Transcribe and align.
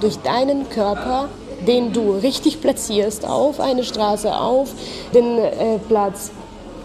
Durch 0.00 0.16
deinen 0.18 0.68
Körper, 0.68 1.28
den 1.66 1.92
du 1.92 2.12
richtig 2.12 2.60
platzierst, 2.60 3.26
auf 3.26 3.60
eine 3.60 3.82
Straße, 3.82 4.34
auf 4.34 4.72
den 5.14 5.38
äh, 5.38 5.78
Platz, 5.88 6.30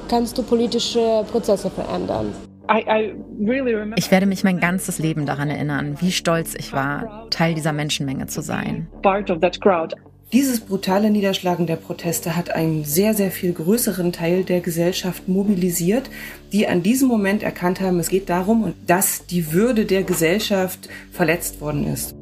kannst 0.08 0.38
du 0.38 0.44
politische 0.44 1.26
Prozesse 1.30 1.70
verändern. 1.70 2.34
Ich 3.98 4.12
werde 4.12 4.26
mich 4.26 4.46
mein 4.46 4.62
ganzes 4.62 4.98
Leben 4.98 5.26
daran 5.26 5.50
erinnern, 5.50 5.98
wie 6.00 6.12
stolz 6.12 6.56
ich 6.56 6.72
war, 6.72 7.28
Teil 7.30 7.54
dieser 7.54 7.74
Menschenmenge 7.74 8.28
zu 8.28 8.42
sein. 8.42 8.88
Dieses 10.32 10.62
brutale 10.62 11.10
Niederschlagen 11.10 11.68
der 11.68 11.76
Proteste 11.76 12.38
hat 12.38 12.52
einen 12.52 12.86
sehr, 12.86 13.14
sehr 13.14 13.32
viel 13.32 13.52
größeren 13.52 14.14
Teil 14.14 14.46
der 14.46 14.62
Gesellschaft 14.62 15.28
mobilisiert, 15.28 16.10
die 16.54 16.70
an 16.70 16.82
diesem 16.82 17.10
Moment 17.10 17.44
erkannt 17.44 17.82
haben, 17.82 18.00
es 18.00 18.08
geht 18.08 18.30
darum, 18.30 18.74
dass 18.88 19.26
die 19.26 19.52
Würde 19.52 19.84
der 19.84 20.04
Gesellschaft 20.04 20.88
verletzt 21.12 21.60
worden 21.60 21.86
ist. 21.86 22.16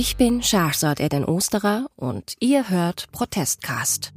Ich 0.00 0.16
bin 0.16 0.44
Shahzad 0.44 1.00
Eden 1.00 1.24
Osterer 1.24 1.88
und 1.96 2.34
ihr 2.38 2.70
hört 2.70 3.06
Protestcast. 3.10 4.12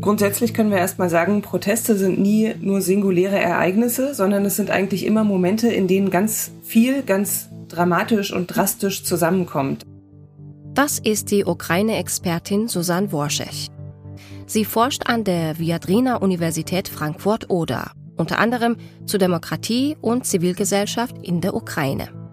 Grundsätzlich 0.00 0.52
können 0.52 0.72
wir 0.72 0.78
erstmal 0.78 1.08
sagen, 1.08 1.42
Proteste 1.42 1.96
sind 1.96 2.18
nie 2.18 2.56
nur 2.58 2.80
singuläre 2.80 3.38
Ereignisse, 3.38 4.12
sondern 4.12 4.44
es 4.46 4.56
sind 4.56 4.68
eigentlich 4.68 5.06
immer 5.06 5.22
Momente, 5.22 5.68
in 5.68 5.86
denen 5.86 6.10
ganz 6.10 6.50
viel, 6.64 7.04
ganz 7.04 7.50
dramatisch 7.68 8.32
und 8.32 8.48
drastisch 8.48 9.04
zusammenkommt. 9.04 9.84
Das 10.74 10.98
ist 10.98 11.30
die 11.30 11.44
Ukraine-Expertin 11.44 12.66
Susanne 12.66 13.12
Worschech. 13.12 13.70
Sie 14.46 14.64
forscht 14.64 15.06
an 15.06 15.22
der 15.22 15.60
Viadrina 15.60 16.16
Universität 16.16 16.88
Frankfurt-Oder, 16.88 17.92
unter 18.16 18.40
anderem 18.40 18.76
zu 19.06 19.18
Demokratie 19.18 19.96
und 20.00 20.26
Zivilgesellschaft 20.26 21.16
in 21.22 21.40
der 21.40 21.54
Ukraine. 21.54 22.23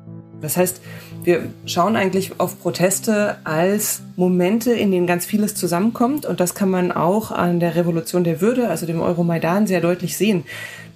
Das 0.41 0.57
heißt, 0.57 0.81
wir 1.23 1.49
schauen 1.65 1.95
eigentlich 1.95 2.39
auf 2.39 2.59
Proteste 2.59 3.37
als 3.43 4.01
Momente, 4.15 4.73
in 4.73 4.91
denen 4.91 5.07
ganz 5.07 5.25
vieles 5.25 5.55
zusammenkommt. 5.55 6.25
Und 6.25 6.39
das 6.39 6.55
kann 6.55 6.69
man 6.69 6.91
auch 6.91 7.31
an 7.31 7.59
der 7.59 7.75
Revolution 7.75 8.23
der 8.23 8.41
Würde, 8.41 8.69
also 8.69 8.85
dem 8.85 9.01
Euromaidan, 9.01 9.67
sehr 9.67 9.81
deutlich 9.81 10.17
sehen. 10.17 10.43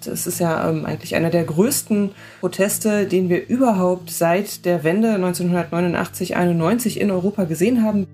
Das 0.04 0.28
ist 0.28 0.40
ja 0.40 0.70
ähm, 0.70 0.86
eigentlich 0.86 1.16
einer 1.16 1.30
der 1.30 1.44
größten 1.44 2.12
Proteste, 2.40 3.06
den 3.06 3.30
wir 3.30 3.48
überhaupt 3.48 4.10
seit 4.10 4.66
der 4.66 4.84
Wende 4.84 5.16
1989-91 5.16 6.98
in 6.98 7.12
Europa 7.12 7.46
gesehen 7.46 7.84
haben. 7.84 8.08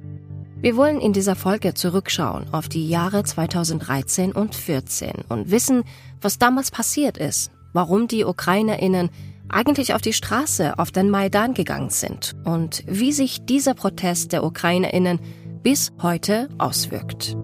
Wir 0.62 0.76
wollen 0.76 1.02
in 1.02 1.12
dieser 1.12 1.36
Folge 1.36 1.74
zurückschauen 1.74 2.46
auf 2.52 2.70
die 2.70 2.88
Jahre 2.88 3.24
2013 3.24 4.32
und 4.32 4.54
2014 4.54 5.26
und 5.28 5.50
wissen, 5.50 5.84
was 6.22 6.38
damals 6.38 6.70
passiert 6.70 7.18
ist, 7.18 7.50
warum 7.74 8.08
die 8.08 8.26
Ukrainerinnen 8.26 9.10
eigentlich 9.54 9.94
auf 9.94 10.02
die 10.02 10.14
Straße, 10.14 10.78
auf 10.80 10.92
den 10.92 11.10
Maidan 11.10 11.54
gegangen 11.54 11.90
sind 11.90 12.36
und 12.44 12.84
wie 12.88 13.12
sich 13.12 13.46
dieser 13.46 13.74
Protest 13.74 14.32
der 14.32 14.44
Ukrainerinnen 14.44 15.20
bis 15.64 15.92
heute 16.02 16.50
auswirkt. 16.58 17.36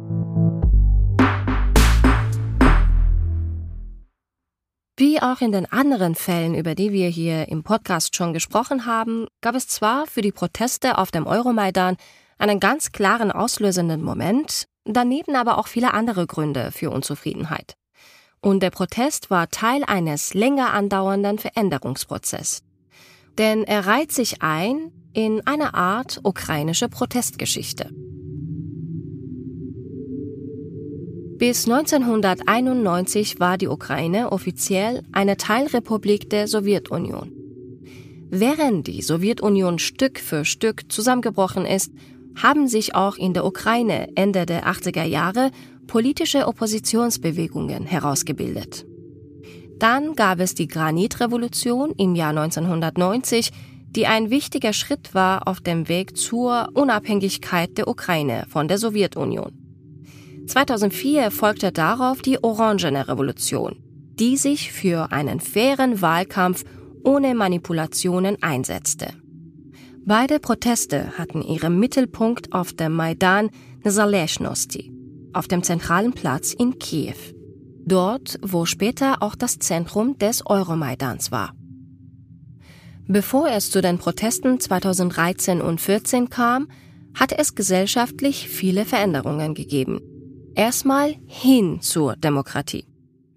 Wie 4.99 5.21
auch 5.21 5.41
in 5.41 5.51
den 5.51 5.71
anderen 5.71 6.15
Fällen, 6.15 6.55
über 6.55 6.73
die 6.73 6.91
wir 6.91 7.07
hier 7.07 7.49
im 7.49 7.61
Podcast 7.61 8.15
schon 8.15 8.33
gesprochen 8.33 8.87
haben, 8.87 9.27
gab 9.41 9.53
es 9.53 9.67
zwar 9.67 10.07
für 10.07 10.21
die 10.21 10.31
Proteste 10.31 10.97
auf 10.97 11.11
dem 11.11 11.27
Euromaidan 11.27 11.97
einen 12.39 12.59
ganz 12.59 12.91
klaren 12.91 13.31
auslösenden 13.31 14.01
Moment, 14.01 14.65
daneben 14.85 15.35
aber 15.35 15.59
auch 15.59 15.67
viele 15.67 15.93
andere 15.93 16.25
Gründe 16.25 16.71
für 16.71 16.89
Unzufriedenheit 16.89 17.76
und 18.41 18.61
der 18.61 18.69
Protest 18.69 19.29
war 19.29 19.49
Teil 19.49 19.83
eines 19.85 20.33
länger 20.33 20.73
andauernden 20.73 21.37
Veränderungsprozesses. 21.37 22.63
Denn 23.37 23.63
er 23.63 23.85
reiht 23.85 24.11
sich 24.11 24.41
ein 24.41 24.91
in 25.13 25.45
eine 25.45 25.73
Art 25.73 26.19
ukrainische 26.23 26.89
Protestgeschichte. 26.89 27.89
Bis 31.37 31.69
1991 31.69 33.39
war 33.39 33.59
die 33.59 33.67
Ukraine 33.67 34.31
offiziell 34.31 35.03
eine 35.11 35.37
Teilrepublik 35.37 36.31
der 36.31 36.47
Sowjetunion. 36.47 37.31
Während 38.29 38.87
die 38.87 39.03
Sowjetunion 39.03 39.77
Stück 39.77 40.19
für 40.19 40.45
Stück 40.45 40.91
zusammengebrochen 40.91 41.65
ist, 41.65 41.91
haben 42.35 42.67
sich 42.67 42.95
auch 42.95 43.17
in 43.17 43.33
der 43.33 43.45
Ukraine 43.45 44.09
Ende 44.15 44.45
der 44.47 44.67
80er 44.67 45.03
Jahre 45.03 45.51
politische 45.87 46.47
Oppositionsbewegungen 46.47 47.85
herausgebildet. 47.85 48.85
Dann 49.79 50.15
gab 50.15 50.39
es 50.39 50.55
die 50.55 50.67
Granitrevolution 50.67 51.91
im 51.97 52.15
Jahr 52.15 52.29
1990, 52.29 53.51
die 53.89 54.05
ein 54.05 54.29
wichtiger 54.29 54.73
Schritt 54.73 55.13
war 55.13 55.47
auf 55.47 55.61
dem 55.61 55.87
Weg 55.87 56.17
zur 56.17 56.69
Unabhängigkeit 56.73 57.77
der 57.77 57.87
Ukraine 57.87 58.45
von 58.49 58.67
der 58.67 58.77
Sowjetunion. 58.77 59.51
2004 60.47 61.31
folgte 61.31 61.71
darauf 61.71 62.21
die 62.21 62.43
Orangene 62.43 63.07
Revolution, 63.07 63.77
die 64.19 64.37
sich 64.37 64.71
für 64.71 65.11
einen 65.11 65.39
fairen 65.39 66.01
Wahlkampf 66.01 66.63
ohne 67.03 67.35
Manipulationen 67.35 68.41
einsetzte. 68.41 69.07
Beide 70.05 70.39
Proteste 70.39 71.17
hatten 71.17 71.41
ihren 71.41 71.79
Mittelpunkt 71.79 72.53
auf 72.53 72.73
dem 72.73 72.93
Maidan 72.93 73.49
Nezalezhnosti, 73.83 74.91
auf 75.37 75.47
dem 75.47 75.63
zentralen 75.63 76.13
Platz 76.13 76.53
in 76.53 76.79
Kiew. 76.79 77.15
Dort, 77.85 78.39
wo 78.41 78.65
später 78.65 79.21
auch 79.21 79.35
das 79.35 79.59
Zentrum 79.59 80.17
des 80.17 80.45
Euromaidans 80.45 81.31
war. 81.31 81.53
Bevor 83.07 83.49
es 83.49 83.71
zu 83.71 83.81
den 83.81 83.99
Protesten 83.99 84.59
2013 84.59 85.61
und 85.61 85.79
2014 85.79 86.29
kam, 86.29 86.67
hatte 87.15 87.37
es 87.37 87.55
gesellschaftlich 87.55 88.49
viele 88.49 88.83
Veränderungen 88.83 89.53
gegeben. 89.53 90.01
Erstmal 90.55 91.15
hin 91.25 91.79
zur 91.81 92.17
Demokratie. 92.17 92.85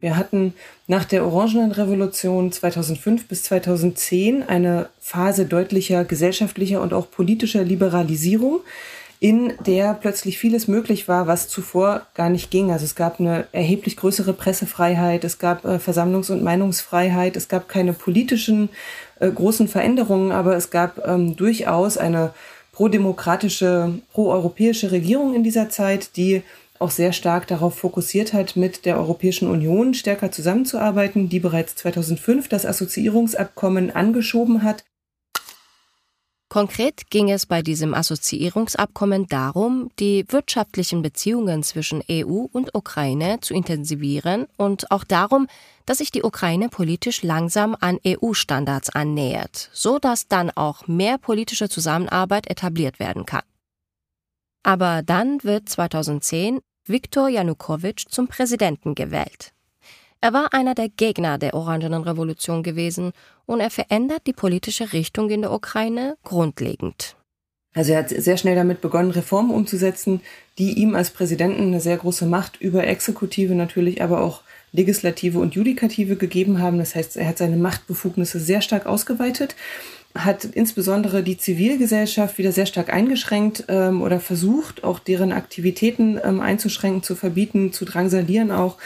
Wir 0.01 0.17
hatten 0.17 0.55
nach 0.87 1.05
der 1.05 1.27
Orangenen 1.27 1.71
Revolution 1.71 2.51
2005 2.51 3.29
bis 3.29 3.43
2010 3.45 4.43
eine 4.43 4.89
Phase 4.99 5.45
deutlicher 5.45 6.05
gesellschaftlicher 6.05 6.81
und 6.81 6.95
auch 6.95 7.11
politischer 7.11 7.63
Liberalisierung 7.63 8.61
in 9.21 9.53
der 9.67 9.93
plötzlich 9.93 10.39
vieles 10.39 10.67
möglich 10.67 11.07
war, 11.07 11.27
was 11.27 11.47
zuvor 11.47 12.07
gar 12.15 12.31
nicht 12.31 12.51
ging. 12.51 12.73
Also 12.73 12.87
es 12.87 12.95
gab 12.95 13.21
eine 13.21 13.47
erheblich 13.53 13.99
größere 13.99 14.33
Pressefreiheit, 14.33 15.25
es 15.25 15.39
gab 15.39 15.67
äh, 15.67 15.79
Versammlungs- 15.79 16.33
und 16.33 16.43
Meinungsfreiheit, 16.43 17.37
es 17.37 17.49
gab 17.49 17.69
keine 17.69 17.93
politischen 17.93 18.71
äh, 19.21 19.31
großen 19.31 19.69
Veränderungen, 19.69 20.33
aber 20.33 20.57
es 20.57 20.71
gab 20.71 21.07
ähm, 21.07 21.37
durchaus 21.37 21.99
eine 21.99 22.33
pro-demokratische, 22.73 23.93
pro-europäische 24.11 24.91
Regierung 24.91 25.35
in 25.35 25.45
dieser 25.45 25.69
Zeit, 25.69 26.17
die 26.17 26.43
auch 26.79 26.91
sehr 26.91 27.13
stark 27.13 27.47
darauf 27.47 27.77
fokussiert 27.77 28.33
hat, 28.33 28.57
mit 28.57 28.87
der 28.87 28.97
Europäischen 28.97 29.51
Union 29.51 29.93
stärker 29.93 30.33
zusammenzuarbeiten, 30.33 31.29
die 31.29 31.41
bereits 31.41 31.77
2005 31.77 32.49
das 32.49 32.65
Assoziierungsabkommen 32.65 33.91
angeschoben 33.95 34.63
hat 34.63 34.83
Konkret 36.51 37.11
ging 37.11 37.31
es 37.31 37.47
bei 37.47 37.63
diesem 37.63 37.95
Assoziierungsabkommen 37.95 39.29
darum, 39.29 39.89
die 40.01 40.25
wirtschaftlichen 40.31 41.01
Beziehungen 41.01 41.63
zwischen 41.63 42.03
EU 42.11 42.47
und 42.51 42.75
Ukraine 42.75 43.39
zu 43.41 43.55
intensivieren 43.55 44.49
und 44.57 44.91
auch 44.91 45.05
darum, 45.05 45.47
dass 45.87 45.99
sich 45.99 46.11
die 46.11 46.25
Ukraine 46.25 46.69
politisch 46.69 47.23
langsam 47.23 47.77
an 47.79 48.01
EU-Standards 48.05 48.91
annähert, 48.91 49.71
so 49.73 50.01
dass 50.01 50.27
dann 50.27 50.51
auch 50.51 50.89
mehr 50.89 51.19
politische 51.19 51.69
Zusammenarbeit 51.69 52.51
etabliert 52.51 52.99
werden 52.99 53.27
kann. 53.27 53.45
Aber 54.65 55.03
dann 55.03 55.45
wird 55.45 55.69
2010 55.69 56.59
Viktor 56.85 57.29
Janukowitsch 57.29 58.07
zum 58.09 58.27
Präsidenten 58.27 58.97
gewählt. 58.97 59.53
Er 60.23 60.35
war 60.35 60.53
einer 60.53 60.75
der 60.75 60.91
Gegner 60.91 61.39
der 61.39 61.55
Orangenen 61.55 62.03
Revolution 62.03 62.63
gewesen 62.63 63.13
und 63.47 63.61
er 63.61 63.71
verändert 63.71 64.27
die 64.27 64.35
politische 64.35 64.93
Richtung 64.93 65.31
in 65.31 65.41
der 65.41 65.53
Ukraine 65.53 66.19
grundlegend. 66.25 67.17
Also 67.73 67.93
er 67.93 68.01
hat 68.01 68.11
sehr 68.11 68.37
schnell 68.37 68.57
damit 68.57 68.81
begonnen, 68.81 69.13
Reformen 69.13 69.51
umzusetzen, 69.51 70.21
die 70.59 70.73
ihm 70.73 70.95
als 70.95 71.11
Präsidenten 71.11 71.63
eine 71.63 71.81
sehr 71.81 71.97
große 71.97 72.27
Macht 72.27 72.61
über 72.61 72.87
Exekutive 72.87 73.55
natürlich, 73.55 74.03
aber 74.03 74.21
auch 74.21 74.43
Legislative 74.73 75.39
und 75.39 75.55
Judikative 75.55 76.17
gegeben 76.17 76.61
haben. 76.61 76.79
Das 76.79 76.95
heißt, 76.95 77.17
er 77.17 77.27
hat 77.27 77.39
seine 77.39 77.57
Machtbefugnisse 77.57 78.41
sehr 78.41 78.61
stark 78.61 78.87
ausgeweitet, 78.87 79.55
hat 80.15 80.45
insbesondere 80.45 81.23
die 81.23 81.39
Zivilgesellschaft 81.39 82.39
wieder 82.39 82.53
sehr 82.53 82.67
stark 82.67 82.93
eingeschränkt 82.93 83.65
ähm, 83.69 84.03
oder 84.03 84.19
versucht, 84.19 84.83
auch 84.83 84.99
deren 84.99 85.33
Aktivitäten 85.33 86.19
ähm, 86.23 86.41
einzuschränken, 86.41 87.03
zu 87.03 87.15
verbieten, 87.15 87.73
zu 87.73 87.85
drangsalieren 87.85 88.51
auch. 88.51 88.77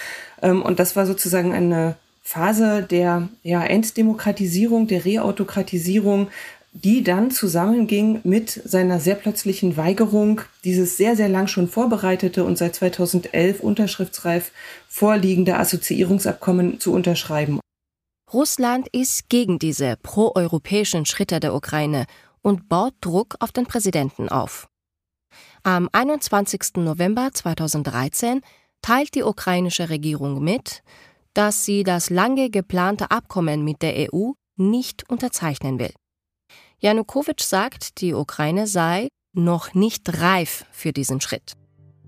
Ähm, 0.43 0.63
und 0.63 0.79
das 0.79 0.97
war 0.97 1.07
sozusagen 1.07 1.53
eine 1.53 1.97
Phase 2.23 2.83
der 2.83 3.29
ja, 3.43 3.65
Enddemokratisierung, 3.65 4.87
der 4.87 5.05
Reautokratisierung, 5.05 6.29
die 6.73 7.05
dann 7.05 7.31
zusammenging 7.31 8.21
mit 8.25 8.51
seiner 8.65 8.99
sehr 8.99 9.15
plötzlichen 9.15 9.77
Weigerung, 9.77 10.41
dieses 10.65 10.97
sehr, 10.97 11.17
sehr 11.17 11.29
lang 11.29 11.47
schon 11.47 11.69
vorbereitete 11.69 12.45
und 12.45 12.59
seit 12.59 12.75
2011 12.75 13.61
unterschriftsreif 13.61 14.51
vorliegende 14.89 15.57
Assoziierungsabkommen 15.57 16.81
zu 16.81 16.93
unterschreiben. 16.93 17.61
Russland 18.33 18.89
ist 18.89 19.29
gegen 19.29 19.59
diese 19.59 19.97
proeuropäischen 20.03 21.07
Schritte 21.07 21.41
der 21.41 21.55
Ukraine 21.55 22.07
und 22.43 22.69
baut 22.69 22.95
Druck 23.01 23.37
auf 23.41 23.53
den 23.53 23.67
Präsidenten 23.67 24.29
auf. 24.29 24.69
Am 25.63 25.89
21. 25.93 26.77
November 26.77 27.31
2013 27.33 28.41
teilt 28.83 29.15
die 29.15 29.23
ukrainische 29.23 29.89
Regierung 29.89 30.43
mit, 30.43 30.83
dass 31.33 31.65
sie 31.65 31.83
das 31.83 32.11
lange 32.11 32.51
geplante 32.51 33.11
Abkommen 33.11 33.65
mit 33.65 33.83
der 33.83 34.13
EU 34.13 34.33
nicht 34.57 35.09
unterzeichnen 35.09 35.79
will. 35.79 35.93
Janukowitsch 36.79 37.43
sagt, 37.43 38.01
die 38.01 38.15
Ukraine 38.15 38.67
sei 38.67 39.09
noch 39.33 39.75
nicht 39.75 40.21
reif 40.21 40.65
für 40.71 40.93
diesen 40.93 41.21
Schritt. 41.21 41.55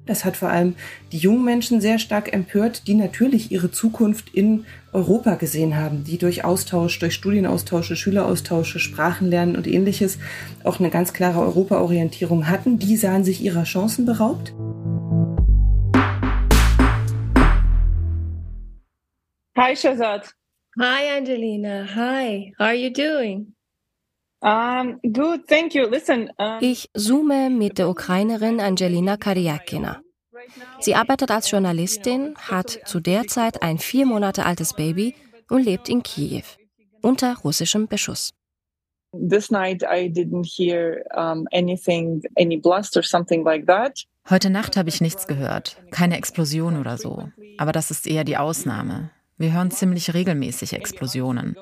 Das 0.06 0.24
hat 0.24 0.36
vor 0.36 0.50
allem 0.50 0.76
die 1.12 1.18
jungen 1.18 1.44
Menschen 1.44 1.80
sehr 1.80 1.98
stark 1.98 2.32
empört, 2.32 2.86
die 2.86 2.94
natürlich 2.94 3.50
ihre 3.50 3.72
Zukunft 3.72 4.32
in 4.32 4.64
Europa 4.92 5.34
gesehen 5.34 5.76
haben, 5.76 6.04
die 6.04 6.16
durch 6.16 6.44
Austausch, 6.44 6.98
durch 7.00 7.14
Studienaustausche, 7.14 7.96
Schüleraustausche, 7.96 8.78
Sprachenlernen 8.78 9.56
und 9.56 9.66
ähnliches 9.66 10.18
auch 10.62 10.78
eine 10.78 10.90
ganz 10.90 11.12
klare 11.12 11.40
Europaorientierung 11.40 12.48
hatten. 12.48 12.78
Die 12.78 12.96
sahen 12.96 13.24
sich 13.24 13.42
ihrer 13.42 13.64
Chancen 13.64 14.06
beraubt. 14.06 14.54
Hi, 19.58 19.74
Shazad. 19.74 20.32
Hi, 20.78 21.16
Angelina. 21.16 21.86
Hi. 21.94 22.54
How 22.58 22.66
are 22.66 22.74
you 22.74 22.92
doing? 22.92 23.55
Ich 26.60 26.90
zoome 26.94 27.50
mit 27.50 27.78
der 27.78 27.88
Ukrainerin 27.88 28.60
Angelina 28.60 29.16
Karyakina. 29.16 30.00
Sie 30.80 30.94
arbeitet 30.94 31.30
als 31.30 31.50
Journalistin, 31.50 32.34
hat 32.36 32.78
zu 32.84 33.00
der 33.00 33.26
Zeit 33.26 33.62
ein 33.62 33.78
vier 33.78 34.06
Monate 34.06 34.44
altes 34.44 34.74
Baby 34.74 35.14
und 35.48 35.64
lebt 35.64 35.88
in 35.88 36.02
Kiew 36.02 36.44
unter 37.02 37.36
russischem 37.38 37.86
Beschuss. 37.86 38.32
This 39.12 39.50
night 39.50 39.82
I 39.82 40.08
didn't 40.08 40.46
hear 40.46 41.04
um, 41.16 41.46
anything, 41.52 42.22
any 42.36 42.58
blast 42.58 42.96
or 42.96 43.02
something 43.02 43.44
like 43.44 43.66
that. 43.66 44.04
Heute 44.28 44.50
Nacht 44.50 44.76
habe 44.76 44.88
ich 44.88 45.00
nichts 45.00 45.26
gehört, 45.26 45.76
keine 45.90 46.18
Explosion 46.18 46.78
oder 46.78 46.98
so. 46.98 47.28
Aber 47.58 47.72
das 47.72 47.90
ist 47.90 48.06
eher 48.06 48.24
die 48.24 48.36
Ausnahme. 48.36 49.10
Wir 49.38 49.52
hören 49.52 49.70
ziemlich 49.70 50.12
regelmäßig 50.12 50.72
Explosionen. 50.72 51.56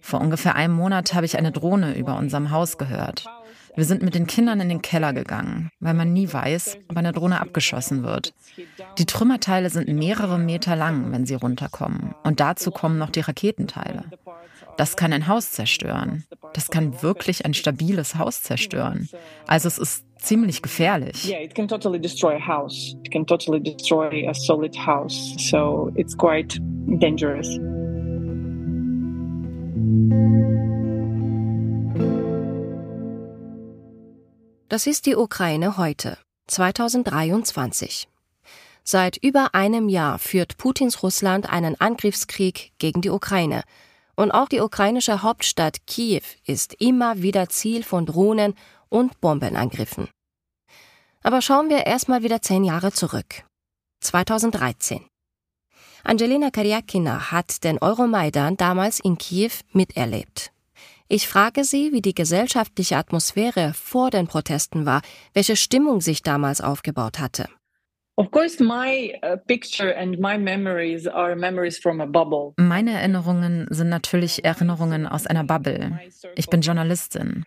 Vor 0.00 0.20
ungefähr 0.20 0.54
einem 0.54 0.74
Monat 0.74 1.14
habe 1.14 1.26
ich 1.26 1.38
eine 1.38 1.52
Drohne 1.52 1.96
über 1.96 2.16
unserem 2.16 2.50
Haus 2.50 2.78
gehört. 2.78 3.26
Wir 3.76 3.84
sind 3.84 4.02
mit 4.02 4.14
den 4.14 4.26
Kindern 4.26 4.60
in 4.60 4.70
den 4.70 4.80
Keller 4.80 5.12
gegangen, 5.12 5.70
weil 5.80 5.92
man 5.92 6.14
nie 6.14 6.32
weiß, 6.32 6.78
ob 6.88 6.96
eine 6.96 7.12
Drohne 7.12 7.40
abgeschossen 7.40 8.02
wird. 8.02 8.32
Die 8.96 9.04
Trümmerteile 9.04 9.68
sind 9.68 9.88
mehrere 9.88 10.38
Meter 10.38 10.76
lang, 10.76 11.12
wenn 11.12 11.26
sie 11.26 11.34
runterkommen. 11.34 12.14
Und 12.24 12.40
dazu 12.40 12.70
kommen 12.70 12.96
noch 12.96 13.10
die 13.10 13.20
Raketenteile. 13.20 14.04
Das 14.78 14.96
kann 14.96 15.12
ein 15.12 15.26
Haus 15.26 15.52
zerstören. 15.52 16.24
Das 16.54 16.70
kann 16.70 17.02
wirklich 17.02 17.44
ein 17.44 17.52
stabiles 17.52 18.16
Haus 18.16 18.42
zerstören. 18.42 19.10
Also 19.46 19.68
es 19.68 19.76
ist 19.76 20.04
ziemlich 20.18 20.62
gefährlich. 20.62 21.28
Yeah, 21.28 21.42
it 21.42 21.54
can 21.54 21.68
totally 21.68 22.00
destroy 22.00 22.34
a 22.34 22.46
house. 22.46 22.96
It 23.04 23.12
can 23.12 23.26
totally 23.26 23.60
destroy 23.60 24.26
a 24.26 24.34
solid 24.34 24.74
house. 24.74 25.34
So 25.38 25.92
it's 25.96 26.16
quite 26.16 26.58
dangerous. 26.98 27.58
Das 34.68 34.86
ist 34.86 35.06
die 35.06 35.16
Ukraine 35.16 35.76
heute, 35.76 36.18
2023. 36.48 38.08
Seit 38.82 39.16
über 39.16 39.54
einem 39.54 39.88
Jahr 39.88 40.18
führt 40.18 40.58
Putins 40.58 41.02
Russland 41.02 41.48
einen 41.48 41.80
Angriffskrieg 41.80 42.72
gegen 42.78 43.00
die 43.00 43.10
Ukraine. 43.10 43.62
Und 44.16 44.32
auch 44.32 44.48
die 44.48 44.60
ukrainische 44.60 45.22
Hauptstadt 45.22 45.86
Kiew 45.86 46.22
ist 46.44 46.74
immer 46.74 47.22
wieder 47.22 47.48
Ziel 47.48 47.84
von 47.84 48.06
Drohnen 48.06 48.54
und 48.88 49.20
Bombenangriffen. 49.20 50.08
Aber 51.22 51.42
schauen 51.42 51.68
wir 51.68 51.86
erstmal 51.86 52.22
wieder 52.22 52.42
zehn 52.42 52.62
Jahre 52.62 52.92
zurück. 52.92 53.44
2013. 54.00 55.06
Angelina 56.08 56.50
Karyakina 56.50 57.32
hat 57.32 57.64
den 57.64 57.78
Euromaidan 57.78 58.56
damals 58.56 59.00
in 59.00 59.18
Kiew 59.18 59.50
miterlebt. 59.72 60.52
Ich 61.08 61.26
frage 61.26 61.64
sie, 61.64 61.90
wie 61.90 62.00
die 62.00 62.14
gesellschaftliche 62.14 62.96
Atmosphäre 62.96 63.72
vor 63.74 64.10
den 64.10 64.28
Protesten 64.28 64.86
war, 64.86 65.02
welche 65.34 65.56
Stimmung 65.56 66.00
sich 66.00 66.22
damals 66.22 66.60
aufgebaut 66.60 67.18
hatte. 67.18 67.48
Of 68.14 68.30
course, 68.30 68.62
my 68.62 69.18
uh, 69.24 69.36
picture 69.48 69.96
and 69.98 70.20
my 70.20 70.38
memories 70.38 71.08
are 71.08 71.34
memories 71.34 71.76
from 71.76 72.00
a 72.00 72.06
bubble. 72.06 72.54
Meine 72.56 72.92
Erinnerungen 72.92 73.66
sind 73.70 73.88
natürlich 73.88 74.44
Erinnerungen 74.44 75.08
aus 75.08 75.26
einer 75.26 75.42
Bubble. 75.42 75.98
Ich 76.36 76.46
bin 76.46 76.60
Journalistin. 76.60 77.44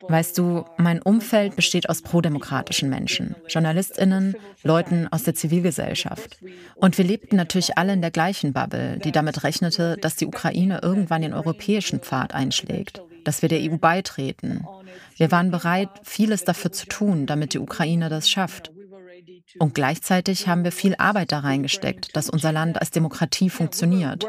Weißt 0.00 0.36
du, 0.38 0.64
mein 0.76 1.00
Umfeld 1.00 1.54
besteht 1.54 1.88
aus 1.88 2.02
prodemokratischen 2.02 2.90
Menschen, 2.90 3.36
Journalistinnen, 3.48 4.34
Leuten 4.62 5.06
aus 5.08 5.22
der 5.22 5.34
Zivilgesellschaft. 5.34 6.38
Und 6.76 6.98
wir 6.98 7.04
lebten 7.04 7.36
natürlich 7.36 7.78
alle 7.78 7.92
in 7.92 8.00
der 8.00 8.10
gleichen 8.10 8.52
Bubble, 8.52 8.98
die 8.98 9.12
damit 9.12 9.44
rechnete, 9.44 9.96
dass 10.00 10.16
die 10.16 10.26
Ukraine 10.26 10.80
irgendwann 10.82 11.22
den 11.22 11.32
europäischen 11.32 12.00
Pfad 12.00 12.34
einschlägt, 12.34 13.02
dass 13.24 13.42
wir 13.42 13.48
der 13.48 13.60
EU 13.60 13.76
beitreten. 13.76 14.64
Wir 15.16 15.30
waren 15.30 15.50
bereit, 15.50 15.90
vieles 16.02 16.44
dafür 16.44 16.72
zu 16.72 16.86
tun, 16.86 17.26
damit 17.26 17.54
die 17.54 17.58
Ukraine 17.58 18.08
das 18.08 18.28
schafft. 18.28 18.72
Und 19.58 19.74
gleichzeitig 19.74 20.46
haben 20.46 20.64
wir 20.64 20.72
viel 20.72 20.94
Arbeit 20.98 21.32
da 21.32 21.40
reingesteckt, 21.40 22.14
dass 22.16 22.28
unser 22.28 22.52
Land 22.52 22.78
als 22.78 22.90
Demokratie 22.90 23.50
funktioniert. 23.50 24.26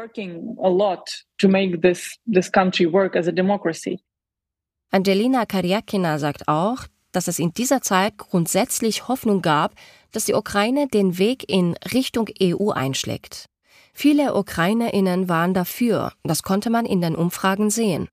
Angelina 4.92 5.46
Karyakina 5.46 6.18
sagt 6.18 6.48
auch, 6.48 6.84
dass 7.12 7.28
es 7.28 7.38
in 7.38 7.52
dieser 7.52 7.80
Zeit 7.80 8.18
grundsätzlich 8.18 9.06
Hoffnung 9.06 9.40
gab, 9.40 9.74
dass 10.12 10.24
die 10.24 10.34
Ukraine 10.34 10.88
den 10.88 11.16
Weg 11.16 11.48
in 11.48 11.76
Richtung 11.92 12.28
EU 12.42 12.70
einschlägt. 12.70 13.46
Viele 13.92 14.34
Ukrainerinnen 14.34 15.28
waren 15.28 15.54
dafür, 15.54 16.12
das 16.24 16.42
konnte 16.42 16.70
man 16.70 16.86
in 16.86 17.00
den 17.00 17.14
Umfragen 17.14 17.70
sehen. 17.70 18.08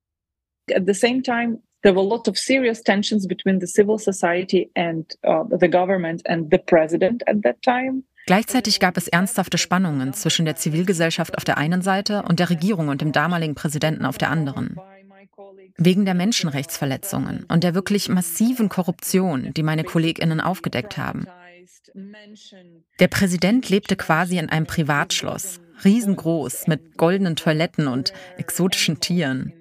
At 0.71 0.83
the 0.85 0.93
same 0.93 1.21
time, 1.21 1.59
there 1.81 1.95
were 1.95 2.05
a 2.05 2.07
lot 2.07 2.27
of 2.27 2.37
serious 2.37 2.83
tensions 2.83 3.27
between 3.27 3.59
the 3.59 3.67
civil 3.67 3.97
society 3.97 4.69
and 4.75 5.17
uh, 5.25 5.45
the 5.59 5.69
government 5.69 6.27
and 6.27 6.51
the 6.51 6.59
president 6.59 7.27
at 7.27 7.41
that 7.43 7.61
time. 7.63 8.03
Gleichzeitig 8.27 8.81
gab 8.81 8.97
es 8.97 9.07
ernsthafte 9.07 9.57
Spannungen 9.57 10.13
zwischen 10.13 10.45
der 10.45 10.57
Zivilgesellschaft 10.57 11.37
auf 11.37 11.45
der 11.45 11.57
einen 11.57 11.81
Seite 11.81 12.23
und 12.23 12.39
der 12.39 12.49
Regierung 12.49 12.89
und 12.89 12.99
dem 12.99 13.13
damaligen 13.13 13.55
Präsidenten 13.55 14.05
auf 14.05 14.17
der 14.17 14.29
anderen. 14.29 14.77
Wegen 15.77 16.05
der 16.05 16.13
Menschenrechtsverletzungen 16.13 17.45
und 17.47 17.63
der 17.63 17.75
wirklich 17.75 18.09
massiven 18.09 18.69
Korruption, 18.69 19.53
die 19.53 19.63
meine 19.63 19.83
Kolleginnen 19.83 20.41
aufgedeckt 20.41 20.97
haben. 20.97 21.27
Der 22.99 23.07
Präsident 23.07 23.69
lebte 23.69 23.95
quasi 23.95 24.37
in 24.37 24.49
einem 24.49 24.65
Privatschloss, 24.65 25.59
riesengroß, 25.83 26.67
mit 26.67 26.97
goldenen 26.97 27.35
Toiletten 27.35 27.87
und 27.87 28.13
exotischen 28.37 28.99
Tieren. 28.99 29.53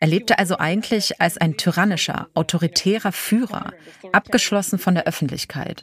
Er 0.00 0.08
lebte 0.08 0.38
also 0.38 0.58
eigentlich 0.58 1.20
als 1.20 1.38
ein 1.38 1.56
tyrannischer, 1.56 2.28
autoritärer 2.34 3.10
Führer, 3.10 3.72
abgeschlossen 4.12 4.78
von 4.78 4.94
der 4.94 5.06
Öffentlichkeit. 5.06 5.82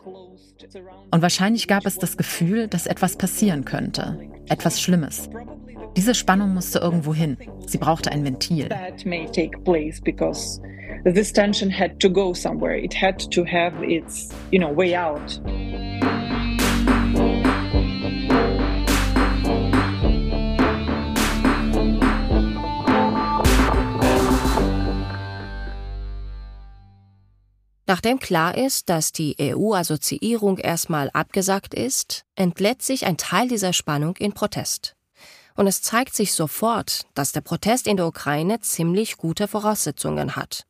Und 1.12 1.22
wahrscheinlich 1.22 1.68
gab 1.68 1.86
es 1.86 1.98
das 1.98 2.16
Gefühl, 2.16 2.68
dass 2.68 2.88
etwas 2.88 3.18
passieren 3.18 3.66
könnte, 3.66 4.18
etwas 4.50 4.82
Schlimmes. 4.82 5.30
Diese 5.96 6.14
Spannung 6.14 6.54
musste 6.54 6.80
irgendwo 6.80 7.14
hin. 7.14 7.38
Sie 7.68 7.78
brauchte 7.78 8.12
ein 8.12 8.24
Ventil. 8.26 8.70
This 11.06 11.32
tension 11.32 11.70
had 11.70 12.00
to 12.00 12.10
go 12.10 12.34
somewhere. 12.34 12.76
It 12.76 12.94
had 13.00 13.20
to 13.32 13.46
have 13.46 13.74
its, 13.84 14.30
you 14.52 14.60
know, 14.60 14.76
way 14.76 14.96
out. 14.96 15.40
Nachdem 27.88 28.20
klar 28.20 28.58
ist, 28.58 28.90
dass 28.90 29.12
die 29.12 29.36
EU-Assoziierung 29.40 30.58
erstmal 30.58 31.10
abgesagt 31.12 31.74
ist, 31.74 32.26
entlädt 32.36 32.82
sich 32.82 33.06
ein 33.06 33.18
Teil 33.18 33.48
dieser 33.48 33.74
Spannung 33.74 34.16
in 34.18 34.34
Protest. 34.34 34.96
Und 35.56 35.68
es 35.68 35.82
zeigt 35.82 36.16
sich 36.16 36.34
sofort, 36.34 37.06
dass 37.14 37.32
der 37.32 37.42
Protest 37.42 37.88
in 37.88 37.98
der 37.98 38.08
Ukraine 38.08 38.60
ziemlich 38.60 39.18
gute 39.18 39.48
Voraussetzungen 39.48 40.36
hat. 40.36 40.66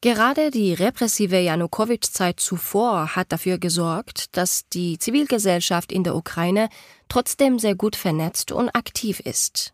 Gerade 0.00 0.50
die 0.50 0.74
repressive 0.74 1.38
Janukowitsch-Zeit 1.38 2.38
zuvor 2.38 3.16
hat 3.16 3.32
dafür 3.32 3.56
gesorgt, 3.56 4.36
dass 4.36 4.68
die 4.68 4.98
Zivilgesellschaft 4.98 5.90
in 5.90 6.04
der 6.04 6.14
Ukraine 6.14 6.68
trotzdem 7.08 7.58
sehr 7.58 7.74
gut 7.74 7.96
vernetzt 7.96 8.52
und 8.52 8.68
aktiv 8.70 9.20
ist. 9.20 9.72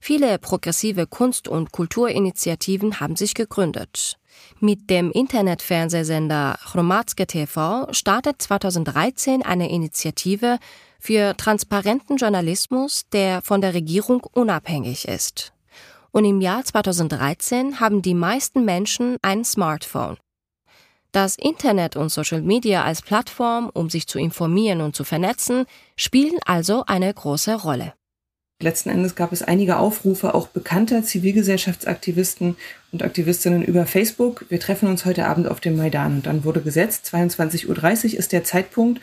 Viele 0.00 0.38
progressive 0.38 1.06
Kunst- 1.06 1.48
und 1.48 1.72
Kulturinitiativen 1.72 3.00
haben 3.00 3.16
sich 3.16 3.32
gegründet. 3.32 4.18
Mit 4.60 4.88
dem 4.90 5.10
Internetfernsehsender 5.10 6.58
Chromatske 6.64 7.26
TV 7.26 7.86
startet 7.92 8.40
2013 8.40 9.42
eine 9.42 9.70
Initiative 9.70 10.58
für 10.98 11.36
transparenten 11.36 12.16
Journalismus, 12.16 13.06
der 13.12 13.42
von 13.42 13.60
der 13.60 13.74
Regierung 13.74 14.22
unabhängig 14.32 15.06
ist. 15.06 15.52
Und 16.12 16.24
im 16.24 16.40
Jahr 16.40 16.64
2013 16.64 17.80
haben 17.80 18.00
die 18.00 18.14
meisten 18.14 18.64
Menschen 18.64 19.18
ein 19.22 19.44
Smartphone. 19.44 20.16
Das 21.12 21.36
Internet 21.36 21.94
und 21.94 22.08
Social 22.08 22.42
Media 22.42 22.82
als 22.82 23.02
Plattform, 23.02 23.70
um 23.72 23.88
sich 23.88 24.06
zu 24.06 24.18
informieren 24.18 24.80
und 24.80 24.96
zu 24.96 25.04
vernetzen, 25.04 25.66
spielen 25.96 26.38
also 26.44 26.84
eine 26.86 27.12
große 27.12 27.54
Rolle. 27.54 27.94
Letzten 28.60 28.88
Endes 28.88 29.14
gab 29.16 29.32
es 29.32 29.42
einige 29.42 29.78
Aufrufe 29.78 30.34
auch 30.34 30.46
bekannter 30.46 31.02
Zivilgesellschaftsaktivisten 31.02 32.56
und 32.92 33.02
Aktivistinnen 33.02 33.62
über 33.62 33.84
Facebook. 33.84 34.46
Wir 34.48 34.60
treffen 34.60 34.88
uns 34.88 35.04
heute 35.04 35.26
Abend 35.26 35.48
auf 35.48 35.60
dem 35.60 35.76
Maidan. 35.76 36.16
Und 36.16 36.26
dann 36.26 36.44
wurde 36.44 36.60
gesetzt, 36.60 37.10
22.30 37.12 37.66
Uhr 38.12 38.18
ist 38.18 38.32
der 38.32 38.44
Zeitpunkt. 38.44 39.02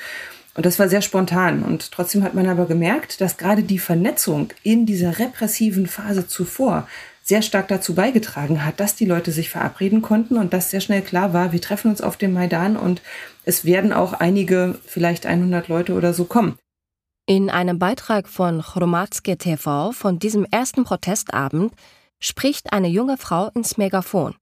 Und 0.56 0.66
das 0.66 0.80
war 0.80 0.90
sehr 0.90 1.02
spontan. 1.02 1.64
Und 1.64 1.92
trotzdem 1.92 2.24
hat 2.24 2.34
man 2.34 2.48
aber 2.48 2.66
gemerkt, 2.66 3.22
dass 3.22 3.38
gerade 3.38 3.64
die 3.64 3.80
Vernetzung 3.80 4.50
in 4.64 4.86
dieser 4.86 5.20
repressiven 5.20 5.86
Phase 5.86 6.28
zuvor 6.28 6.88
sehr 7.24 7.42
stark 7.42 7.68
dazu 7.68 7.94
beigetragen 7.94 8.66
hat, 8.66 8.80
dass 8.80 8.96
die 8.96 9.06
Leute 9.06 9.32
sich 9.32 9.50
verabreden 9.50 10.02
konnten 10.02 10.38
und 10.38 10.54
dass 10.54 10.72
sehr 10.72 10.82
schnell 10.82 11.02
klar 11.02 11.34
war, 11.34 11.52
wir 11.52 11.62
treffen 11.62 11.92
uns 11.92 12.02
auf 12.02 12.18
dem 12.18 12.34
Maidan 12.34 12.76
und 12.76 13.02
es 13.46 13.64
werden 13.64 13.94
auch 13.94 14.14
einige, 14.14 14.80
vielleicht 14.86 15.26
100 15.26 15.68
Leute 15.68 15.94
oder 15.94 16.14
so 16.14 16.26
kommen. 16.26 16.58
In 17.32 17.50
einem 17.50 17.80
Beitrag 17.80 18.28
von 18.28 18.62
Chromatske 18.62 19.38
TV 19.38 19.94
von 19.94 20.20
diesem 20.20 20.44
ersten 20.44 20.84
Protestabend 20.84 21.72
spricht 22.20 22.74
eine 22.74 22.90
junge 22.90 23.16
Frau 23.16 23.48
ins 23.56 23.78
Megafon. 23.78 24.36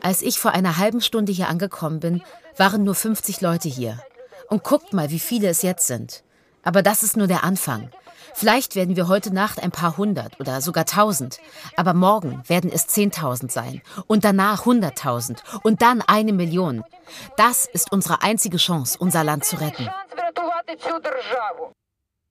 Als 0.00 0.22
ich 0.22 0.38
vor 0.38 0.52
einer 0.52 0.78
halben 0.78 1.02
Stunde 1.02 1.32
hier 1.32 1.50
angekommen 1.50 2.00
bin, 2.00 2.22
waren 2.56 2.82
nur 2.82 2.94
50 2.94 3.42
Leute 3.42 3.68
hier. 3.68 4.00
Und 4.48 4.64
guckt 4.64 4.94
mal, 4.94 5.10
wie 5.10 5.18
viele 5.18 5.48
es 5.48 5.60
jetzt 5.60 5.86
sind. 5.86 6.24
Aber 6.62 6.82
das 6.82 7.02
ist 7.02 7.18
nur 7.18 7.26
der 7.26 7.44
Anfang. 7.44 7.90
Vielleicht 8.32 8.74
werden 8.74 8.96
wir 8.96 9.06
heute 9.06 9.34
Nacht 9.34 9.62
ein 9.62 9.72
paar 9.72 9.98
hundert 9.98 10.40
oder 10.40 10.62
sogar 10.62 10.86
tausend. 10.86 11.40
Aber 11.76 11.92
morgen 11.92 12.42
werden 12.46 12.70
es 12.72 12.86
zehntausend 12.86 13.52
sein. 13.52 13.82
Und 14.06 14.24
danach 14.24 14.64
hunderttausend. 14.64 15.42
Und 15.62 15.82
dann 15.82 16.00
eine 16.00 16.32
Million. 16.32 16.84
Das 17.36 17.66
ist 17.66 17.92
unsere 17.92 18.22
einzige 18.22 18.56
Chance, 18.56 18.96
unser 18.98 19.24
Land 19.24 19.44
zu 19.44 19.56
retten. 19.56 19.90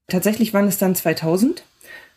Tatsächlich 0.07 0.53
waren 0.53 0.67
es 0.67 0.77
dann 0.77 0.95
2000 0.95 1.63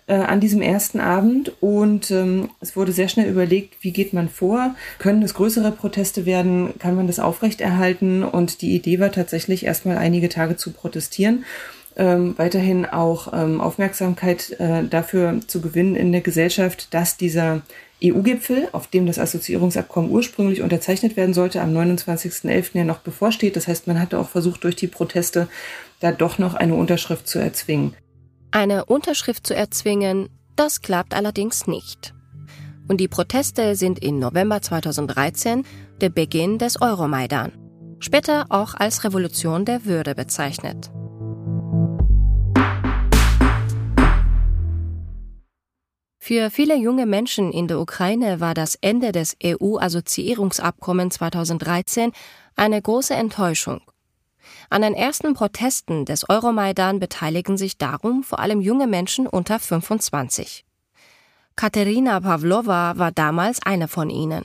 äh, 0.09 0.15
an 0.15 0.41
diesem 0.41 0.63
ersten 0.63 1.01
Abend 1.01 1.53
und 1.61 2.11
ähm, 2.11 2.51
es 2.61 2.77
wurde 2.77 2.93
sehr 2.93 3.09
schnell 3.09 3.29
überlegt, 3.29 3.83
wie 3.83 3.93
geht 3.93 4.13
man 4.13 4.29
vor? 4.29 4.75
Können 4.99 5.23
es 5.23 5.35
größere 5.35 5.71
Proteste 5.71 6.27
werden? 6.27 6.75
Kann 6.79 6.97
man 6.97 7.07
das 7.07 7.21
aufrechterhalten? 7.21 8.23
Und 8.25 8.63
die 8.63 8.75
Idee 8.75 9.01
war 9.01 9.13
tatsächlich 9.13 9.65
erstmal 9.65 9.99
einige 9.99 10.29
Tage 10.29 10.57
zu 10.57 10.73
protestieren. 10.73 11.45
Ähm, 11.97 12.35
weiterhin 12.39 12.87
auch 12.87 13.33
ähm, 13.33 13.61
Aufmerksamkeit 13.61 14.59
äh, 14.61 14.85
dafür 14.85 15.41
zu 15.47 15.61
gewinnen 15.61 15.97
in 15.97 16.13
der 16.13 16.21
Gesellschaft, 16.21 16.95
dass 16.95 17.17
dieser 17.17 17.63
EU-Gipfel, 18.03 18.69
auf 18.71 18.87
dem 18.87 19.07
das 19.07 19.19
Assoziierungsabkommen 19.19 20.11
ursprünglich 20.11 20.63
unterzeichnet 20.63 21.17
werden 21.17 21.35
sollte, 21.35 21.61
am 21.61 21.77
29.11. 21.77 22.71
ja 22.75 22.85
noch 22.85 23.01
bevorsteht. 23.01 23.57
Das 23.57 23.67
heißt, 23.67 23.89
man 23.89 24.01
hatte 24.01 24.19
auch 24.19 24.29
versucht, 24.29 24.63
durch 24.63 24.77
die 24.77 24.87
Proteste 24.87 25.49
da 26.00 26.12
doch 26.12 26.38
noch 26.38 26.55
eine 26.55 26.75
Unterschrift 26.75 27.26
zu 27.28 27.38
erzwingen. 27.38 27.95
Eine 28.50 28.87
Unterschrift 28.87 29.47
zu 29.47 29.55
erzwingen, 29.55 30.28
das 30.57 30.81
klappt 30.81 31.14
allerdings 31.14 31.67
nicht. 31.67 32.14
Und 32.88 32.99
die 32.99 33.09
Proteste 33.09 33.76
sind 33.76 34.02
im 34.02 34.19
November 34.19 34.62
2013 34.62 35.64
der 36.00 36.09
Beginn 36.09 36.59
des 36.59 36.81
Euromaidan, 36.81 37.52
später 37.99 38.47
auch 38.49 38.75
als 38.75 39.05
Revolution 39.05 39.64
der 39.64 39.85
Würde 39.85 40.14
bezeichnet. 40.14 40.90
Für 46.19 46.50
viele 46.50 46.76
junge 46.76 47.07
Menschen 47.07 47.52
in 47.52 47.69
der 47.69 47.81
Ukraine 47.81 48.38
war 48.38 48.52
das 48.52 48.75
Ende 48.83 49.12
des 49.12 49.35
EU-Assoziierungsabkommens 49.43 51.14
2013 51.14 52.12
eine 52.55 52.83
große 52.83 53.14
Enttäuschung. 53.14 53.81
An 54.71 54.83
den 54.83 54.95
ersten 54.95 55.33
Protesten 55.33 56.05
des 56.05 56.29
Euromaidan 56.29 56.99
beteiligen 56.99 57.57
sich 57.57 57.79
darum 57.79 58.23
vor 58.23 58.39
allem 58.39 58.61
junge 58.61 58.87
Menschen 58.87 59.27
unter 59.27 59.59
25. 59.59 60.67
Katerina 61.57 62.21
Pavlova 62.21 62.99
war 62.99 63.11
damals 63.11 63.61
eine 63.65 63.89
von 63.89 64.11
ihnen. 64.11 64.45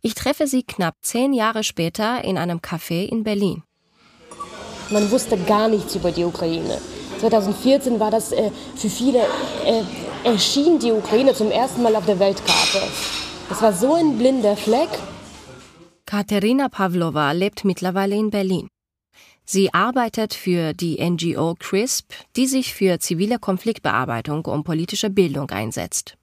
Ich 0.00 0.14
treffe 0.14 0.48
sie 0.48 0.64
knapp 0.64 0.96
zehn 1.02 1.32
Jahre 1.32 1.62
später 1.62 2.24
in 2.24 2.36
einem 2.36 2.58
Café 2.58 3.04
in 3.08 3.22
Berlin. 3.22 3.62
Man 4.90 5.08
wusste 5.12 5.38
gar 5.38 5.68
nichts 5.68 5.94
über 5.94 6.10
die 6.10 6.24
Ukraine. 6.24 6.78
2014 7.20 8.00
war 8.00 8.10
das 8.10 8.32
äh, 8.32 8.50
für 8.74 8.90
viele, 8.90 9.20
äh, 9.64 9.84
erschien 10.24 10.80
die 10.80 10.90
Ukraine 10.90 11.32
zum 11.32 11.52
ersten 11.52 11.82
Mal 11.82 11.94
auf 11.94 12.06
der 12.06 12.18
Weltkarte. 12.18 12.82
Es 13.48 13.62
war 13.62 13.72
so 13.72 13.94
ein 13.94 14.18
blinder 14.18 14.56
Fleck. 14.56 14.90
Katerina 16.04 16.68
Pavlova 16.68 17.30
lebt 17.30 17.64
mittlerweile 17.64 18.16
in 18.16 18.30
Berlin. 18.30 18.68
Sie 19.52 19.74
arbeitet 19.74 20.32
für 20.32 20.72
die 20.72 20.98
NGO 20.98 21.56
CRISP, 21.58 22.10
die 22.36 22.46
sich 22.46 22.72
für 22.72 22.98
zivile 23.00 23.38
Konfliktbearbeitung 23.38 24.46
und 24.46 24.64
politische 24.64 25.10
Bildung 25.10 25.50
einsetzt. 25.50 26.16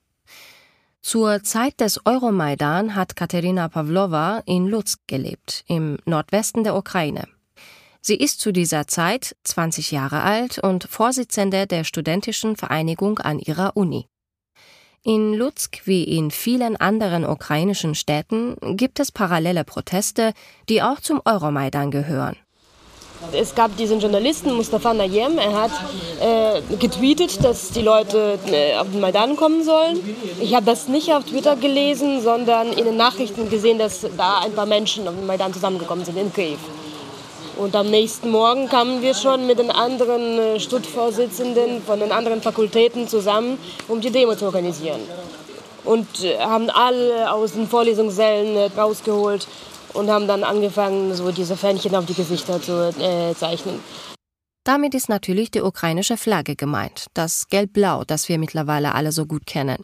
Zur 1.03 1.43
Zeit 1.43 1.79
des 1.79 2.03
Euromaidan 2.07 2.95
hat 2.95 3.15
Katerina 3.15 3.67
Pavlova 3.67 4.41
in 4.47 4.65
Lutsk 4.65 5.01
gelebt, 5.05 5.63
im 5.67 5.99
Nordwesten 6.05 6.63
der 6.63 6.75
Ukraine. 6.75 7.27
Sie 8.01 8.15
ist 8.15 8.39
zu 8.39 8.51
dieser 8.51 8.87
Zeit 8.87 9.35
20 9.43 9.91
Jahre 9.91 10.23
alt 10.23 10.57
und 10.57 10.85
Vorsitzende 10.85 11.67
der 11.67 11.83
Studentischen 11.83 12.55
Vereinigung 12.55 13.19
an 13.19 13.37
ihrer 13.37 13.77
Uni. 13.77 14.07
In 15.03 15.35
Lutsk 15.35 15.85
wie 15.85 16.03
in 16.03 16.31
vielen 16.31 16.77
anderen 16.77 17.25
ukrainischen 17.25 17.93
Städten 17.93 18.55
gibt 18.75 18.99
es 18.99 19.11
parallele 19.11 19.65
Proteste, 19.65 20.33
die 20.67 20.81
auch 20.81 20.99
zum 20.99 21.21
Euromaidan 21.25 21.91
gehören. 21.91 22.35
Es 23.33 23.53
gab 23.53 23.75
diesen 23.75 23.99
Journalisten 23.99 24.53
Mustafa 24.53 24.93
Nayem, 24.93 25.37
er 25.37 25.53
hat 25.53 25.71
äh, 26.21 26.75
getweetet, 26.77 27.43
dass 27.43 27.69
die 27.69 27.81
Leute 27.81 28.39
äh, 28.47 28.77
auf 28.77 28.87
den 28.89 29.01
Maidan 29.01 29.35
kommen 29.35 29.63
sollen. 29.63 29.99
Ich 30.39 30.55
habe 30.55 30.65
das 30.65 30.87
nicht 30.87 31.11
auf 31.13 31.25
Twitter 31.25 31.55
gelesen, 31.57 32.21
sondern 32.21 32.71
in 32.71 32.85
den 32.85 32.97
Nachrichten 32.97 33.49
gesehen, 33.49 33.77
dass 33.77 34.05
da 34.17 34.39
ein 34.39 34.53
paar 34.53 34.65
Menschen 34.65 35.07
auf 35.07 35.15
den 35.15 35.25
Maidan 35.25 35.53
zusammengekommen 35.53 36.05
sind 36.05 36.17
in 36.17 36.33
Kiew. 36.33 36.57
Und 37.57 37.75
am 37.75 37.89
nächsten 37.89 38.31
Morgen 38.31 38.69
kamen 38.69 39.01
wir 39.01 39.13
schon 39.13 39.45
mit 39.45 39.59
den 39.59 39.69
anderen 39.69 40.39
äh, 40.39 40.59
Stuttvorsitzenden 40.61 41.81
von 41.83 41.99
den 41.99 42.13
anderen 42.13 42.41
Fakultäten 42.41 43.09
zusammen, 43.09 43.59
um 43.89 43.99
die 43.99 44.11
Demo 44.11 44.35
zu 44.35 44.45
organisieren. 44.45 45.01
Und 45.83 46.23
äh, 46.23 46.39
haben 46.39 46.69
alle 46.69 47.29
aus 47.31 47.51
den 47.51 47.67
Vorlesungssälen 47.67 48.55
äh, 48.55 48.69
rausgeholt 48.77 49.45
und 49.93 50.09
haben 50.09 50.27
dann 50.27 50.43
angefangen, 50.43 51.13
so 51.13 51.31
diese 51.31 51.55
Fähnchen 51.57 51.95
auf 51.95 52.05
die 52.05 52.13
Gesichter 52.13 52.61
zu 52.61 52.93
äh, 52.99 53.33
zeichnen. 53.35 53.79
Damit 54.63 54.93
ist 54.93 55.09
natürlich 55.09 55.51
die 55.51 55.61
ukrainische 55.61 56.17
Flagge 56.17 56.55
gemeint, 56.55 57.07
das 57.13 57.47
Gelb-Blau, 57.47 58.03
das 58.05 58.29
wir 58.29 58.37
mittlerweile 58.37 58.93
alle 58.93 59.11
so 59.11 59.25
gut 59.25 59.45
kennen. 59.45 59.83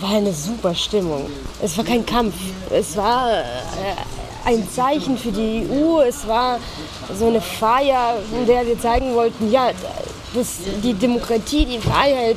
War 0.00 0.16
eine 0.16 0.32
super 0.32 0.74
Stimmung. 0.74 1.30
Es 1.62 1.78
war 1.78 1.84
kein 1.84 2.04
Kampf. 2.04 2.34
Es 2.70 2.96
war 2.96 3.30
äh, 3.30 3.44
ein 4.44 4.68
Zeichen 4.68 5.16
für 5.16 5.30
die 5.30 5.66
EU. 5.70 6.00
Es 6.00 6.26
war 6.26 6.58
so 7.14 7.28
eine 7.28 7.40
Feier, 7.40 8.16
in 8.32 8.46
der 8.46 8.66
wir 8.66 8.78
zeigen 8.80 9.14
wollten, 9.14 9.50
ja, 9.50 9.70
das, 10.34 10.58
die 10.82 10.94
Demokratie, 10.94 11.64
die 11.64 11.78
Freiheit 11.78 12.36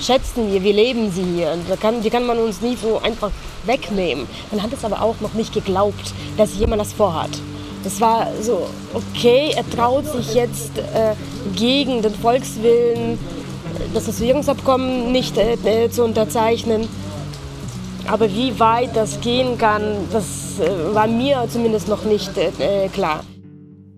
schätzen 0.00 0.52
wir, 0.52 0.62
wir 0.62 0.72
leben 0.72 1.10
sie 1.10 1.24
hier. 1.24 1.52
Und 1.52 1.80
kann, 1.80 2.02
die 2.02 2.10
kann 2.10 2.26
man 2.26 2.38
uns 2.38 2.60
nie 2.60 2.76
so 2.76 3.00
einfach 3.00 3.30
wegnehmen. 3.64 4.26
Man 4.50 4.62
hat 4.62 4.72
es 4.72 4.84
aber 4.84 5.02
auch 5.02 5.20
noch 5.20 5.34
nicht 5.34 5.52
geglaubt, 5.52 6.12
dass 6.36 6.56
jemand 6.56 6.80
das 6.80 6.92
vorhat. 6.92 7.30
Es 7.84 8.00
war 8.00 8.28
so, 8.40 8.68
okay, 8.94 9.52
er 9.56 9.68
traut 9.70 10.06
sich 10.06 10.34
jetzt 10.34 10.78
äh, 10.78 11.14
gegen 11.56 12.02
den 12.02 12.14
Volkswillen 12.14 13.18
das 13.94 14.08
Assoziierungsabkommen 14.08 15.12
nicht 15.12 15.36
äh, 15.36 15.54
äh, 15.54 15.90
zu 15.90 16.04
unterzeichnen. 16.04 16.88
Aber 18.06 18.30
wie 18.30 18.58
weit 18.58 18.96
das 18.96 19.20
gehen 19.20 19.58
kann, 19.58 20.08
das 20.12 20.58
äh, 20.58 20.94
war 20.94 21.06
mir 21.06 21.46
zumindest 21.48 21.88
noch 21.88 22.04
nicht 22.04 22.36
äh, 22.36 22.88
klar. 22.88 23.24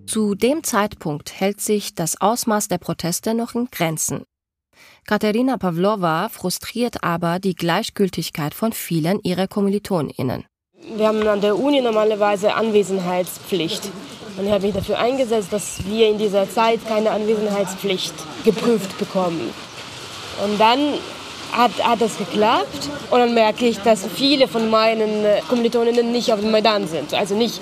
Zu 0.07 0.35
dem 0.35 0.63
Zeitpunkt 0.63 1.41
hält 1.41 1.61
sich 1.61 1.95
das 1.95 2.21
Ausmaß 2.21 2.69
der 2.69 2.79
Proteste 2.79 3.35
noch 3.35 3.55
in 3.55 3.69
Grenzen. 3.71 4.25
Katerina 5.07 5.59
Pavlova 5.59 6.29
frustriert 6.29 7.05
aber 7.05 7.39
die 7.39 7.55
Gleichgültigkeit 7.55 8.55
von 8.55 8.73
vielen 8.73 9.21
ihrer 9.23 9.47
KommilitonInnen. 9.47 10.45
Wir 10.97 11.09
haben 11.09 11.27
an 11.27 11.41
der 11.41 11.59
Uni 11.59 11.81
normalerweise 11.81 12.55
Anwesenheitspflicht. 12.55 13.83
Und 14.37 14.47
ich 14.47 14.53
habe 14.53 14.67
mich 14.67 14.75
dafür 14.75 14.99
eingesetzt, 14.99 15.53
dass 15.53 15.87
wir 15.87 16.09
in 16.09 16.19
dieser 16.19 16.51
Zeit 16.51 16.81
keine 16.89 17.11
Anwesenheitspflicht 17.11 18.15
geprüft 18.45 18.99
bekommen. 18.99 19.51
Und 20.43 20.61
dann 20.61 20.95
hat, 21.53 21.73
hat 21.83 22.01
das 22.01 22.19
geklappt 22.19 22.89
und 23.11 23.19
dann 23.19 23.35
merke 23.35 23.67
ich, 23.67 23.79
dass 23.79 24.05
viele 24.07 24.49
von 24.49 24.71
meinen 24.71 25.25
äh, 25.25 25.41
Kommilitoninnen 25.49 26.11
nicht 26.11 26.33
auf 26.33 26.41
dem 26.41 26.51
Maidan 26.51 26.89
sind, 26.89 27.15
also 27.15 27.35
nicht 27.35 27.61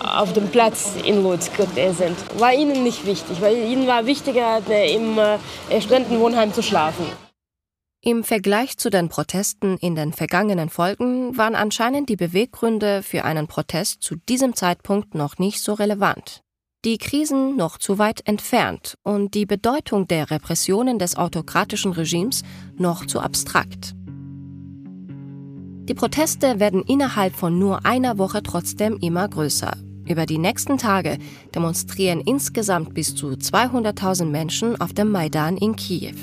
auf 0.00 0.32
dem 0.32 0.48
Platz 0.48 0.92
in 1.04 1.22
Lutsk 1.22 1.52
sind. 1.96 2.16
War 2.38 2.52
ihnen 2.52 2.82
nicht 2.82 3.06
wichtig, 3.06 3.40
weil 3.40 3.56
ihnen 3.56 3.86
war 3.86 4.06
wichtiger, 4.06 4.60
äh, 4.68 4.94
im 4.94 5.18
Studentenwohnheim 5.80 6.52
zu 6.52 6.62
schlafen. 6.62 7.06
Im 8.00 8.22
Vergleich 8.22 8.78
zu 8.78 8.90
den 8.90 9.08
Protesten 9.08 9.76
in 9.76 9.96
den 9.96 10.12
vergangenen 10.12 10.70
Folgen 10.70 11.36
waren 11.36 11.56
anscheinend 11.56 12.08
die 12.08 12.16
Beweggründe 12.16 13.02
für 13.02 13.24
einen 13.24 13.48
Protest 13.48 14.02
zu 14.02 14.14
diesem 14.14 14.54
Zeitpunkt 14.54 15.16
noch 15.16 15.38
nicht 15.38 15.60
so 15.60 15.74
relevant. 15.74 16.42
Die 16.84 16.98
Krisen 16.98 17.56
noch 17.56 17.76
zu 17.76 17.98
weit 17.98 18.20
entfernt 18.24 18.96
und 19.02 19.34
die 19.34 19.46
Bedeutung 19.46 20.06
der 20.06 20.30
Repressionen 20.30 21.00
des 21.00 21.16
autokratischen 21.16 21.90
Regimes 21.90 22.44
noch 22.76 23.04
zu 23.04 23.18
abstrakt. 23.18 23.96
Die 25.88 25.94
Proteste 25.94 26.60
werden 26.60 26.82
innerhalb 26.82 27.34
von 27.34 27.58
nur 27.58 27.86
einer 27.86 28.18
Woche 28.18 28.42
trotzdem 28.42 28.98
immer 29.00 29.26
größer. 29.26 29.72
Über 30.06 30.26
die 30.26 30.36
nächsten 30.36 30.76
Tage 30.76 31.16
demonstrieren 31.54 32.20
insgesamt 32.20 32.92
bis 32.92 33.14
zu 33.14 33.28
200.000 33.28 34.26
Menschen 34.26 34.78
auf 34.80 34.92
dem 34.92 35.10
Maidan 35.10 35.56
in 35.56 35.76
Kiew. 35.76 36.14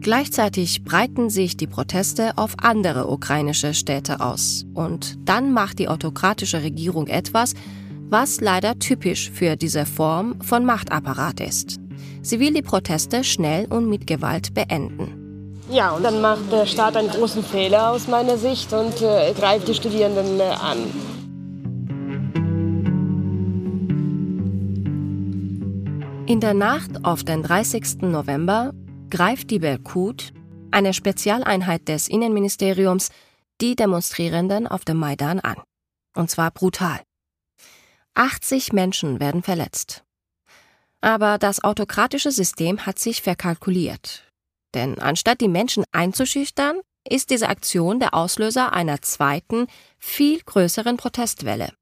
Gleichzeitig 0.00 0.84
breiten 0.84 1.30
sich 1.30 1.56
die 1.56 1.66
Proteste 1.66 2.38
auf 2.38 2.54
andere 2.58 3.10
ukrainische 3.10 3.74
Städte 3.74 4.20
aus. 4.20 4.64
Und 4.72 5.18
dann 5.28 5.52
macht 5.52 5.78
die 5.80 5.88
autokratische 5.88 6.62
Regierung 6.62 7.08
etwas, 7.08 7.54
was 8.08 8.40
leider 8.40 8.78
typisch 8.78 9.30
für 9.30 9.56
diese 9.56 9.84
Form 9.84 10.40
von 10.40 10.64
Machtapparat 10.64 11.40
ist. 11.40 11.80
Sie 12.22 12.38
will 12.38 12.54
die 12.54 12.62
Proteste 12.62 13.24
schnell 13.24 13.66
und 13.66 13.88
mit 13.88 14.06
Gewalt 14.06 14.54
beenden. 14.54 15.19
Ja, 15.70 15.92
und 15.92 16.02
dann 16.02 16.20
macht 16.20 16.50
der 16.50 16.66
Staat 16.66 16.96
einen 16.96 17.10
großen 17.10 17.44
Fehler 17.44 17.92
aus 17.92 18.08
meiner 18.08 18.36
Sicht 18.36 18.72
und 18.72 19.00
äh, 19.02 19.32
greift 19.34 19.68
die 19.68 19.74
Studierenden 19.74 20.40
äh, 20.40 20.42
an. 20.42 20.78
In 26.26 26.40
der 26.40 26.54
Nacht 26.54 27.04
auf 27.04 27.22
den 27.22 27.44
30. 27.44 28.02
November 28.02 28.72
greift 29.10 29.50
die 29.50 29.60
Berkut, 29.60 30.32
eine 30.72 30.92
Spezialeinheit 30.92 31.86
des 31.86 32.08
Innenministeriums, 32.08 33.10
die 33.60 33.76
Demonstrierenden 33.76 34.66
auf 34.66 34.84
dem 34.84 34.96
Maidan 34.96 35.38
an. 35.38 35.56
Und 36.16 36.30
zwar 36.30 36.50
brutal. 36.50 37.00
80 38.14 38.72
Menschen 38.72 39.20
werden 39.20 39.44
verletzt. 39.44 40.02
Aber 41.00 41.38
das 41.38 41.62
autokratische 41.62 42.32
System 42.32 42.86
hat 42.86 42.98
sich 42.98 43.22
verkalkuliert. 43.22 44.29
Denn 44.74 44.98
anstatt 44.98 45.40
die 45.40 45.48
Menschen 45.48 45.84
einzuschüchtern, 45.92 46.80
ist 47.08 47.30
diese 47.30 47.48
Aktion 47.48 47.98
der 47.98 48.14
Auslöser 48.14 48.72
einer 48.72 49.02
zweiten, 49.02 49.66
viel 49.98 50.40
größeren 50.40 50.96
Protestwelle. 50.96 51.72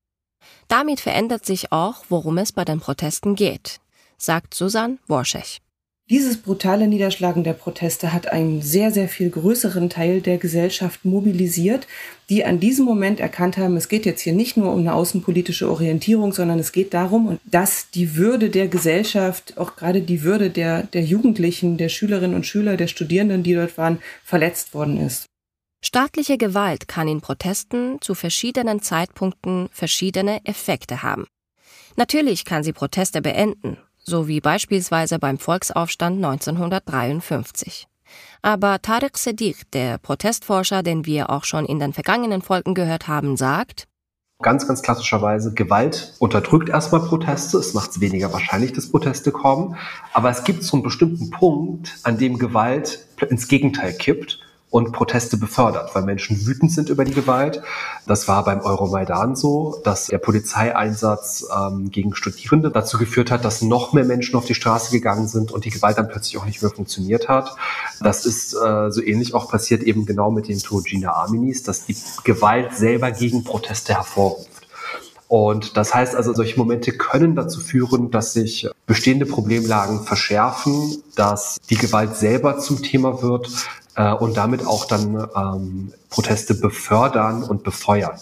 Damit 0.69 1.01
verändert 1.01 1.45
sich 1.45 1.73
auch, 1.73 2.05
worum 2.09 2.39
es 2.39 2.53
bei 2.53 2.65
den 2.65 2.81
Protesten 2.81 3.35
geht, 3.35 3.81
sagt 4.17 4.55
Susan 4.55 4.99
Worschech. 5.07 5.61
Dieses 6.11 6.39
brutale 6.39 6.89
Niederschlagen 6.89 7.45
der 7.45 7.53
Proteste 7.53 8.15
hat 8.15 8.33
einen 8.33 8.63
sehr, 8.63 8.91
sehr 8.91 9.11
viel 9.11 9.29
größeren 9.29 9.91
Teil 9.91 10.23
der 10.23 10.39
Gesellschaft 10.39 11.05
mobilisiert, 11.05 11.87
die 12.31 12.47
an 12.47 12.61
diesem 12.61 12.87
Moment 12.87 13.21
erkannt 13.21 13.59
haben, 13.59 13.77
es 13.77 13.91
geht 13.91 14.07
jetzt 14.07 14.23
hier 14.23 14.33
nicht 14.33 14.57
nur 14.57 14.73
um 14.73 14.81
eine 14.81 14.95
außenpolitische 14.95 15.71
Orientierung, 15.71 16.33
sondern 16.33 16.59
es 16.59 16.73
geht 16.73 16.95
darum, 16.95 17.39
dass 17.45 17.91
die 17.91 18.17
Würde 18.17 18.49
der 18.49 18.69
Gesellschaft, 18.69 19.59
auch 19.59 19.77
gerade 19.77 20.01
die 20.01 20.23
Würde 20.23 20.49
der, 20.49 20.85
der 20.85 21.03
Jugendlichen, 21.03 21.77
der 21.77 21.91
Schülerinnen 21.91 22.37
und 22.37 22.47
Schüler, 22.47 22.79
der 22.79 22.87
Studierenden, 22.87 23.43
die 23.43 23.53
dort 23.53 23.77
waren, 23.77 23.99
verletzt 24.25 24.73
worden 24.73 24.99
ist. 25.05 25.27
Staatliche 25.85 26.39
Gewalt 26.39 26.89
kann 26.89 27.07
in 27.07 27.21
Protesten 27.21 28.01
zu 28.01 28.15
verschiedenen 28.15 28.81
Zeitpunkten 28.81 29.69
verschiedene 29.73 30.41
Effekte 30.45 31.03
haben. 31.03 31.27
Natürlich 31.97 32.47
kann 32.47 32.65
sie 32.65 32.73
Proteste 32.73 33.21
beenden 33.21 33.77
so 34.09 34.27
wie 34.27 34.41
beispielsweise 34.41 35.19
beim 35.19 35.39
Volksaufstand 35.39 36.17
1953. 36.25 37.87
Aber 38.43 38.81
Tarek 38.81 39.19
Sediq, 39.19 39.71
der 39.73 39.99
Protestforscher, 39.99 40.83
den 40.83 41.05
wir 41.07 41.31
auch 41.31 41.45
schon 41.45 41.67
in 41.67 41.79
den 41.79 41.93
vergangenen 41.93 42.43
Folgen 42.43 42.75
gehört 42.75 43.07
haben, 43.07 43.37
sagt, 43.37 43.85
Ganz, 44.41 44.69
ganz 44.69 44.83
klassischerweise, 44.83 45.53
Gewalt 45.53 46.15
unterdrückt 46.21 46.69
erstmal 46.69 47.01
Proteste, 47.01 47.59
es 47.59 47.75
macht 47.75 47.91
es 47.91 48.01
weniger 48.01 48.33
wahrscheinlich, 48.33 48.73
dass 48.73 48.89
Proteste 48.89 49.33
kommen, 49.33 49.77
aber 50.13 50.31
es 50.31 50.45
gibt 50.45 50.63
so 50.63 50.77
einen 50.77 50.85
bestimmten 50.85 51.31
Punkt, 51.31 51.99
an 52.05 52.19
dem 52.19 52.39
Gewalt 52.39 53.05
ins 53.31 53.49
Gegenteil 53.49 53.95
kippt 53.95 54.39
und 54.71 54.93
Proteste 54.93 55.39
befördert, 55.39 55.95
weil 55.95 56.03
Menschen 56.03 56.47
wütend 56.47 56.71
sind 56.71 56.91
über 56.91 57.05
die 57.05 57.15
Gewalt. 57.15 57.63
Das 58.07 58.29
war 58.29 58.45
beim 58.45 58.61
Euromaidan 58.61 59.35
so, 59.35 59.81
dass 59.83 60.07
der 60.07 60.19
Polizeieinsatz 60.19 61.47
ähm, 61.57 61.91
gegen 61.91 62.15
Studierende 62.15 62.71
dazu 62.71 62.99
geführt 62.99 63.31
hat, 63.31 63.45
dass 63.45 63.63
noch 63.63 63.95
mehr 63.95 64.05
Menschen 64.05 64.37
auf 64.37 64.45
die 64.45 64.55
Straße 64.55 64.91
gegangen 64.91 65.27
sind 65.27 65.53
und 65.53 65.65
die 65.65 65.71
Gewalt 65.71 65.97
dann 65.97 66.09
plötzlich 66.09 66.37
auch 66.37 66.45
nicht 66.45 66.61
mehr 66.61 66.71
funktioniert 66.71 67.29
hat. 67.29 67.57
Das 68.01 68.27
ist 68.27 68.55
äh, 68.55 68.91
so 68.91 69.03
ähnlich 69.03 69.35
auch 69.35 69.49
passiert 69.49 69.83
eben 69.83 70.05
genau 70.05 70.31
mit 70.31 70.49
den 70.49 70.59
Togina 70.59 71.13
Aminis, 71.13 71.63
dass 71.63 71.87
die 71.87 71.97
Gewalt 72.25 72.77
selber 72.77 73.11
gegen 73.11 73.45
Proteste 73.45 73.95
hervorruft. 73.95 74.49
Und 75.29 75.77
das 75.77 75.95
heißt 75.95 76.17
also, 76.17 76.33
solche 76.33 76.59
Momente 76.59 76.93
können 76.93 77.37
dazu 77.37 77.61
führen, 77.61 78.11
dass 78.11 78.33
sich 78.33 78.67
bestehende 78.87 79.27
Problemlagen 79.27 80.05
verschärfen, 80.05 81.03
dass 81.17 81.59
die 81.69 81.77
Gewalt 81.77 82.17
selber 82.17 82.59
zum 82.59 82.83
Thema 82.83 83.23
wird, 83.23 83.51
äh, 83.99 84.13
und 84.13 84.37
damit 84.37 84.65
auch 84.65 84.87
dann 84.87 85.29
ähm, 85.35 85.93
Proteste 86.09 86.55
befördern 86.55 87.43
und 87.43 87.65
befeuern. 87.65 88.19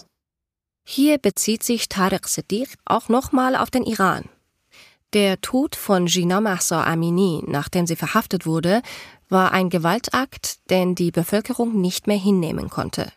Hier 0.88 1.18
bezieht 1.18 1.62
sich 1.62 1.88
Tariq 1.88 2.26
Siddiq 2.26 2.76
auch 2.84 3.08
nochmal 3.08 3.54
auf 3.54 3.70
den 3.70 3.84
Iran. 3.84 4.24
Der 5.12 5.40
Tod 5.40 5.76
von 5.76 6.06
Gina 6.06 6.40
Mahsa 6.40 6.84
Amini, 6.84 7.42
nachdem 7.46 7.86
sie 7.86 7.96
verhaftet 7.96 8.46
wurde, 8.46 8.82
war 9.28 9.52
ein 9.52 9.70
Gewaltakt, 9.70 10.70
den 10.70 10.94
die 10.94 11.10
Bevölkerung 11.10 11.80
nicht 11.80 12.06
mehr 12.06 12.18
hinnehmen 12.18 12.70
konnte. 12.70 13.12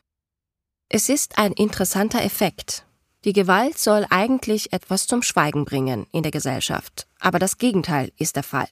Es 0.90 1.10
ist 1.10 1.38
ein 1.38 1.54
interessanter 1.54 2.24
Effekt. 2.24 2.86
Die 3.26 3.34
Gewalt 3.34 3.78
soll 3.78 4.06
eigentlich 4.10 4.74
etwas 4.74 5.08
zum 5.08 5.22
Schweigen 5.22 5.66
bringen 5.66 6.08
in 6.12 6.24
der 6.24 6.32
Gesellschaft, 6.32 7.08
aber 7.20 7.38
das 7.38 7.58
Gegenteil 7.58 8.12
ist 8.18 8.36
der 8.36 8.44
Fall. 8.44 8.68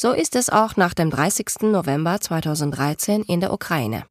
So 0.00 0.12
ist 0.12 0.36
es 0.36 0.48
auch 0.48 0.76
nach 0.76 0.94
dem 0.94 1.10
30. 1.10 1.62
November 1.62 2.20
2013 2.20 3.24
in 3.24 3.40
der 3.40 3.52
Ukraine. 3.52 4.04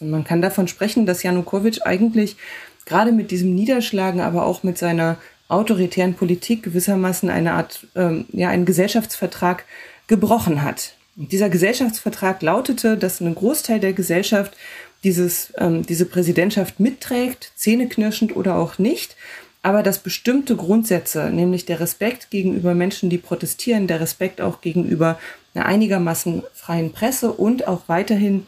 Man 0.00 0.24
kann 0.24 0.40
davon 0.40 0.66
sprechen, 0.66 1.04
dass 1.04 1.22
Janukowitsch 1.22 1.82
eigentlich 1.82 2.38
gerade 2.86 3.12
mit 3.12 3.30
diesem 3.30 3.54
Niederschlagen, 3.54 4.22
aber 4.22 4.46
auch 4.46 4.62
mit 4.62 4.78
seiner 4.78 5.18
autoritären 5.48 6.14
Politik 6.14 6.62
gewissermaßen 6.62 7.28
eine 7.28 7.52
Art, 7.52 7.86
ähm, 7.96 8.24
ja, 8.32 8.48
einen 8.48 8.64
Gesellschaftsvertrag 8.64 9.66
gebrochen 10.06 10.62
hat. 10.62 10.94
Dieser 11.16 11.50
Gesellschaftsvertrag 11.50 12.40
lautete, 12.40 12.96
dass 12.96 13.20
ein 13.20 13.34
Großteil 13.34 13.78
der 13.78 13.92
Gesellschaft 13.92 14.56
dieses, 15.04 15.52
ähm, 15.58 15.84
diese 15.84 16.06
Präsidentschaft 16.06 16.80
mitträgt, 16.80 17.52
zähneknirschend 17.56 18.34
oder 18.36 18.56
auch 18.56 18.78
nicht, 18.78 19.16
aber 19.62 19.82
dass 19.82 19.98
bestimmte 19.98 20.56
Grundsätze, 20.56 21.30
nämlich 21.30 21.66
der 21.66 21.80
Respekt 21.80 22.30
gegenüber 22.30 22.74
Menschen, 22.74 23.10
die 23.10 23.18
protestieren, 23.18 23.86
der 23.86 24.00
Respekt 24.00 24.40
auch 24.40 24.60
gegenüber 24.60 25.18
einer 25.54 25.66
einigermaßen 25.66 26.42
freien 26.54 26.92
Presse 26.92 27.32
und 27.32 27.68
auch 27.68 27.82
weiterhin 27.86 28.46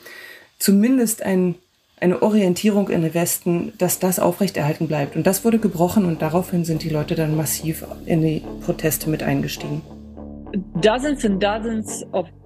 zumindest 0.59 1.23
ein, 1.23 1.57
eine 2.01 2.23
Orientierung 2.23 2.89
in 2.89 3.03
den 3.03 3.15
Westen, 3.15 3.73
dass 3.79 3.99
das 3.99 4.19
aufrechterhalten 4.19 4.89
bleibt. 4.89 5.17
Und 5.17 5.27
das 5.27 5.45
wurde 5.45 5.59
gebrochen 5.59 6.07
und 6.07 6.23
daraufhin 6.23 6.65
sind 6.65 6.83
die 6.83 6.89
Leute 6.89 7.15
dann 7.15 7.37
massiv 7.37 7.85
in 8.07 8.23
die 8.23 8.43
Proteste 8.65 9.11
mit 9.11 9.23
eingestiegen. 9.23 9.83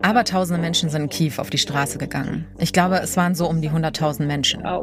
Aber 0.02 0.24
tausende 0.24 0.60
Menschen 0.60 0.90
sind 0.90 1.02
in 1.02 1.08
Kiew 1.08 1.32
auf 1.38 1.50
die 1.50 1.58
Straße 1.58 1.98
gegangen. 1.98 2.46
Ich 2.58 2.72
glaube, 2.72 3.00
es 3.00 3.16
waren 3.16 3.34
so 3.34 3.48
um 3.48 3.60
die 3.60 3.70
100.000 3.70 4.26
Menschen. 4.26 4.60
Uh, 4.60 4.80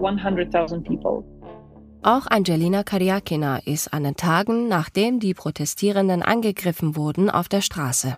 auch 2.05 2.27
Angelina 2.27 2.83
Kariakina 2.83 3.59
ist 3.65 3.93
an 3.93 4.03
den 4.03 4.15
Tagen, 4.15 4.67
nachdem 4.67 5.19
die 5.19 5.33
Protestierenden 5.33 6.21
angegriffen 6.21 6.95
wurden, 6.95 7.29
auf 7.29 7.47
der 7.47 7.61
Straße. 7.61 8.17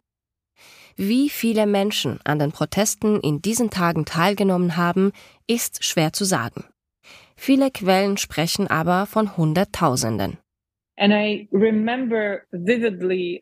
Wie 0.95 1.29
viele 1.29 1.65
Menschen 1.65 2.19
an 2.23 2.39
den 2.39 2.51
Protesten 2.51 3.19
in 3.19 3.41
diesen 3.41 3.69
Tagen 3.69 4.05
teilgenommen 4.05 4.77
haben, 4.77 5.11
ist 5.45 5.83
schwer 5.83 6.13
zu 6.13 6.23
sagen. 6.23 6.63
Viele 7.35 7.69
Quellen 7.69 8.17
sprechen 8.17 8.67
aber 8.67 9.05
von 9.05 9.35
Hunderttausenden. 9.35 10.37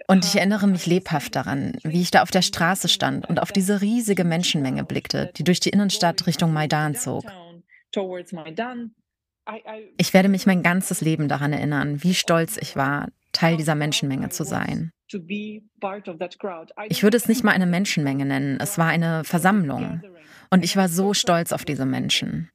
Und 0.07 0.25
ich 0.25 0.35
erinnere 0.35 0.65
mich 0.67 0.87
lebhaft 0.87 1.35
daran, 1.35 1.77
wie 1.83 2.01
ich 2.01 2.09
da 2.09 2.23
auf 2.23 2.31
der 2.31 2.41
Straße 2.41 2.87
stand 2.89 3.29
und 3.29 3.39
auf 3.39 3.51
diese 3.51 3.81
riesige 3.81 4.23
Menschenmenge 4.23 4.83
blickte, 4.83 5.31
die 5.37 5.43
durch 5.43 5.59
die 5.59 5.69
Innenstadt 5.69 6.25
Richtung 6.25 6.51
Maidan 6.51 6.95
zog. 6.95 7.25
Ich 9.97 10.13
werde 10.13 10.29
mich 10.29 10.45
mein 10.45 10.63
ganzes 10.63 11.01
Leben 11.01 11.27
daran 11.27 11.53
erinnern, 11.53 12.03
wie 12.03 12.13
stolz 12.13 12.57
ich 12.57 12.75
war, 12.75 13.09
Teil 13.31 13.57
dieser 13.57 13.75
Menschenmenge 13.75 14.29
zu 14.29 14.43
sein. 14.43 14.91
Ich 16.89 17.03
würde 17.03 17.17
es 17.17 17.27
nicht 17.27 17.43
mal 17.43 17.51
eine 17.51 17.65
Menschenmenge 17.65 18.25
nennen, 18.25 18.57
es 18.61 18.77
war 18.77 18.87
eine 18.87 19.23
Versammlung. 19.23 20.01
Und 20.49 20.63
ich 20.63 20.77
war 20.77 20.87
so 20.87 21.15
stolz 21.15 21.51
auf 21.51 21.65
diese 21.65 21.85
Menschen. 21.85 22.49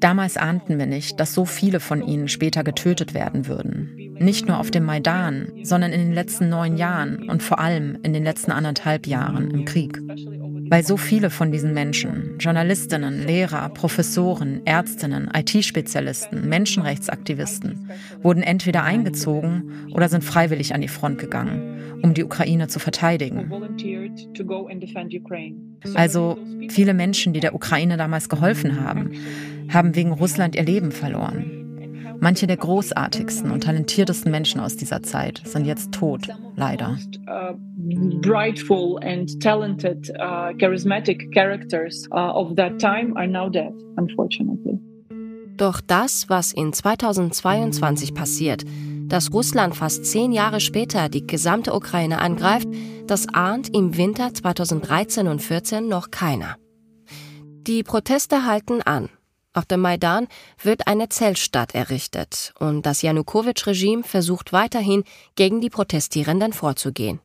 Damals 0.00 0.36
ahnten 0.36 0.78
wir 0.78 0.86
nicht, 0.86 1.20
dass 1.20 1.32
so 1.32 1.44
viele 1.44 1.78
von 1.78 2.02
ihnen 2.02 2.26
später 2.28 2.64
getötet 2.64 3.14
werden 3.14 3.46
würden. 3.46 4.16
Nicht 4.18 4.48
nur 4.48 4.58
auf 4.58 4.72
dem 4.72 4.84
Maidan, 4.84 5.52
sondern 5.62 5.92
in 5.92 6.00
den 6.00 6.12
letzten 6.12 6.48
neun 6.48 6.76
Jahren 6.76 7.28
und 7.28 7.42
vor 7.42 7.60
allem 7.60 7.98
in 8.02 8.12
den 8.12 8.24
letzten 8.24 8.50
anderthalb 8.50 9.06
Jahren 9.06 9.50
im 9.50 9.64
Krieg. 9.64 10.00
Weil 10.70 10.84
so 10.84 10.96
viele 10.96 11.30
von 11.30 11.50
diesen 11.50 11.74
Menschen, 11.74 12.38
Journalistinnen, 12.38 13.26
Lehrer, 13.26 13.68
Professoren, 13.70 14.64
Ärztinnen, 14.64 15.28
IT-Spezialisten, 15.34 16.48
Menschenrechtsaktivisten, 16.48 17.90
wurden 18.22 18.44
entweder 18.44 18.84
eingezogen 18.84 19.88
oder 19.92 20.08
sind 20.08 20.22
freiwillig 20.22 20.72
an 20.72 20.80
die 20.80 20.86
Front 20.86 21.18
gegangen, 21.18 21.98
um 22.02 22.14
die 22.14 22.22
Ukraine 22.22 22.68
zu 22.68 22.78
verteidigen. 22.78 23.50
Also 25.94 26.38
viele 26.68 26.94
Menschen, 26.94 27.32
die 27.32 27.40
der 27.40 27.54
Ukraine 27.56 27.96
damals 27.96 28.28
geholfen 28.28 28.84
haben, 28.84 29.10
haben 29.72 29.96
wegen 29.96 30.12
Russland 30.12 30.54
ihr 30.54 30.62
Leben 30.62 30.92
verloren. 30.92 31.59
Manche 32.20 32.46
der 32.46 32.58
großartigsten 32.58 33.50
und 33.50 33.64
talentiertesten 33.64 34.30
Menschen 34.30 34.60
aus 34.60 34.76
dieser 34.76 35.02
Zeit 35.02 35.40
sind 35.44 35.64
jetzt 35.64 35.92
tot, 35.92 36.28
leider. 36.54 36.98
Brightful 38.20 38.98
and 39.02 39.40
talented, 39.42 40.10
uh, 40.18 40.54
charismatic 40.58 41.32
characters 41.32 42.06
uh, 42.12 42.32
of 42.34 42.54
that 42.56 42.78
time 42.78 43.16
are 43.16 43.26
now 43.26 43.48
dead, 43.48 43.72
unfortunately. 43.96 44.78
Doch 45.56 45.80
das, 45.80 46.28
was 46.28 46.52
in 46.52 46.72
2022 46.72 48.14
passiert, 48.14 48.64
dass 49.08 49.32
Russland 49.32 49.74
fast 49.74 50.04
zehn 50.04 50.32
Jahre 50.32 50.60
später 50.60 51.08
die 51.08 51.26
gesamte 51.26 51.74
Ukraine 51.74 52.18
angreift, 52.18 52.68
das 53.06 53.28
ahnt 53.28 53.74
im 53.74 53.96
Winter 53.96 54.32
2013 54.32 55.26
und 55.26 55.40
2014 55.40 55.88
noch 55.88 56.10
keiner. 56.10 56.56
Die 57.66 57.82
Proteste 57.82 58.46
halten 58.46 58.82
an. 58.82 59.08
Auf 59.52 59.64
dem 59.64 59.80
Maidan 59.80 60.28
wird 60.62 60.86
eine 60.86 61.08
Zeltstadt 61.08 61.74
errichtet 61.74 62.52
und 62.60 62.86
das 62.86 63.02
Janukowitsch-Regime 63.02 64.04
versucht 64.04 64.52
weiterhin, 64.52 65.02
gegen 65.34 65.60
die 65.60 65.70
Protestierenden 65.70 66.52
vorzugehen. 66.52 67.20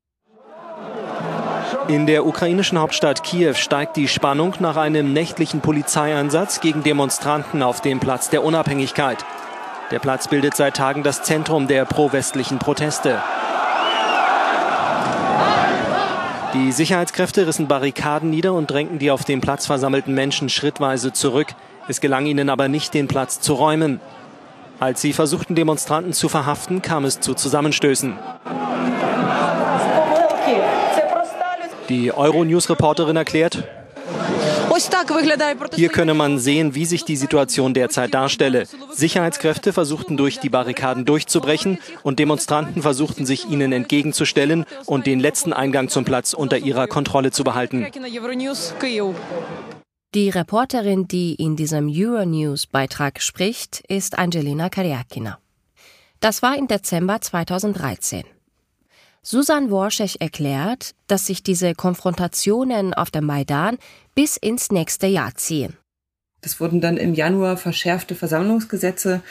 In 1.87 2.07
der 2.07 2.25
ukrainischen 2.25 2.79
Hauptstadt 2.79 3.23
Kiew 3.23 3.53
steigt 3.53 3.95
die 3.95 4.07
Spannung 4.07 4.55
nach 4.59 4.75
einem 4.75 5.13
nächtlichen 5.13 5.61
Polizeieinsatz 5.61 6.61
gegen 6.61 6.81
Demonstranten 6.81 7.61
auf 7.61 7.81
dem 7.81 7.99
Platz 7.99 8.31
der 8.31 8.43
Unabhängigkeit. 8.43 9.23
Der 9.91 9.99
Platz 9.99 10.27
bildet 10.27 10.55
seit 10.55 10.77
Tagen 10.77 11.03
das 11.03 11.21
Zentrum 11.21 11.67
der 11.67 11.85
pro-westlichen 11.85 12.57
Proteste. 12.57 13.21
Die 16.55 16.71
Sicherheitskräfte 16.71 17.45
rissen 17.45 17.67
Barrikaden 17.67 18.31
nieder 18.31 18.53
und 18.53 18.71
drängten 18.71 18.97
die 18.97 19.11
auf 19.11 19.25
dem 19.25 19.41
Platz 19.41 19.67
versammelten 19.67 20.15
Menschen 20.15 20.49
schrittweise 20.49 21.13
zurück. 21.13 21.49
Es 21.87 22.01
gelang 22.01 22.25
ihnen 22.25 22.49
aber 22.49 22.67
nicht, 22.67 22.93
den 22.93 23.07
Platz 23.07 23.39
zu 23.39 23.53
räumen. 23.53 23.99
Als 24.79 25.01
sie 25.01 25.13
versuchten, 25.13 25.55
Demonstranten 25.55 26.13
zu 26.13 26.29
verhaften, 26.29 26.81
kam 26.81 27.05
es 27.05 27.19
zu 27.19 27.33
Zusammenstößen. 27.33 28.13
Die 31.89 32.11
Euronews-Reporterin 32.11 33.15
erklärt, 33.15 33.63
hier 35.75 35.89
könne 35.89 36.13
man 36.13 36.39
sehen, 36.39 36.75
wie 36.75 36.85
sich 36.85 37.05
die 37.05 37.15
Situation 37.15 37.73
derzeit 37.73 38.13
darstelle. 38.13 38.65
Sicherheitskräfte 38.91 39.71
versuchten 39.71 40.17
durch 40.17 40.39
die 40.39 40.49
Barrikaden 40.49 41.05
durchzubrechen 41.05 41.79
und 42.03 42.19
Demonstranten 42.19 42.81
versuchten 42.81 43.25
sich 43.25 43.49
ihnen 43.49 43.71
entgegenzustellen 43.71 44.65
und 44.85 45.07
den 45.07 45.19
letzten 45.19 45.53
Eingang 45.53 45.87
zum 45.87 46.03
Platz 46.03 46.33
unter 46.33 46.57
ihrer 46.57 46.87
Kontrolle 46.87 47.31
zu 47.31 47.43
behalten. 47.43 47.87
Die 50.15 50.29
Reporterin, 50.29 51.09
die 51.09 51.35
in 51.35 51.57
diesem 51.57 51.89
Euronews-Beitrag 51.89 53.21
spricht, 53.21 53.81
ist 53.89 54.17
Angelina 54.17 54.69
Karyakina. 54.69 55.39
Das 56.21 56.41
war 56.41 56.57
im 56.57 56.69
Dezember 56.69 57.19
2013. 57.19 58.23
Susan 59.21 59.69
Worschech 59.69 60.21
erklärt, 60.21 60.95
dass 61.07 61.25
sich 61.25 61.43
diese 61.43 61.75
Konfrontationen 61.75 62.93
auf 62.93 63.11
dem 63.11 63.25
Maidan 63.25 63.77
bis 64.13 64.37
ins 64.37 64.71
nächste 64.71 65.07
Jahr 65.07 65.35
ziehen. 65.35 65.75
Es 66.39 66.61
wurden 66.61 66.79
dann 66.79 66.95
im 66.95 67.13
Januar 67.13 67.57
verschärfte 67.57 68.15
Versammlungsgesetze 68.15 69.21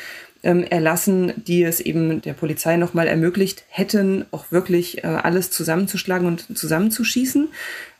ähm, 0.44 0.62
erlassen, 0.62 1.32
die 1.36 1.64
es 1.64 1.80
eben 1.80 2.20
der 2.20 2.34
Polizei 2.34 2.76
nochmal 2.76 3.08
ermöglicht 3.08 3.64
hätten, 3.68 4.26
auch 4.30 4.52
wirklich 4.52 5.02
äh, 5.02 5.06
alles 5.06 5.50
zusammenzuschlagen 5.50 6.26
und 6.26 6.56
zusammenzuschießen, 6.56 7.48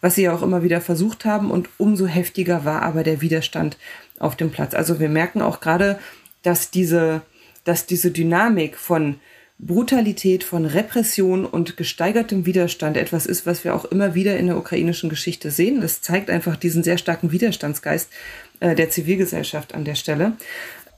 was 0.00 0.14
sie 0.14 0.22
ja 0.22 0.34
auch 0.34 0.42
immer 0.42 0.62
wieder 0.62 0.80
versucht 0.80 1.24
haben. 1.24 1.50
Und 1.50 1.68
umso 1.78 2.06
heftiger 2.06 2.64
war 2.64 2.82
aber 2.82 3.02
der 3.02 3.22
Widerstand 3.22 3.78
auf 4.18 4.36
dem 4.36 4.50
Platz. 4.50 4.74
Also 4.74 5.00
wir 5.00 5.08
merken 5.08 5.40
auch 5.40 5.60
gerade, 5.60 5.98
dass 6.42 6.70
diese, 6.70 7.22
dass 7.64 7.86
diese 7.86 8.10
Dynamik 8.10 8.76
von 8.76 9.16
Brutalität, 9.58 10.44
von 10.44 10.66
Repression 10.66 11.46
und 11.46 11.78
gesteigertem 11.78 12.44
Widerstand 12.44 12.98
etwas 12.98 13.24
ist, 13.24 13.46
was 13.46 13.64
wir 13.64 13.74
auch 13.74 13.86
immer 13.86 14.14
wieder 14.14 14.36
in 14.36 14.48
der 14.48 14.58
ukrainischen 14.58 15.08
Geschichte 15.08 15.50
sehen. 15.50 15.80
Das 15.80 16.02
zeigt 16.02 16.28
einfach 16.28 16.56
diesen 16.56 16.82
sehr 16.82 16.98
starken 16.98 17.32
Widerstandsgeist 17.32 18.10
äh, 18.60 18.74
der 18.74 18.90
Zivilgesellschaft 18.90 19.74
an 19.74 19.84
der 19.84 19.94
Stelle. 19.94 20.32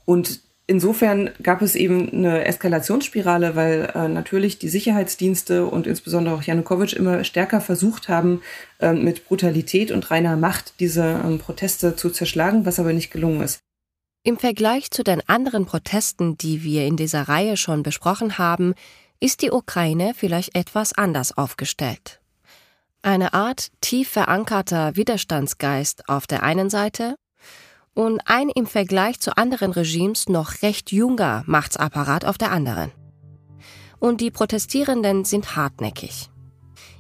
Und 0.04 0.40
insofern 0.66 1.30
gab 1.42 1.62
es 1.62 1.74
eben 1.74 2.10
eine 2.12 2.44
Eskalationsspirale, 2.44 3.56
weil 3.56 3.92
äh, 3.94 4.08
natürlich 4.08 4.58
die 4.58 4.68
Sicherheitsdienste 4.68 5.66
und 5.66 5.86
insbesondere 5.86 6.34
auch 6.34 6.42
Janukowitsch 6.42 6.94
immer 6.94 7.24
stärker 7.24 7.60
versucht 7.60 8.08
haben, 8.08 8.42
äh, 8.80 8.92
mit 8.92 9.26
Brutalität 9.26 9.90
und 9.90 10.10
reiner 10.10 10.36
Macht 10.36 10.80
diese 10.80 11.20
ähm, 11.24 11.38
Proteste 11.38 11.96
zu 11.96 12.10
zerschlagen, 12.10 12.66
was 12.66 12.78
aber 12.78 12.92
nicht 12.92 13.10
gelungen 13.10 13.42
ist. 13.42 13.60
Im 14.24 14.38
Vergleich 14.38 14.90
zu 14.90 15.04
den 15.04 15.22
anderen 15.28 15.66
Protesten, 15.66 16.36
die 16.36 16.64
wir 16.64 16.84
in 16.86 16.96
dieser 16.96 17.22
Reihe 17.22 17.56
schon 17.56 17.84
besprochen 17.84 18.38
haben, 18.38 18.74
ist 19.20 19.42
die 19.42 19.52
Ukraine 19.52 20.14
vielleicht 20.16 20.56
etwas 20.56 20.92
anders 20.92 21.36
aufgestellt. 21.36 22.20
Eine 23.02 23.34
Art 23.34 23.68
tief 23.80 24.08
verankerter 24.08 24.96
Widerstandsgeist 24.96 26.08
auf 26.08 26.26
der 26.26 26.42
einen 26.42 26.70
Seite 26.70 27.14
und 27.96 28.20
ein 28.26 28.50
im 28.50 28.66
Vergleich 28.66 29.18
zu 29.20 29.36
anderen 29.36 29.72
Regimes 29.72 30.28
noch 30.28 30.62
recht 30.62 30.92
junger 30.92 31.42
Machtsapparat 31.46 32.26
auf 32.26 32.36
der 32.36 32.52
anderen. 32.52 32.92
Und 33.98 34.20
die 34.20 34.30
Protestierenden 34.30 35.24
sind 35.24 35.56
hartnäckig. 35.56 36.28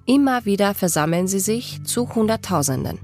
Immer 0.06 0.46
wieder 0.46 0.72
versammeln 0.72 1.28
sie 1.28 1.38
sich 1.38 1.82
zu 1.84 2.12
Hunderttausenden. 2.14 2.98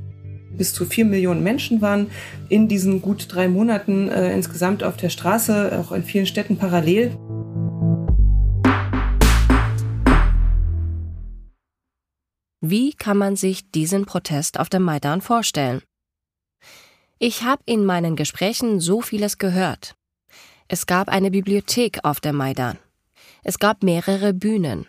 Bis 0.56 0.72
zu 0.72 0.86
vier 0.86 1.04
Millionen 1.04 1.42
Menschen 1.42 1.82
waren 1.82 2.10
in 2.48 2.66
diesen 2.66 3.02
gut 3.02 3.26
drei 3.28 3.48
Monaten 3.48 4.08
äh, 4.08 4.32
insgesamt 4.32 4.82
auf 4.82 4.96
der 4.96 5.10
Straße, 5.10 5.78
auch 5.78 5.92
in 5.92 6.02
vielen 6.02 6.26
Städten 6.26 6.56
parallel. 6.56 7.16
Wie 12.60 12.94
kann 12.94 13.18
man 13.18 13.36
sich 13.36 13.70
diesen 13.70 14.06
Protest 14.06 14.58
auf 14.58 14.70
dem 14.70 14.82
Maidan 14.82 15.20
vorstellen? 15.20 15.82
Ich 17.24 17.44
habe 17.44 17.62
in 17.66 17.84
meinen 17.84 18.16
Gesprächen 18.16 18.80
so 18.80 19.00
vieles 19.00 19.38
gehört. 19.38 19.94
Es 20.66 20.86
gab 20.86 21.08
eine 21.08 21.30
Bibliothek 21.30 22.00
auf 22.02 22.18
der 22.18 22.32
Maidan. 22.32 22.78
Es 23.44 23.60
gab 23.60 23.84
mehrere 23.84 24.34
Bühnen. 24.34 24.88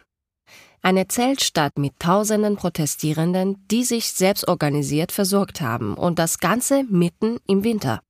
Eine 0.81 1.07
Zeltstadt 1.07 1.77
mit 1.77 1.93
tausenden 1.99 2.55
Protestierenden, 2.55 3.63
die 3.69 3.83
sich 3.83 4.07
selbst 4.13 4.47
organisiert 4.47 5.11
versorgt 5.11 5.61
haben 5.61 5.93
und 5.93 6.17
das 6.17 6.39
Ganze 6.39 6.85
mitten 6.89 7.37
im 7.45 7.63
Winter. 7.63 8.01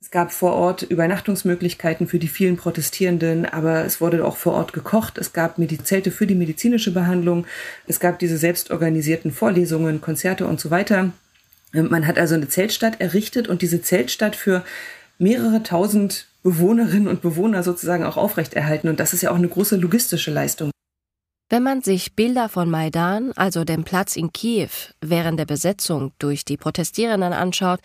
Es 0.00 0.10
gab 0.10 0.32
vor 0.32 0.54
Ort 0.54 0.80
Übernachtungsmöglichkeiten 0.80 2.06
für 2.06 2.18
die 2.18 2.28
vielen 2.28 2.56
Protestierenden, 2.56 3.44
aber 3.44 3.84
es 3.84 4.00
wurde 4.00 4.24
auch 4.24 4.38
vor 4.38 4.54
Ort 4.54 4.72
gekocht. 4.72 5.18
Es 5.18 5.34
gab 5.34 5.58
Zelte 5.84 6.10
für 6.10 6.26
die 6.26 6.34
medizinische 6.34 6.94
Behandlung. 6.94 7.46
Es 7.86 8.00
gab 8.00 8.18
diese 8.20 8.38
selbstorganisierten 8.38 9.32
Vorlesungen, 9.32 10.00
Konzerte 10.00 10.46
und 10.46 10.60
so 10.60 10.70
weiter. 10.70 11.12
Man 11.82 12.06
hat 12.06 12.18
also 12.18 12.34
eine 12.34 12.48
Zeltstadt 12.48 13.00
errichtet 13.00 13.48
und 13.48 13.62
diese 13.62 13.82
Zeltstadt 13.82 14.36
für 14.36 14.64
mehrere 15.18 15.62
tausend 15.62 16.26
Bewohnerinnen 16.42 17.08
und 17.08 17.22
Bewohner 17.22 17.62
sozusagen 17.62 18.04
auch 18.04 18.16
aufrechterhalten. 18.16 18.88
Und 18.88 19.00
das 19.00 19.12
ist 19.12 19.22
ja 19.22 19.30
auch 19.30 19.36
eine 19.36 19.48
große 19.48 19.76
logistische 19.76 20.30
Leistung. 20.30 20.70
Wenn 21.48 21.62
man 21.62 21.82
sich 21.82 22.16
Bilder 22.16 22.48
von 22.48 22.68
Maidan, 22.68 23.32
also 23.36 23.64
dem 23.64 23.84
Platz 23.84 24.16
in 24.16 24.32
Kiew, 24.32 24.68
während 25.00 25.38
der 25.38 25.46
Besetzung 25.46 26.12
durch 26.18 26.44
die 26.44 26.56
Protestierenden 26.56 27.32
anschaut, 27.32 27.80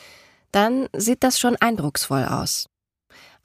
dann 0.52 0.88
sieht 0.96 1.24
das 1.24 1.40
schon 1.40 1.56
eindrucksvoll 1.58 2.26
aus. 2.26 2.68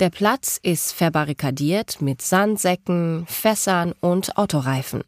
Der 0.01 0.11
Platz 0.11 0.59
ist 0.63 0.93
verbarrikadiert 0.93 2.01
mit 2.01 2.21
Sandsäcken, 2.23 3.27
Fässern 3.27 3.93
und 4.01 4.37
Autoreifen. 4.37 5.03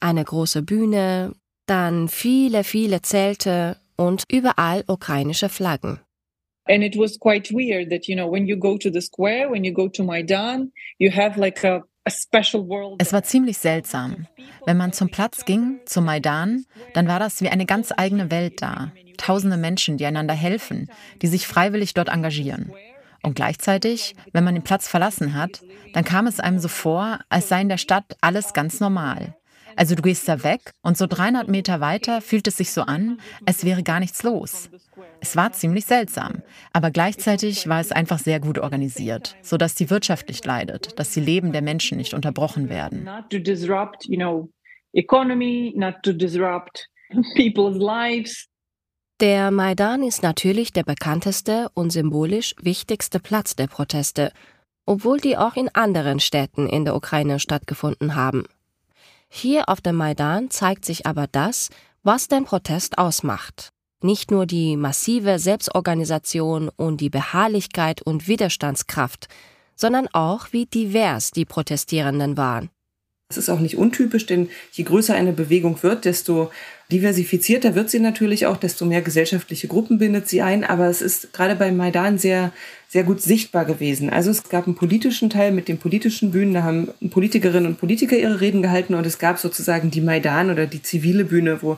Eine 0.00 0.24
große 0.24 0.62
Bühne, 0.62 1.32
dann 1.66 2.08
viele, 2.08 2.64
viele 2.64 3.02
Zelte 3.02 3.76
und 3.96 4.24
überall 4.30 4.84
ukrainische 4.86 5.48
Flaggen. 5.48 6.00
And 6.66 6.82
it 6.82 6.96
was 6.96 7.18
quite 7.18 7.52
weird 7.52 7.90
that, 7.90 8.06
you 8.06 8.16
know, 8.16 8.30
when 8.30 8.46
you 8.46 8.56
go 8.56 8.78
to 8.78 8.90
the 8.90 9.02
square, 9.02 9.50
when 9.50 9.64
you 9.64 9.72
go 9.72 9.88
to 9.88 10.02
Maidan, 10.02 10.72
you 10.98 11.10
have 11.14 11.38
like 11.38 11.62
a 11.64 11.84
Es 12.06 13.12
war 13.12 13.22
ziemlich 13.22 13.56
seltsam. 13.56 14.26
Wenn 14.66 14.76
man 14.76 14.92
zum 14.92 15.08
Platz 15.08 15.46
ging, 15.46 15.80
zum 15.86 16.04
Maidan, 16.04 16.66
dann 16.92 17.08
war 17.08 17.18
das 17.18 17.40
wie 17.40 17.48
eine 17.48 17.64
ganz 17.64 17.92
eigene 17.96 18.30
Welt 18.30 18.60
da. 18.60 18.92
Tausende 19.16 19.56
Menschen, 19.56 19.96
die 19.96 20.04
einander 20.04 20.34
helfen, 20.34 20.90
die 21.22 21.28
sich 21.28 21.46
freiwillig 21.46 21.94
dort 21.94 22.10
engagieren. 22.10 22.72
Und 23.22 23.36
gleichzeitig, 23.36 24.14
wenn 24.32 24.44
man 24.44 24.54
den 24.54 24.64
Platz 24.64 24.86
verlassen 24.86 25.32
hat, 25.32 25.62
dann 25.94 26.04
kam 26.04 26.26
es 26.26 26.40
einem 26.40 26.58
so 26.58 26.68
vor, 26.68 27.20
als 27.30 27.48
sei 27.48 27.62
in 27.62 27.70
der 27.70 27.78
Stadt 27.78 28.18
alles 28.20 28.52
ganz 28.52 28.80
normal. 28.80 29.34
Also 29.76 29.94
du 29.94 30.02
gehst 30.02 30.28
da 30.28 30.42
weg 30.44 30.72
und 30.82 30.96
so 30.96 31.06
300 31.06 31.48
Meter 31.48 31.80
weiter 31.80 32.20
fühlt 32.20 32.46
es 32.46 32.56
sich 32.56 32.70
so 32.70 32.82
an, 32.82 33.18
als 33.46 33.64
wäre 33.64 33.82
gar 33.82 34.00
nichts 34.00 34.22
los. 34.22 34.70
Es 35.20 35.36
war 35.36 35.52
ziemlich 35.52 35.86
seltsam, 35.86 36.42
aber 36.72 36.90
gleichzeitig 36.90 37.68
war 37.68 37.80
es 37.80 37.92
einfach 37.92 38.18
sehr 38.18 38.40
gut 38.40 38.58
organisiert, 38.58 39.36
sodass 39.42 39.74
die 39.74 39.90
Wirtschaft 39.90 40.28
nicht 40.28 40.44
leidet, 40.44 40.98
dass 40.98 41.10
die 41.10 41.20
Leben 41.20 41.52
der 41.52 41.62
Menschen 41.62 41.98
nicht 41.98 42.14
unterbrochen 42.14 42.68
werden. 42.68 43.08
Der 49.20 49.50
Maidan 49.50 50.02
ist 50.02 50.22
natürlich 50.22 50.72
der 50.72 50.82
bekannteste 50.82 51.68
und 51.74 51.90
symbolisch 51.90 52.54
wichtigste 52.60 53.20
Platz 53.20 53.54
der 53.54 53.68
Proteste, 53.68 54.32
obwohl 54.86 55.18
die 55.18 55.36
auch 55.36 55.56
in 55.56 55.68
anderen 55.68 56.20
Städten 56.20 56.68
in 56.68 56.84
der 56.84 56.96
Ukraine 56.96 57.38
stattgefunden 57.38 58.16
haben. 58.16 58.44
Hier 59.36 59.68
auf 59.68 59.80
dem 59.80 59.96
Maidan 59.96 60.48
zeigt 60.48 60.84
sich 60.84 61.06
aber 61.06 61.26
das, 61.26 61.68
was 62.04 62.28
den 62.28 62.44
Protest 62.44 62.98
ausmacht. 62.98 63.70
Nicht 64.00 64.30
nur 64.30 64.46
die 64.46 64.76
massive 64.76 65.40
Selbstorganisation 65.40 66.70
und 66.76 67.00
die 67.00 67.10
Beharrlichkeit 67.10 68.00
und 68.00 68.28
Widerstandskraft, 68.28 69.26
sondern 69.74 70.06
auch, 70.12 70.52
wie 70.52 70.66
divers 70.66 71.32
die 71.32 71.44
Protestierenden 71.44 72.36
waren. 72.36 72.70
Es 73.28 73.36
ist 73.36 73.48
auch 73.48 73.58
nicht 73.58 73.76
untypisch, 73.76 74.26
denn 74.26 74.50
je 74.70 74.84
größer 74.84 75.14
eine 75.14 75.32
Bewegung 75.32 75.82
wird, 75.82 76.04
desto 76.04 76.52
diversifizierter 76.92 77.74
wird 77.74 77.90
sie 77.90 77.98
natürlich 77.98 78.46
auch, 78.46 78.56
desto 78.56 78.86
mehr 78.86 79.02
gesellschaftliche 79.02 79.66
Gruppen 79.66 79.98
bindet 79.98 80.28
sie 80.28 80.42
ein. 80.42 80.62
Aber 80.62 80.86
es 80.86 81.02
ist 81.02 81.32
gerade 81.32 81.56
beim 81.56 81.76
Maidan 81.76 82.18
sehr, 82.18 82.52
sehr 82.94 83.02
gut 83.02 83.20
sichtbar 83.20 83.64
gewesen. 83.64 84.08
Also 84.08 84.30
es 84.30 84.48
gab 84.48 84.68
einen 84.68 84.76
politischen 84.76 85.28
Teil 85.28 85.50
mit 85.50 85.66
den 85.66 85.78
politischen 85.78 86.30
Bühnen, 86.30 86.54
da 86.54 86.62
haben 86.62 86.90
Politikerinnen 87.10 87.66
und 87.66 87.80
Politiker 87.80 88.16
ihre 88.16 88.40
Reden 88.40 88.62
gehalten 88.62 88.94
und 88.94 89.04
es 89.04 89.18
gab 89.18 89.40
sozusagen 89.40 89.90
die 89.90 90.00
Maidan 90.00 90.48
oder 90.48 90.68
die 90.68 90.80
zivile 90.80 91.24
Bühne, 91.24 91.60
wo 91.60 91.76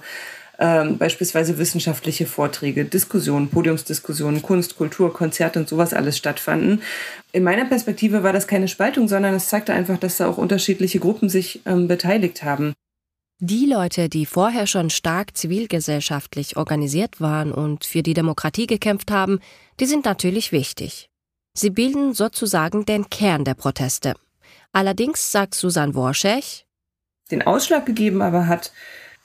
ähm, 0.59 0.99
beispielsweise 0.99 1.57
wissenschaftliche 1.57 2.27
Vorträge, 2.27 2.85
Diskussionen, 2.85 3.49
Podiumsdiskussionen, 3.49 4.43
Kunst, 4.43 4.77
Kultur, 4.77 5.11
Konzerte 5.15 5.59
und 5.59 5.71
sowas 5.71 5.95
alles 5.95 6.19
stattfanden. 6.19 6.83
In 7.33 7.45
meiner 7.45 7.65
Perspektive 7.65 8.23
war 8.23 8.35
das 8.35 8.47
keine 8.47 8.69
Spaltung, 8.69 9.09
sondern 9.09 9.35
es 9.35 9.49
zeigte 9.49 9.73
einfach, 9.73 9.97
dass 9.97 10.19
da 10.19 10.29
auch 10.29 10.37
unterschiedliche 10.37 10.99
Gruppen 10.99 11.31
sich 11.31 11.63
ähm, 11.65 11.89
beteiligt 11.89 12.43
haben. 12.43 12.75
Die 13.39 13.67
Leute, 13.67 14.09
die 14.09 14.25
vorher 14.25 14.67
schon 14.67 14.89
stark 14.89 15.37
zivilgesellschaftlich 15.37 16.57
organisiert 16.57 17.21
waren 17.21 17.53
und 17.53 17.85
für 17.85 18.03
die 18.03 18.15
Demokratie 18.15 18.67
gekämpft 18.67 19.11
haben, 19.11 19.41
die 19.79 19.85
sind 19.85 20.07
natürlich 20.07 20.53
wichtig. 20.53 21.11
Sie 21.53 21.69
bilden 21.69 22.15
sozusagen 22.15 22.87
den 22.87 23.11
Kern 23.11 23.45
der 23.45 23.53
Proteste. 23.53 24.15
Allerdings 24.73 25.33
sagt 25.33 25.55
Susan 25.55 25.95
Worschech, 25.95 26.67
den 27.31 27.43
Ausschlag 27.43 27.85
gegeben 27.85 28.23
aber 28.23 28.47
hat 28.47 28.73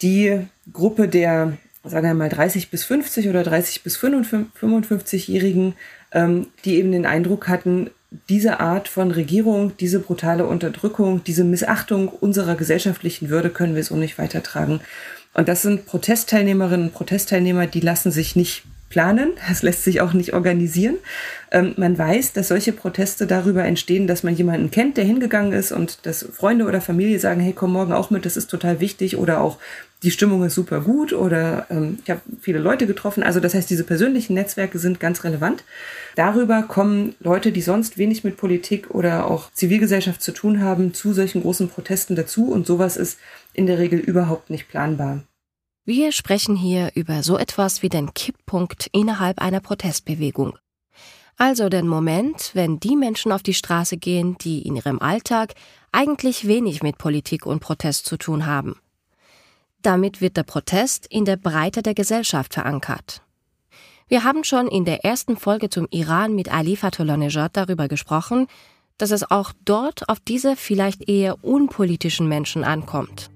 die 0.02 0.46
Gruppe 0.74 1.08
der, 1.08 1.58
sagen 1.86 2.08
wir 2.08 2.14
mal, 2.14 2.30
30 2.30 2.70
bis 2.70 2.84
50 2.84 3.30
oder 3.30 3.44
30 3.44 3.82
bis 3.84 3.98
55-Jährigen, 3.98 5.76
ähm, 6.12 6.48
die 6.66 6.76
eben 6.76 6.92
den 6.92 7.06
Eindruck 7.06 7.48
hatten, 7.48 7.92
diese 8.30 8.60
Art 8.60 8.88
von 8.88 9.12
Regierung, 9.12 9.76
diese 9.78 10.00
brutale 10.00 10.46
Unterdrückung, 10.46 11.24
diese 11.24 11.46
Missachtung 11.46 12.10
unserer 12.10 12.56
gesellschaftlichen 12.56 13.30
Würde 13.30 13.50
können 13.50 13.76
wir 13.76 13.84
so 13.84 13.96
nicht 13.96 14.18
weitertragen. 14.18 14.82
Und 15.34 15.48
das 15.48 15.62
sind 15.62 15.86
Protestteilnehmerinnen 15.86 16.88
und 16.88 16.94
Protestteilnehmer, 16.94 17.68
die 17.68 17.80
lassen 17.80 18.12
sich 18.12 18.36
nicht 18.36 18.64
planen, 18.92 19.32
es 19.50 19.64
lässt 19.64 19.84
sich 19.84 20.02
auch 20.02 20.14
nicht 20.14 20.34
organisieren. 20.34 20.98
Ähm, 21.50 21.74
man 21.78 21.98
weiß, 21.98 22.34
dass 22.34 22.50
solche 22.50 22.74
Proteste 22.74 23.26
darüber 23.26 23.64
entstehen, 23.64 24.06
dass 24.06 24.22
man 24.22 24.36
jemanden 24.36 24.70
kennt, 24.70 24.98
der 24.98 25.06
hingegangen 25.06 25.54
ist 25.54 25.72
und 25.72 26.06
dass 26.06 26.24
Freunde 26.24 26.66
oder 26.66 26.82
Familie 26.82 27.20
sagen, 27.20 27.42
hey, 27.42 27.54
komm 27.54 27.74
morgen 27.74 27.94
auch 27.94 28.12
mit, 28.12 28.26
das 28.26 28.38
ist 28.38 28.52
total 28.52 28.80
wichtig 28.80 29.18
oder 29.18 29.42
auch 29.42 29.58
die 30.04 30.12
Stimmung 30.12 30.44
ist 30.44 30.56
super 30.56 30.82
gut 30.82 31.14
oder 31.14 31.68
ähm, 31.70 32.00
ich 32.04 32.10
habe 32.10 32.22
viele 32.42 32.60
Leute 32.60 32.88
getroffen. 32.88 33.24
Also 33.24 33.40
das 33.40 33.54
heißt, 33.54 33.70
diese 33.70 33.84
persönlichen 33.84 34.34
Netzwerke 34.34 34.80
sind 34.80 35.00
ganz 35.00 35.24
relevant. 35.24 35.64
Darüber 36.16 36.64
kommen 36.64 37.16
Leute, 37.20 37.52
die 37.52 37.62
sonst 37.62 37.98
wenig 37.98 38.24
mit 38.24 38.38
Politik 38.38 38.90
oder 38.92 39.30
auch 39.30 39.52
Zivilgesellschaft 39.54 40.22
zu 40.22 40.32
tun 40.32 40.62
haben, 40.62 40.94
zu 40.94 41.14
solchen 41.14 41.42
großen 41.42 41.70
Protesten 41.70 42.16
dazu 42.16 42.52
und 42.52 42.66
sowas 42.66 42.98
ist 42.98 43.20
in 43.54 43.68
der 43.68 43.80
Regel 43.80 44.00
überhaupt 44.00 44.50
nicht 44.50 44.70
planbar. 44.70 45.24
Wir 45.94 46.14
sprechen 46.14 46.56
hier 46.56 46.94
über 46.96 47.22
so 47.22 47.38
etwas 47.38 47.82
wie 47.82 47.90
den 47.90 48.14
Kipppunkt 48.14 48.88
innerhalb 48.94 49.40
einer 49.42 49.60
Protestbewegung. 49.60 50.58
Also 51.36 51.68
den 51.68 51.86
Moment, 51.86 52.52
wenn 52.54 52.80
die 52.80 52.96
Menschen 52.96 53.34
auf 53.34 53.44
die 53.44 53.54
Straße 53.54 53.98
gehen, 53.98 54.38
die 54.38 54.62
in 54.62 54.78
ihrem 54.78 55.02
Alltag 55.02 55.54
eigentlich 55.92 56.48
wenig 56.48 56.82
mit 56.82 56.98
Politik 56.98 57.46
und 57.46 57.60
Protest 57.60 58.06
zu 58.06 58.16
tun 58.16 58.46
haben. 58.46 58.78
Damit 59.82 60.22
wird 60.22 60.38
der 60.38 60.44
Protest 60.44 61.08
in 61.08 61.26
der 61.26 61.36
Breite 61.36 61.82
der 61.82 61.94
Gesellschaft 61.94 62.54
verankert. 62.54 63.22
Wir 64.08 64.24
haben 64.24 64.46
schon 64.46 64.70
in 64.70 64.86
der 64.86 65.04
ersten 65.04 65.36
Folge 65.36 65.70
zum 65.70 65.90
Iran 65.92 66.34
mit 66.34 66.54
Ali 66.54 66.78
Fatullah 66.78 67.50
darüber 67.52 67.90
gesprochen, 67.90 68.48
dass 68.98 69.12
es 69.12 69.30
auch 69.30 69.52
dort 69.66 70.08
auf 70.08 70.22
diese 70.22 70.56
vielleicht 70.56 71.10
eher 71.10 71.44
unpolitischen 71.44 72.30
Menschen 72.30 72.64
ankommt. 72.64 73.30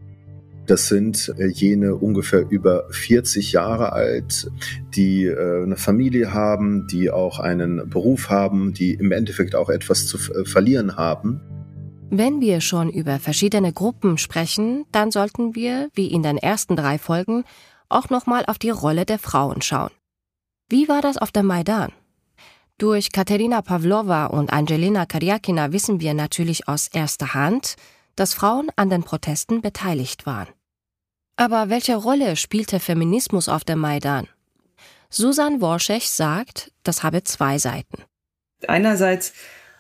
Das 0.66 0.88
sind 0.88 1.34
äh, 1.38 1.48
jene 1.48 1.96
ungefähr 1.96 2.46
über 2.50 2.88
40 2.90 3.52
Jahre 3.52 3.94
alt, 3.94 4.50
die 4.96 5.26
äh, 5.26 5.64
eine 5.64 5.78
Familie 5.78 6.34
haben, 6.34 6.88
die 6.88 7.12
auch 7.12 7.40
einen 7.40 7.90
Beruf 7.90 8.30
haben, 8.30 8.74
die 8.74 8.94
im 8.94 9.12
Endeffekt 9.12 9.56
auch 9.56 9.70
etwas 9.70 10.08
zu 10.08 10.18
äh, 10.18 10.46
verlieren 10.46 10.96
haben. 10.98 11.42
Wenn 12.10 12.40
wir 12.40 12.62
schon 12.62 12.90
über 12.90 13.20
verschiedene 13.20 13.74
Gruppen 13.74 14.18
sprechen, 14.18 14.86
dann 14.92 15.12
sollten 15.12 15.56
wir, 15.56 15.90
wie 15.94 16.08
in 16.08 16.24
den 16.24 16.38
ersten 16.38 16.76
drei 16.76 16.98
Folgen, 16.98 17.44
auch 17.90 18.10
nochmal 18.10 18.46
auf 18.48 18.58
die 18.58 18.70
Rolle 18.70 19.06
der 19.06 19.20
Frauen 19.20 19.62
schauen. 19.62 19.92
Wie 20.70 20.88
war 20.88 21.02
das 21.02 21.18
auf 21.18 21.32
dem 21.32 21.46
Maidan? 21.46 21.92
Durch 22.78 23.12
Katerina 23.12 23.62
Pavlova 23.62 24.26
und 24.26 24.52
Angelina 24.52 25.06
Karyakina 25.06 25.72
wissen 25.72 26.02
wir 26.02 26.14
natürlich 26.14 26.68
aus 26.68 26.90
erster 26.90 27.34
Hand, 27.34 27.76
dass 28.16 28.34
Frauen 28.34 28.70
an 28.76 28.90
den 28.90 29.04
Protesten 29.04 29.62
beteiligt 29.62 30.26
waren. 30.26 30.48
Aber 31.36 31.70
welche 31.70 31.96
Rolle 31.96 32.36
spielte 32.36 32.80
Feminismus 32.80 33.50
auf 33.50 33.64
dem 33.64 33.80
Maidan? 33.80 34.28
Susan 35.10 35.62
Worschech 35.62 36.10
sagt, 36.10 36.72
das 36.84 37.04
habe 37.04 37.24
zwei 37.24 37.58
Seiten. 37.58 38.04
Einerseits 38.68 39.34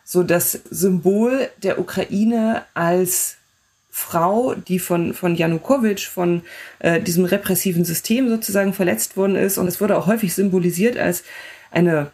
so 0.03 0.21
das 0.21 0.51
Symbol 0.69 1.49
der 1.63 1.79
Ukraine 1.79 2.65
als 2.73 3.37
Frau, 3.89 4.55
die 4.55 4.79
von, 4.79 5.13
von 5.13 5.35
Janukowitsch, 5.35 6.07
von 6.07 6.43
äh, 6.79 7.01
diesem 7.01 7.25
repressiven 7.25 7.85
System 7.85 8.29
sozusagen 8.29 8.73
verletzt 8.73 9.15
worden 9.15 9.35
ist. 9.35 9.57
Und 9.57 9.67
es 9.67 9.79
wurde 9.79 9.97
auch 9.97 10.05
häufig 10.05 10.35
symbolisiert 10.35 10.97
als 10.97 11.23
eine 11.71 12.11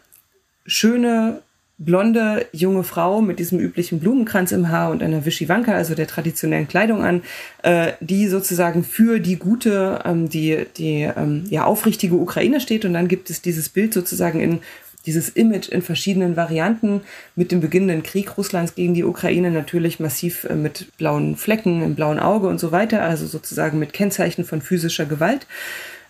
schöne, 0.64 1.42
blonde 1.84 2.46
junge 2.52 2.84
Frau 2.84 3.20
mit 3.20 3.38
diesem 3.38 3.58
üblichen 3.58 4.00
Blumenkranz 4.00 4.52
im 4.52 4.68
Haar 4.68 4.90
und 4.90 5.02
einer 5.02 5.24
Wischiwanka, 5.24 5.72
also 5.72 5.94
der 5.94 6.06
traditionellen 6.06 6.68
Kleidung 6.68 7.04
an, 7.04 7.22
äh, 7.62 7.92
die 8.00 8.28
sozusagen 8.28 8.84
für 8.84 9.20
die 9.20 9.36
gute, 9.36 10.00
ähm, 10.04 10.28
die, 10.28 10.66
die 10.76 11.02
ähm, 11.02 11.44
ja, 11.48 11.64
aufrichtige 11.64 12.16
Ukraine 12.16 12.60
steht. 12.60 12.84
Und 12.84 12.94
dann 12.94 13.08
gibt 13.08 13.30
es 13.30 13.42
dieses 13.42 13.68
Bild 13.68 13.94
sozusagen 13.94 14.40
in 14.40 14.60
dieses 15.06 15.28
Image 15.30 15.68
in 15.68 15.82
verschiedenen 15.82 16.36
Varianten 16.36 17.00
mit 17.34 17.50
dem 17.50 17.60
beginnenden 17.60 18.02
Krieg 18.02 18.36
Russlands 18.38 18.74
gegen 18.74 18.94
die 18.94 19.04
Ukraine 19.04 19.50
natürlich 19.50 20.00
massiv 20.00 20.44
äh, 20.44 20.54
mit 20.54 20.96
blauen 20.96 21.36
Flecken 21.36 21.82
im 21.82 21.94
blauen 21.94 22.18
Auge 22.18 22.48
und 22.48 22.60
so 22.60 22.72
weiter, 22.72 23.02
also 23.02 23.26
sozusagen 23.26 23.78
mit 23.78 23.92
Kennzeichen 23.92 24.44
von 24.44 24.62
physischer 24.62 25.06
Gewalt. 25.06 25.46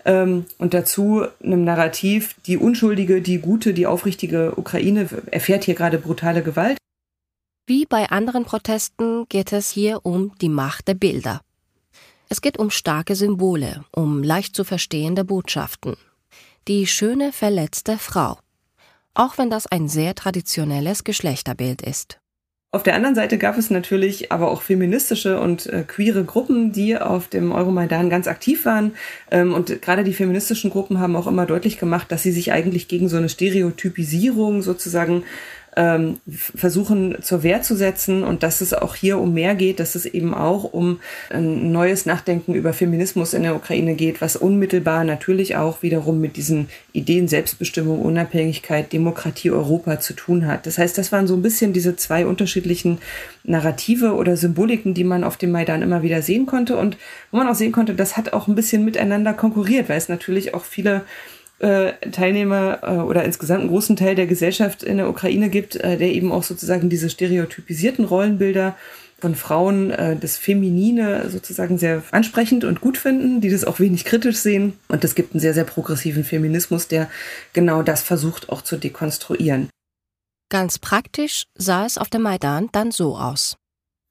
Ähm, 0.04 0.46
und 0.58 0.74
dazu 0.74 1.24
einem 1.42 1.64
Narrativ, 1.64 2.36
die 2.46 2.56
unschuldige, 2.56 3.22
die 3.22 3.38
gute, 3.38 3.74
die 3.74 3.86
aufrichtige 3.86 4.54
Ukraine 4.56 5.08
erfährt 5.30 5.64
hier 5.64 5.74
gerade 5.74 5.98
brutale 5.98 6.42
Gewalt. 6.42 6.78
Wie 7.66 7.86
bei 7.86 8.10
anderen 8.10 8.44
Protesten 8.44 9.26
geht 9.28 9.52
es 9.52 9.70
hier 9.70 10.04
um 10.04 10.36
die 10.40 10.48
Macht 10.48 10.88
der 10.88 10.94
Bilder. 10.94 11.40
Es 12.28 12.40
geht 12.40 12.58
um 12.58 12.70
starke 12.70 13.14
Symbole, 13.14 13.84
um 13.92 14.22
leicht 14.22 14.56
zu 14.56 14.64
verstehende 14.64 15.24
Botschaften. 15.24 15.96
Die 16.66 16.86
schöne 16.86 17.32
verletzte 17.32 17.98
Frau. 17.98 18.38
Auch 19.14 19.36
wenn 19.36 19.50
das 19.50 19.66
ein 19.66 19.88
sehr 19.88 20.14
traditionelles 20.14 21.04
Geschlechterbild 21.04 21.82
ist. 21.82 22.21
Auf 22.74 22.82
der 22.82 22.94
anderen 22.94 23.14
Seite 23.14 23.36
gab 23.36 23.58
es 23.58 23.68
natürlich 23.68 24.32
aber 24.32 24.50
auch 24.50 24.62
feministische 24.62 25.38
und 25.38 25.66
äh, 25.66 25.84
queere 25.86 26.24
Gruppen, 26.24 26.72
die 26.72 26.96
auf 26.96 27.28
dem 27.28 27.52
Euromaidan 27.52 28.08
ganz 28.08 28.26
aktiv 28.26 28.64
waren. 28.64 28.94
Ähm, 29.30 29.52
und 29.52 29.82
gerade 29.82 30.04
die 30.04 30.14
feministischen 30.14 30.70
Gruppen 30.70 30.98
haben 30.98 31.14
auch 31.14 31.26
immer 31.26 31.44
deutlich 31.44 31.78
gemacht, 31.78 32.10
dass 32.10 32.22
sie 32.22 32.32
sich 32.32 32.50
eigentlich 32.50 32.88
gegen 32.88 33.10
so 33.10 33.18
eine 33.18 33.28
Stereotypisierung 33.28 34.62
sozusagen 34.62 35.24
ähm, 35.76 36.18
versuchen 36.26 37.16
zur 37.22 37.42
Wehr 37.42 37.62
zu 37.62 37.74
setzen 37.74 38.24
und 38.24 38.42
dass 38.42 38.60
es 38.60 38.74
auch 38.74 38.94
hier 38.94 39.18
um 39.18 39.32
mehr 39.32 39.54
geht, 39.54 39.80
dass 39.80 39.94
es 39.94 40.04
eben 40.04 40.34
auch 40.34 40.64
um 40.64 41.00
ein 41.30 41.72
neues 41.72 42.04
Nachdenken 42.04 42.54
über 42.54 42.72
Feminismus 42.72 43.32
in 43.32 43.42
der 43.42 43.56
Ukraine 43.56 43.94
geht, 43.94 44.20
was 44.20 44.36
unmittelbar 44.36 45.04
natürlich 45.04 45.56
auch 45.56 45.82
wiederum 45.82 46.20
mit 46.20 46.36
diesen 46.36 46.68
Ideen 46.92 47.26
Selbstbestimmung, 47.26 48.02
Unabhängigkeit, 48.02 48.92
Demokratie, 48.92 49.50
Europa 49.50 49.98
zu 50.00 50.12
tun 50.12 50.46
hat. 50.46 50.66
Das 50.66 50.76
heißt, 50.76 50.98
das 50.98 51.10
waren 51.10 51.26
so 51.26 51.34
ein 51.34 51.42
bisschen 51.42 51.72
diese 51.72 51.96
zwei 51.96 52.26
unterschiedlichen 52.26 52.98
Narrative 53.44 54.14
oder 54.14 54.36
Symboliken, 54.36 54.92
die 54.92 55.04
man 55.04 55.24
auf 55.24 55.38
dem 55.38 55.52
Maidan 55.52 55.82
immer 55.82 56.02
wieder 56.02 56.20
sehen 56.20 56.44
konnte 56.44 56.76
und 56.76 56.98
wo 57.30 57.38
man 57.38 57.48
auch 57.48 57.54
sehen 57.54 57.72
konnte, 57.72 57.94
das 57.94 58.16
hat 58.18 58.34
auch 58.34 58.46
ein 58.46 58.54
bisschen 58.54 58.84
miteinander 58.84 59.32
konkurriert, 59.32 59.88
weil 59.88 59.98
es 59.98 60.10
natürlich 60.10 60.54
auch 60.54 60.64
viele 60.64 61.02
äh, 61.62 61.92
Teilnehmer 62.10 62.80
äh, 62.82 62.90
oder 62.96 63.24
insgesamt 63.24 63.60
einen 63.60 63.70
großen 63.70 63.96
Teil 63.96 64.14
der 64.14 64.26
Gesellschaft 64.26 64.82
in 64.82 64.96
der 64.96 65.08
Ukraine 65.08 65.48
gibt, 65.48 65.76
äh, 65.76 65.96
der 65.96 66.12
eben 66.12 66.32
auch 66.32 66.42
sozusagen 66.42 66.90
diese 66.90 67.08
stereotypisierten 67.08 68.04
Rollenbilder 68.04 68.76
von 69.20 69.36
Frauen 69.36 69.92
äh, 69.92 70.16
das 70.16 70.36
Feminine 70.36 71.30
sozusagen 71.30 71.78
sehr 71.78 72.02
ansprechend 72.10 72.64
und 72.64 72.80
gut 72.80 72.98
finden, 72.98 73.40
die 73.40 73.50
das 73.50 73.64
auch 73.64 73.78
wenig 73.78 74.04
kritisch 74.04 74.38
sehen. 74.38 74.72
Und 74.88 75.04
es 75.04 75.14
gibt 75.14 75.32
einen 75.32 75.40
sehr, 75.40 75.54
sehr 75.54 75.64
progressiven 75.64 76.24
Feminismus, 76.24 76.88
der 76.88 77.08
genau 77.52 77.82
das 77.82 78.02
versucht 78.02 78.48
auch 78.48 78.62
zu 78.62 78.76
dekonstruieren. 78.76 79.68
Ganz 80.50 80.80
praktisch 80.80 81.44
sah 81.56 81.86
es 81.86 81.96
auf 81.96 82.10
dem 82.10 82.22
Maidan 82.22 82.68
dann 82.72 82.90
so 82.90 83.16
aus. 83.16 83.56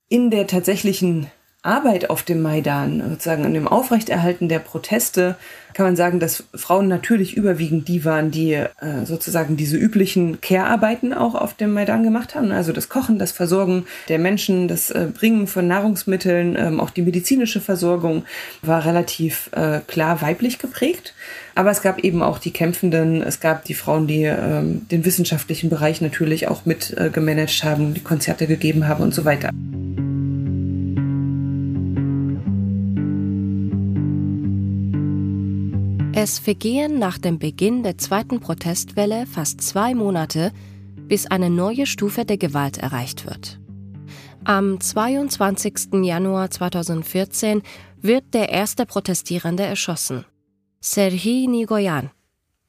In 0.07 0.31
der 0.31 0.47
tatsächlichen 0.47 1.27
Arbeit 1.63 2.09
auf 2.09 2.23
dem 2.23 2.41
Maidan, 2.41 3.03
sozusagen 3.07 3.45
an 3.45 3.53
dem 3.53 3.67
Aufrechterhalten 3.67 4.49
der 4.49 4.59
Proteste, 4.59 5.35
kann 5.73 5.85
man 5.85 5.95
sagen, 5.95 6.19
dass 6.19 6.43
Frauen 6.55 6.87
natürlich 6.87 7.37
überwiegend 7.37 7.87
die 7.87 8.03
waren, 8.03 8.31
die 8.31 8.53
äh, 8.53 8.67
sozusagen 9.05 9.57
diese 9.57 9.77
üblichen 9.77 10.41
Care-Arbeiten 10.41 11.13
auch 11.13 11.35
auf 11.35 11.53
dem 11.53 11.71
Maidan 11.73 12.03
gemacht 12.03 12.35
haben. 12.35 12.51
Also 12.51 12.73
das 12.73 12.89
Kochen, 12.89 13.19
das 13.19 13.31
Versorgen 13.31 13.85
der 14.09 14.19
Menschen, 14.19 14.67
das 14.67 14.89
äh, 14.89 15.07
Bringen 15.13 15.47
von 15.47 15.67
Nahrungsmitteln, 15.67 16.57
ähm, 16.57 16.79
auch 16.79 16.89
die 16.89 17.03
medizinische 17.03 17.61
Versorgung 17.61 18.25
war 18.63 18.83
relativ 18.83 19.49
äh, 19.53 19.81
klar 19.87 20.21
weiblich 20.21 20.57
geprägt. 20.57 21.13
Aber 21.53 21.69
es 21.69 21.81
gab 21.81 21.99
eben 21.99 22.23
auch 22.23 22.39
die 22.39 22.51
Kämpfenden, 22.51 23.21
es 23.21 23.39
gab 23.39 23.65
die 23.65 23.75
Frauen, 23.75 24.07
die 24.07 24.23
ähm, 24.23 24.87
den 24.89 25.05
wissenschaftlichen 25.05 25.69
Bereich 25.69 26.01
natürlich 26.01 26.47
auch 26.47 26.65
mit 26.65 26.97
äh, 26.97 27.09
gemanagt 27.09 27.63
haben, 27.63 27.93
die 27.93 28.01
Konzerte 28.01 28.47
gegeben 28.47 28.87
haben 28.87 29.03
und 29.03 29.13
so 29.13 29.25
weiter. 29.25 29.51
Es 36.23 36.37
vergehen 36.37 36.99
nach 36.99 37.17
dem 37.17 37.39
Beginn 37.39 37.81
der 37.81 37.97
zweiten 37.97 38.41
Protestwelle 38.41 39.25
fast 39.25 39.59
zwei 39.59 39.95
Monate, 39.95 40.51
bis 40.95 41.25
eine 41.25 41.49
neue 41.49 41.87
Stufe 41.87 42.25
der 42.25 42.37
Gewalt 42.37 42.77
erreicht 42.77 43.25
wird. 43.25 43.59
Am 44.43 44.79
22. 44.79 46.03
Januar 46.03 46.51
2014 46.51 47.63
wird 47.99 48.35
der 48.35 48.49
erste 48.49 48.85
Protestierende 48.85 49.63
erschossen. 49.63 50.23
Serhii 50.79 51.47
Nigoyan. 51.47 52.11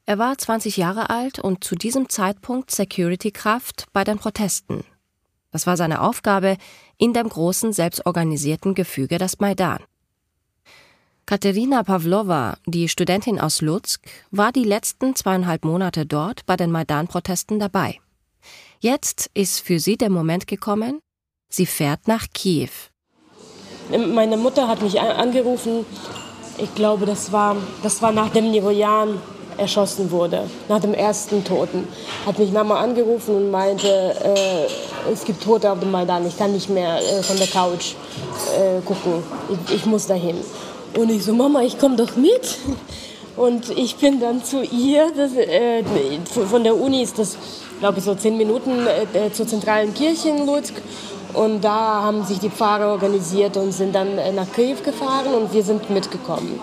Er 0.07 0.19
war 0.19 0.39
20 0.39 0.79
Jahre 0.79 1.11
alt 1.11 1.39
und 1.39 1.63
zu 1.63 1.75
diesem 1.75 2.09
Zeitpunkt 2.09 2.71
Security-Kraft 2.71 3.85
bei 3.93 4.03
den 4.03 4.17
Protesten. 4.17 4.83
Das 5.51 5.67
war 5.67 5.77
seine 5.77 6.01
Aufgabe 6.01 6.57
in 6.97 7.13
dem 7.13 7.29
großen 7.29 7.75
selbstorganisierten 7.75 8.75
Gefüge 8.75 9.19
des 9.19 9.41
Maidan. 9.41 9.81
Katerina 11.25 11.85
Pavlova, 11.85 12.57
die 12.67 12.89
Studentin 12.89 13.41
aus 13.41 13.61
Lutsk, 13.61 14.03
war 14.33 14.51
die 14.51 14.65
letzten 14.65 15.15
zweieinhalb 15.15 15.65
Monate 15.65 16.05
dort 16.05 16.45
bei 16.47 16.57
den 16.57 16.73
Maidan-Protesten 16.73 17.61
dabei. 17.61 18.01
Jetzt 18.81 19.31
ist 19.33 19.61
für 19.61 19.79
sie 19.79 19.97
der 19.97 20.11
Moment 20.11 20.49
gekommen, 20.49 20.99
sie 21.49 21.67
fährt 21.67 22.09
nach 22.09 22.27
Kiew. 22.35 22.71
Meine 23.91 24.37
Mutter 24.37 24.67
hat 24.67 24.83
mich 24.83 25.01
angerufen, 25.01 25.87
ich 26.59 26.75
glaube, 26.75 27.07
das 27.07 27.31
war, 27.31 27.57
das 27.83 28.03
war 28.03 28.13
nachdem 28.13 28.51
Niroyan 28.51 29.21
erschossen 29.57 30.11
wurde, 30.11 30.51
nach 30.69 30.81
dem 30.81 30.93
ersten 30.93 31.45
Toten. 31.45 31.87
Hat 32.27 32.39
mich 32.39 32.51
Mama 32.51 32.81
angerufen 32.81 33.37
und 33.37 33.51
meinte, 33.51 33.87
äh, 33.89 35.13
es 35.13 35.25
gibt 35.25 35.43
Tote 35.43 35.71
auf 35.71 35.79
dem 35.79 35.91
Maidan, 35.91 36.27
ich 36.27 36.37
kann 36.37 36.53
nicht 36.53 36.69
mehr 36.69 36.99
äh, 36.99 37.23
von 37.23 37.37
der 37.37 37.47
Couch 37.47 37.95
äh, 38.59 38.81
gucken, 38.85 39.23
ich, 39.69 39.77
ich 39.77 39.87
muss 39.87 40.07
dahin. 40.07 40.37
Und 40.97 41.11
ich 41.11 41.25
so, 41.25 41.33
Mama, 41.33 41.63
ich 41.63 41.79
komme 41.79 41.97
doch 41.97 42.17
mit. 42.17 42.59
Und 43.37 43.71
ich 43.71 43.97
bin 43.97 44.21
dann 44.21 44.45
zu 44.45 44.63
ihr, 44.63 45.11
das, 45.17 45.35
äh, 45.35 45.83
von 46.51 46.63
der 46.65 46.77
Uni 46.77 47.03
ist 47.03 47.19
das, 47.19 47.39
glaube 47.81 47.99
ich, 47.99 48.05
so 48.05 48.15
zehn 48.15 48.37
Minuten 48.37 48.87
äh, 48.87 49.33
zur 49.33 49.47
zentralen 49.47 49.95
Kirche 49.95 50.29
in 50.29 50.47
Lutsk. 50.47 50.75
Und 51.33 51.63
da 51.63 52.03
haben 52.03 52.25
sich 52.25 52.39
die 52.41 52.51
Pfarrer 52.51 52.89
organisiert 52.89 53.57
und 53.57 53.73
sind 53.73 53.95
dann 53.95 54.19
äh, 54.19 54.33
nach 54.33 54.53
Kiew 54.53 54.77
gefahren 54.85 55.35
und 55.35 55.53
wir 55.53 55.63
sind 55.63 55.89
mitgekommen. 55.89 56.61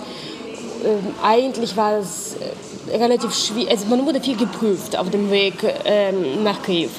Ähm, 0.85 1.13
eigentlich 1.23 1.75
war 1.75 1.97
es 1.97 2.35
äh, 2.35 2.97
relativ 2.97 3.33
schwierig, 3.33 3.71
also 3.71 3.87
man 3.87 4.05
wurde 4.05 4.21
viel 4.21 4.37
geprüft 4.37 4.95
auf 4.95 5.09
dem 5.09 5.31
Weg 5.31 5.55
ähm, 5.85 6.43
nach 6.43 6.61
Kiew. 6.61 6.89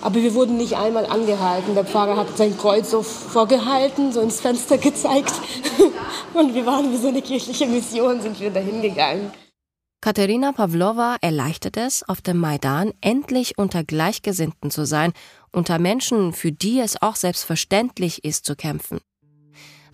Aber 0.00 0.16
wir 0.22 0.34
wurden 0.34 0.56
nicht 0.56 0.76
einmal 0.76 1.06
angehalten. 1.06 1.74
Der 1.74 1.84
Pfarrer 1.84 2.16
hat 2.16 2.36
sein 2.36 2.56
Kreuz 2.56 2.90
so 2.90 3.02
vorgehalten, 3.02 4.12
so 4.12 4.20
ins 4.20 4.40
Fenster 4.40 4.78
gezeigt. 4.78 5.32
Und 6.34 6.54
wir 6.54 6.66
waren 6.66 6.92
wie 6.92 6.96
so 6.96 7.08
eine 7.08 7.22
kirchliche 7.22 7.66
Mission, 7.66 8.20
sind 8.20 8.38
wir 8.38 8.50
dahin 8.50 8.80
gegangen. 8.80 9.30
Katharina 10.00 10.52
Pavlova 10.52 11.16
erleichtert 11.20 11.76
es, 11.76 12.08
auf 12.08 12.20
dem 12.20 12.38
Maidan 12.38 12.92
endlich 13.00 13.58
unter 13.58 13.82
Gleichgesinnten 13.82 14.70
zu 14.70 14.86
sein, 14.86 15.12
unter 15.52 15.80
Menschen, 15.80 16.32
für 16.32 16.52
die 16.52 16.78
es 16.78 17.02
auch 17.02 17.16
selbstverständlich 17.16 18.24
ist 18.24 18.44
zu 18.44 18.54
kämpfen. 18.54 19.00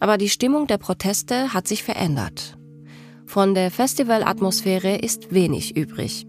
Aber 0.01 0.19
die 0.19 0.29
Stimmung 0.29 0.67
der 0.67 0.77
Proteste 0.77 1.55
hat 1.55 1.67
sich 1.67 1.83
verändert. 1.83 2.59
Von 3.25 3.55
der 3.55 3.71
Festivalatmosphäre 3.71 4.97
ist 4.97 5.33
wenig 5.33 5.75
übrig 5.75 6.27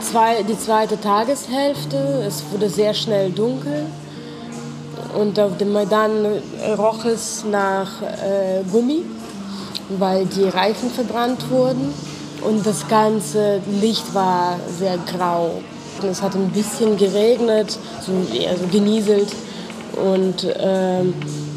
zwei, 0.00 0.42
die 0.42 0.58
zweite 0.58 1.00
Tageshälfte. 1.00 2.24
Es 2.26 2.42
wurde 2.50 2.68
sehr 2.68 2.94
schnell 2.94 3.30
dunkel. 3.30 3.86
Und 5.18 5.38
auf 5.40 5.56
dem 5.56 5.72
Maidan 5.72 6.26
roch 6.78 7.04
es 7.04 7.44
nach 7.44 8.00
äh, 8.02 8.62
Gummi, 8.70 9.02
weil 9.98 10.26
die 10.26 10.44
Reifen 10.44 10.90
verbrannt 10.90 11.50
wurden. 11.50 11.92
Und 12.42 12.64
das 12.64 12.86
ganze 12.88 13.60
Licht 13.80 14.14
war 14.14 14.58
sehr 14.78 14.98
grau. 14.98 15.60
Es 16.08 16.22
hat 16.22 16.34
ein 16.34 16.50
bisschen 16.50 16.96
geregnet, 16.96 17.78
so, 18.00 18.12
also 18.48 18.66
genieselt. 18.70 19.28
Und 19.96 20.44
äh, 20.44 21.02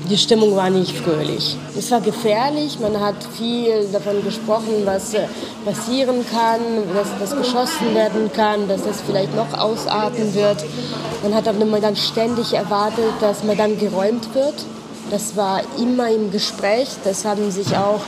die 0.09 0.17
Stimmung 0.17 0.55
war 0.55 0.69
nicht 0.69 0.95
fröhlich. 0.97 1.57
Es 1.77 1.89
war 1.91 2.01
gefährlich, 2.01 2.79
man 2.79 2.99
hat 2.99 3.15
viel 3.37 3.87
davon 3.91 4.23
gesprochen, 4.23 4.85
was 4.85 5.13
äh, 5.13 5.27
passieren 5.65 6.25
kann, 6.31 6.59
dass 6.93 7.07
das 7.19 7.37
geschossen 7.37 7.95
werden 7.95 8.31
kann, 8.33 8.67
dass 8.67 8.83
das 8.83 9.01
vielleicht 9.01 9.35
noch 9.35 9.57
ausarten 9.57 10.33
wird. 10.33 10.63
Man 11.23 11.33
hat 11.33 11.47
aber 11.47 11.63
dann 11.79 11.95
ständig 11.95 12.53
erwartet, 12.53 13.13
dass 13.21 13.43
man 13.43 13.57
dann 13.57 13.77
geräumt 13.77 14.33
wird. 14.33 14.65
Das 15.09 15.35
war 15.35 15.61
immer 15.79 16.09
im 16.09 16.31
Gespräch. 16.31 16.87
Das 17.03 17.23
haben 17.23 17.51
sich 17.51 17.75
auch 17.75 18.01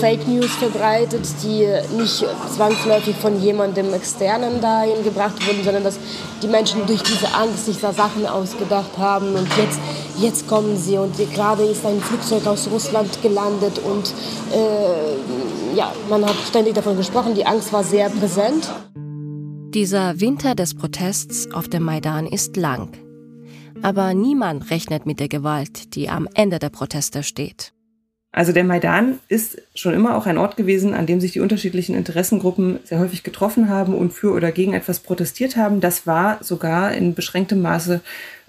Fake 0.00 0.28
News 0.28 0.50
verbreitet, 0.56 1.22
die 1.42 1.66
nicht 1.96 2.24
zwangsläufig 2.54 3.16
von 3.16 3.40
jemandem 3.40 3.94
externen 3.94 4.60
dahin 4.60 5.02
gebracht 5.04 5.46
wurden, 5.46 5.64
sondern 5.64 5.84
dass 5.84 5.98
die 6.42 6.48
Menschen 6.48 6.86
durch 6.86 7.02
diese 7.02 7.32
Angst 7.34 7.66
sich 7.66 7.80
da 7.80 7.92
Sachen 7.92 8.26
ausgedacht 8.26 8.98
haben 8.98 9.34
und 9.34 9.48
jetzt, 9.56 9.78
jetzt 10.20 10.48
kommen 10.48 10.76
sie 10.76 10.98
und 10.98 11.16
gerade 11.34 11.64
ist 11.64 11.84
ein 11.84 12.00
Flugzeug 12.00 12.46
aus 12.46 12.68
Russland 12.70 13.22
gelandet 13.22 13.78
und 13.78 14.12
äh, 14.52 15.76
ja, 15.76 15.92
man 16.08 16.24
hat 16.24 16.36
ständig 16.46 16.74
davon 16.74 16.96
gesprochen, 16.96 17.34
die 17.34 17.46
Angst 17.46 17.72
war 17.72 17.84
sehr 17.84 18.08
präsent. 18.10 18.68
Dieser 19.74 20.20
Winter 20.20 20.54
des 20.54 20.74
Protests 20.74 21.52
auf 21.52 21.68
dem 21.68 21.82
Maidan 21.82 22.26
ist 22.26 22.56
lang. 22.56 22.90
Aber 23.82 24.12
niemand 24.14 24.70
rechnet 24.70 25.06
mit 25.06 25.20
der 25.20 25.28
Gewalt, 25.28 25.94
die 25.94 26.08
am 26.08 26.28
Ende 26.34 26.58
der 26.58 26.70
Proteste 26.70 27.22
steht. 27.22 27.72
Also 28.32 28.52
der 28.52 28.64
Maidan 28.64 29.18
ist 29.28 29.62
schon 29.74 29.94
immer 29.94 30.16
auch 30.16 30.26
ein 30.26 30.38
Ort 30.38 30.56
gewesen, 30.56 30.94
an 30.94 31.06
dem 31.06 31.20
sich 31.20 31.32
die 31.32 31.40
unterschiedlichen 31.40 31.94
Interessengruppen 31.94 32.78
sehr 32.84 32.98
häufig 32.98 33.22
getroffen 33.22 33.68
haben 33.68 33.94
und 33.94 34.12
für 34.12 34.32
oder 34.32 34.52
gegen 34.52 34.74
etwas 34.74 35.00
protestiert 35.00 35.56
haben. 35.56 35.80
Das 35.80 36.06
war 36.06 36.42
sogar 36.42 36.92
in 36.92 37.14
beschränktem 37.14 37.62
Maße 37.62 38.00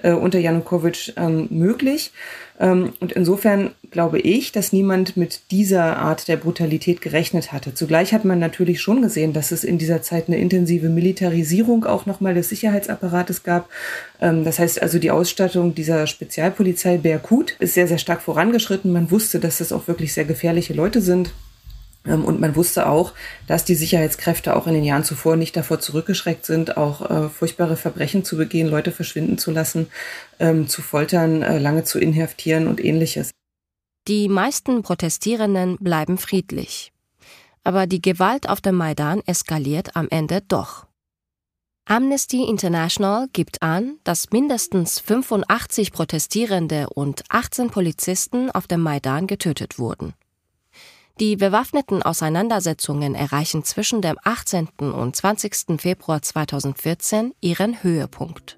äh, 0.03 0.11
unter 0.11 0.39
Janukowitsch 0.39 1.13
ähm, 1.17 1.47
möglich. 1.49 2.11
Ähm, 2.59 2.93
und 2.99 3.13
insofern 3.13 3.71
glaube 3.91 4.19
ich, 4.19 4.51
dass 4.51 4.73
niemand 4.73 5.17
mit 5.17 5.51
dieser 5.51 5.97
Art 5.97 6.27
der 6.27 6.37
Brutalität 6.37 7.01
gerechnet 7.01 7.51
hatte. 7.51 7.73
Zugleich 7.73 8.13
hat 8.13 8.25
man 8.25 8.39
natürlich 8.39 8.81
schon 8.81 9.01
gesehen, 9.01 9.33
dass 9.33 9.51
es 9.51 9.63
in 9.63 9.77
dieser 9.77 10.01
Zeit 10.01 10.27
eine 10.27 10.37
intensive 10.37 10.89
Militarisierung 10.89 11.85
auch 11.85 12.05
nochmal 12.05 12.33
des 12.33 12.49
Sicherheitsapparates 12.49 13.43
gab. 13.43 13.69
Ähm, 14.21 14.43
das 14.43 14.59
heißt 14.59 14.81
also, 14.81 14.99
die 14.99 15.11
Ausstattung 15.11 15.73
dieser 15.73 16.05
Spezialpolizei 16.07 16.97
Berkut 16.97 17.55
ist 17.59 17.73
sehr, 17.73 17.87
sehr 17.87 17.97
stark 17.97 18.21
vorangeschritten. 18.21 18.91
Man 18.91 19.11
wusste, 19.11 19.39
dass 19.39 19.59
das 19.59 19.71
auch 19.71 19.87
wirklich 19.87 20.13
sehr 20.13 20.25
gefährliche 20.25 20.73
Leute 20.73 21.01
sind. 21.01 21.31
Ähm, 22.05 22.25
und 22.25 22.39
man 22.39 22.55
wusste 22.55 22.87
auch, 22.87 23.13
dass 23.47 23.65
die 23.65 23.75
Sicherheitskräfte 23.75 24.55
auch 24.55 24.67
in 24.67 24.73
den 24.73 24.83
Jahren 24.83 25.03
zuvor 25.03 25.35
nicht 25.35 25.55
davor 25.55 25.79
zurückgeschreckt 25.79 26.45
sind, 26.45 26.77
auch 26.77 27.09
äh, 27.09 27.29
furchtbare 27.29 27.77
Verbrechen 27.77 28.23
zu 28.23 28.37
begehen, 28.37 28.67
Leute 28.67 28.91
verschwinden 28.91 29.37
zu 29.37 29.51
lassen, 29.51 29.87
ähm, 30.39 30.67
zu 30.67 30.81
foltern, 30.81 31.41
äh, 31.41 31.59
lange 31.59 31.83
zu 31.83 31.99
inhaftieren 31.99 32.67
und 32.67 32.83
ähnliches. 32.83 33.31
Die 34.07 34.29
meisten 34.29 34.81
Protestierenden 34.81 35.77
bleiben 35.77 36.17
friedlich. 36.17 36.91
Aber 37.63 37.85
die 37.85 38.01
Gewalt 38.01 38.49
auf 38.49 38.61
dem 38.61 38.75
Maidan 38.75 39.21
eskaliert 39.25 39.95
am 39.95 40.07
Ende 40.09 40.41
doch. 40.47 40.87
Amnesty 41.85 42.43
International 42.43 43.27
gibt 43.33 43.63
an, 43.63 43.97
dass 44.03 44.29
mindestens 44.31 44.99
85 44.99 45.91
Protestierende 45.91 46.87
und 46.89 47.23
18 47.29 47.71
Polizisten 47.71 48.51
auf 48.51 48.67
dem 48.67 48.81
Maidan 48.81 49.25
getötet 49.25 49.79
wurden. 49.79 50.13
Die 51.19 51.35
bewaffneten 51.35 52.01
Auseinandersetzungen 52.01 53.13
erreichen 53.13 53.65
zwischen 53.65 54.01
dem 54.01 54.15
18. 54.23 54.69
und 54.79 55.13
20. 55.13 55.77
Februar 55.77 56.21
2014 56.21 57.33
ihren 57.41 57.83
Höhepunkt. 57.83 58.57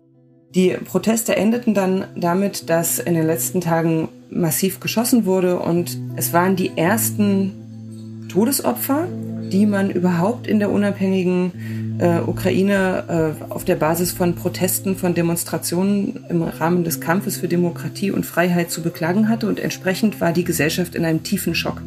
Die 0.53 0.77
Proteste 0.85 1.35
endeten 1.35 1.73
dann 1.73 2.05
damit, 2.15 2.69
dass 2.69 2.99
in 2.99 3.15
den 3.15 3.25
letzten 3.25 3.61
Tagen 3.61 4.09
massiv 4.29 4.79
geschossen 4.79 5.25
wurde 5.25 5.57
und 5.57 5.97
es 6.17 6.33
waren 6.33 6.55
die 6.55 6.77
ersten 6.77 8.27
Todesopfer, 8.31 9.07
die 9.51 9.65
man 9.65 9.89
überhaupt 9.89 10.45
in 10.45 10.59
der 10.59 10.69
unabhängigen 10.69 11.97
äh, 11.99 12.19
Ukraine 12.19 13.35
äh, 13.39 13.51
auf 13.51 13.65
der 13.65 13.75
Basis 13.75 14.11
von 14.11 14.35
Protesten, 14.35 14.95
von 14.95 15.15
Demonstrationen 15.15 16.25
im 16.29 16.43
Rahmen 16.43 16.83
des 16.83 17.01
Kampfes 17.01 17.37
für 17.37 17.47
Demokratie 17.47 18.11
und 18.11 18.23
Freiheit 18.23 18.69
zu 18.69 18.83
beklagen 18.83 19.29
hatte 19.29 19.47
und 19.47 19.59
entsprechend 19.59 20.21
war 20.21 20.31
die 20.31 20.43
Gesellschaft 20.43 20.93
in 20.93 21.05
einem 21.05 21.23
tiefen 21.23 21.55
Schock. 21.55 21.81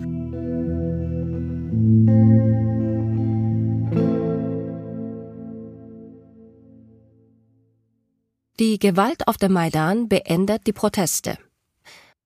Die 8.61 8.79
Gewalt 8.79 9.27
auf 9.27 9.37
dem 9.37 9.53
Maidan 9.53 10.09
beendet 10.09 10.67
die 10.67 10.73
Proteste. 10.73 11.39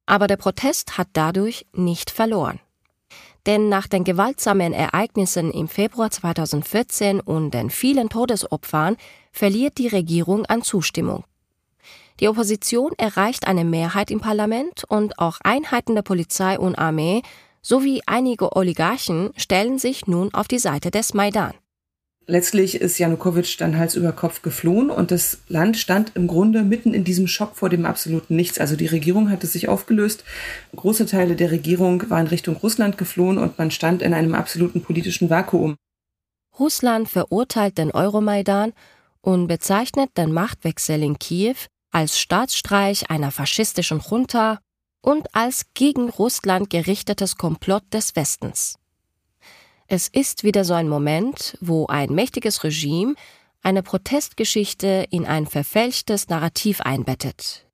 Aber 0.05 0.27
der 0.27 0.37
Protest 0.37 0.99
hat 0.99 1.09
dadurch 1.15 1.67
nicht 1.73 2.11
verloren. 2.11 2.61
Denn 3.47 3.71
nach 3.71 3.87
den 3.87 4.05
gewaltsamen 4.05 4.75
Ereignissen 4.75 5.51
im 5.51 5.69
Februar 5.69 6.11
2014 6.11 7.21
und 7.21 7.53
den 7.53 7.71
vielen 7.71 8.11
Todesopfern 8.11 8.97
verliert 9.33 9.79
die 9.79 9.89
Regierung 9.89 10.45
an 10.47 10.63
Zustimmung. 10.63 11.25
Die 12.21 12.29
Opposition 12.29 12.93
erreicht 12.99 13.47
eine 13.47 13.65
Mehrheit 13.65 14.11
im 14.11 14.21
Parlament 14.21 14.85
und 14.89 15.19
auch 15.19 15.39
Einheiten 15.43 15.95
der 15.95 16.03
Polizei 16.03 16.59
und 16.59 16.75
Armee 16.77 17.23
sowie 17.69 18.01
einige 18.07 18.57
Oligarchen 18.57 19.31
stellen 19.37 19.79
sich 19.79 20.07
nun 20.07 20.33
auf 20.33 20.49
die 20.49 20.59
Seite 20.59 20.91
des 20.91 21.13
Maidan. 21.13 21.53
Letztlich 22.27 22.81
ist 22.81 22.99
Janukowitsch 22.99 23.61
dann 23.61 23.79
Hals 23.79 23.95
über 23.95 24.13
Kopf 24.13 24.41
geflohen 24.41 24.91
und 24.91 25.11
das 25.11 25.39
Land 25.49 25.77
stand 25.77 26.13
im 26.15 26.27
Grunde 26.27 26.63
mitten 26.63 26.95
in 26.95 27.05
diesem 27.05 27.27
Schock 27.27 27.57
vor 27.57 27.69
dem 27.69 27.85
absoluten 27.85 28.37
Nichts. 28.37 28.59
Also 28.59 28.75
die 28.75 28.87
Regierung 28.87 29.31
hatte 29.31 29.47
sich 29.47 29.69
aufgelöst, 29.69 30.25
große 30.77 31.05
Teile 31.05 31.37
der 31.37 31.51
Regierung 31.51 32.09
waren 32.09 32.27
Richtung 32.27 32.57
Russland 32.57 32.97
geflohen 32.97 33.37
und 33.37 33.59
man 33.59 33.71
stand 33.71 34.01
in 34.01 34.15
einem 34.15 34.35
absoluten 34.35 34.83
politischen 34.83 35.29
Vakuum. 35.29 35.77
Russland 36.59 37.09
verurteilt 37.09 37.77
den 37.77 37.91
Euromaidan 37.91 38.73
und 39.21 39.47
bezeichnet 39.47 40.11
den 40.17 40.33
Machtwechsel 40.33 41.03
in 41.03 41.19
Kiew 41.19 41.57
als 41.91 42.19
Staatsstreich 42.19 43.11
einer 43.11 43.31
faschistischen 43.31 44.01
Junta 44.01 44.59
und 45.01 45.35
als 45.35 45.67
gegen 45.75 46.09
Russland 46.09 46.71
gerichtetes 46.71 47.37
Komplott 47.37 47.85
des 47.93 48.17
Westens. 48.17 48.79
Es 49.87 50.09
ist 50.09 50.45
wieder 50.45 50.65
so 50.65 50.75
ein 50.75 50.89
Moment, 50.89 51.57
wo 51.61 51.87
ein 51.87 52.13
mächtiges 52.13 52.63
Regime 52.63 53.15
eine 53.63 53.83
Protestgeschichte 53.83 55.07
in 55.11 55.27
ein 55.27 55.47
verfälschtes 55.47 56.29
Narrativ 56.29 56.81
einbettet. 56.83 57.67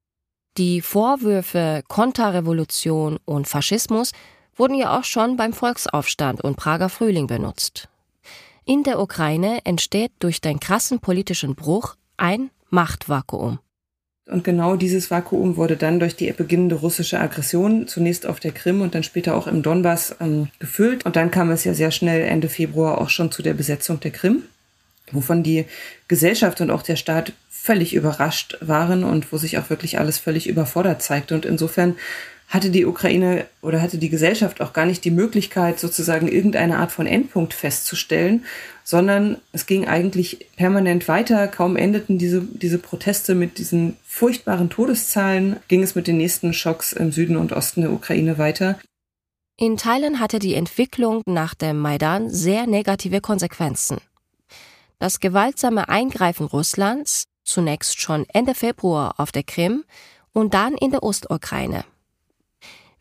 Die 0.57 0.81
Vorwürfe 0.81 1.83
Konterrevolution 1.89 3.19
und 3.25 3.49
Faschismus 3.49 4.13
wurden 4.55 4.77
ja 4.77 4.97
auch 4.97 5.05
schon 5.05 5.37
beim 5.37 5.53
Volksaufstand 5.53 6.43
und 6.43 6.57
Prager 6.57 6.89
Frühling 6.89 7.27
benutzt. 7.27 7.89
In 8.65 8.85
der 8.85 9.01
Ukraine 9.01 9.65
entsteht 9.65 10.13
durch 10.21 10.41
den 10.41 10.61
krassen 10.61 11.01
politischen 11.01 11.57
Bruch 11.57 11.97
ein 12.17 12.51
Machtvakuum. 12.71 13.59
Und 14.27 14.43
genau 14.43 14.77
dieses 14.77 15.11
Vakuum 15.11 15.57
wurde 15.57 15.77
dann 15.77 16.01
durch 16.01 16.17
die 16.17 16.33
beginnende 16.33 16.77
russische 16.77 17.21
Aggression 17.21 17.87
zunächst 17.87 18.27
auf 18.27 18.41
der 18.41 18.53
Krim 18.53 18.81
und 18.81 18.95
dann 18.95 19.03
später 19.03 19.35
auch 19.35 19.47
im 19.47 19.63
Donbass 19.63 20.17
ähm, 20.19 20.49
gefüllt. 20.59 21.05
Und 21.05 21.17
dann 21.17 21.31
kam 21.31 21.51
es 21.51 21.65
ja 21.65 21.75
sehr 21.75 21.91
schnell 21.91 22.23
Ende 22.23 22.49
Februar 22.49 22.99
auch 22.99 23.11
schon 23.11 23.31
zu 23.31 23.43
der 23.43 23.53
Besetzung 23.53 24.01
der 24.01 24.13
Krim, 24.13 24.45
wovon 25.13 25.43
die 25.43 25.67
Gesellschaft 26.09 26.63
und 26.63 26.71
auch 26.71 26.83
der 26.83 26.97
Staat 26.97 27.35
völlig 27.51 27.95
überrascht 27.95 28.57
waren 28.61 29.05
und 29.05 29.31
wo 29.31 29.37
sich 29.37 29.59
auch 29.59 29.69
wirklich 29.69 29.99
alles 29.99 30.19
völlig 30.19 30.49
überfordert 30.49 31.03
zeigte. 31.03 31.35
Und 31.35 31.45
insofern 31.45 31.97
hatte 32.49 32.71
die 32.71 32.87
Ukraine 32.87 33.47
oder 33.63 33.83
hatte 33.83 33.99
die 33.99 34.11
Gesellschaft 34.11 34.61
auch 34.61 34.73
gar 34.73 34.87
nicht 34.87 35.05
die 35.05 35.11
Möglichkeit, 35.11 35.81
sozusagen 35.81 36.29
irgendeine 36.29 36.79
Art 36.79 36.93
von 36.93 37.07
Endpunkt 37.07 37.53
festzustellen, 37.53 38.45
sondern 38.85 39.39
es 39.53 39.67
ging 39.67 39.89
eigentlich 39.89 40.47
permanent 40.57 41.09
weiter. 41.09 41.49
Kaum 41.49 41.77
endeten 41.77 42.19
diese, 42.19 42.43
diese 42.43 42.79
Proteste 42.79 43.35
mit 43.35 43.59
diesen 43.59 43.97
furchtbaren 44.05 44.71
Todeszahlen, 44.71 45.57
ging 45.69 45.83
es 45.83 45.95
mit 45.95 46.07
den 46.07 46.19
nächsten 46.19 46.53
Schocks 46.53 46.93
im 46.93 47.11
Süden 47.11 47.37
und 47.37 47.53
Osten 47.53 47.81
der 47.81 47.93
Ukraine 47.93 48.39
weiter. 48.39 48.79
In 49.57 49.77
Teilen 49.77 50.21
hatte 50.21 50.39
die 50.39 50.55
Entwicklung 50.55 51.23
nach 51.27 51.55
dem 51.55 51.79
Maidan 51.79 52.29
sehr 52.29 52.67
negative 52.67 53.21
Konsequenzen. 53.21 53.99
Das 54.99 55.21
gewaltsame 55.21 55.89
Eingreifen 55.89 56.47
Russlands, 56.47 57.25
zunächst 57.45 58.01
schon 58.01 58.27
Ende 58.33 58.55
Februar 58.55 59.15
auf 59.19 59.33
der 59.33 59.45
Krim 59.45 59.85
und 60.33 60.55
dann 60.55 60.75
in 60.75 60.91
der 60.91 61.03
Ostukraine, 61.03 61.85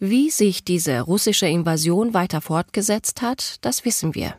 wie 0.05 0.29
sich 0.29 0.65
diese 0.65 0.99
russische 0.99 1.47
Invasion 1.47 2.13
weiter 2.13 2.41
fortgesetzt 2.41 3.21
hat, 3.21 3.55
das 3.61 3.85
wissen 3.85 4.13
wir. 4.15 4.35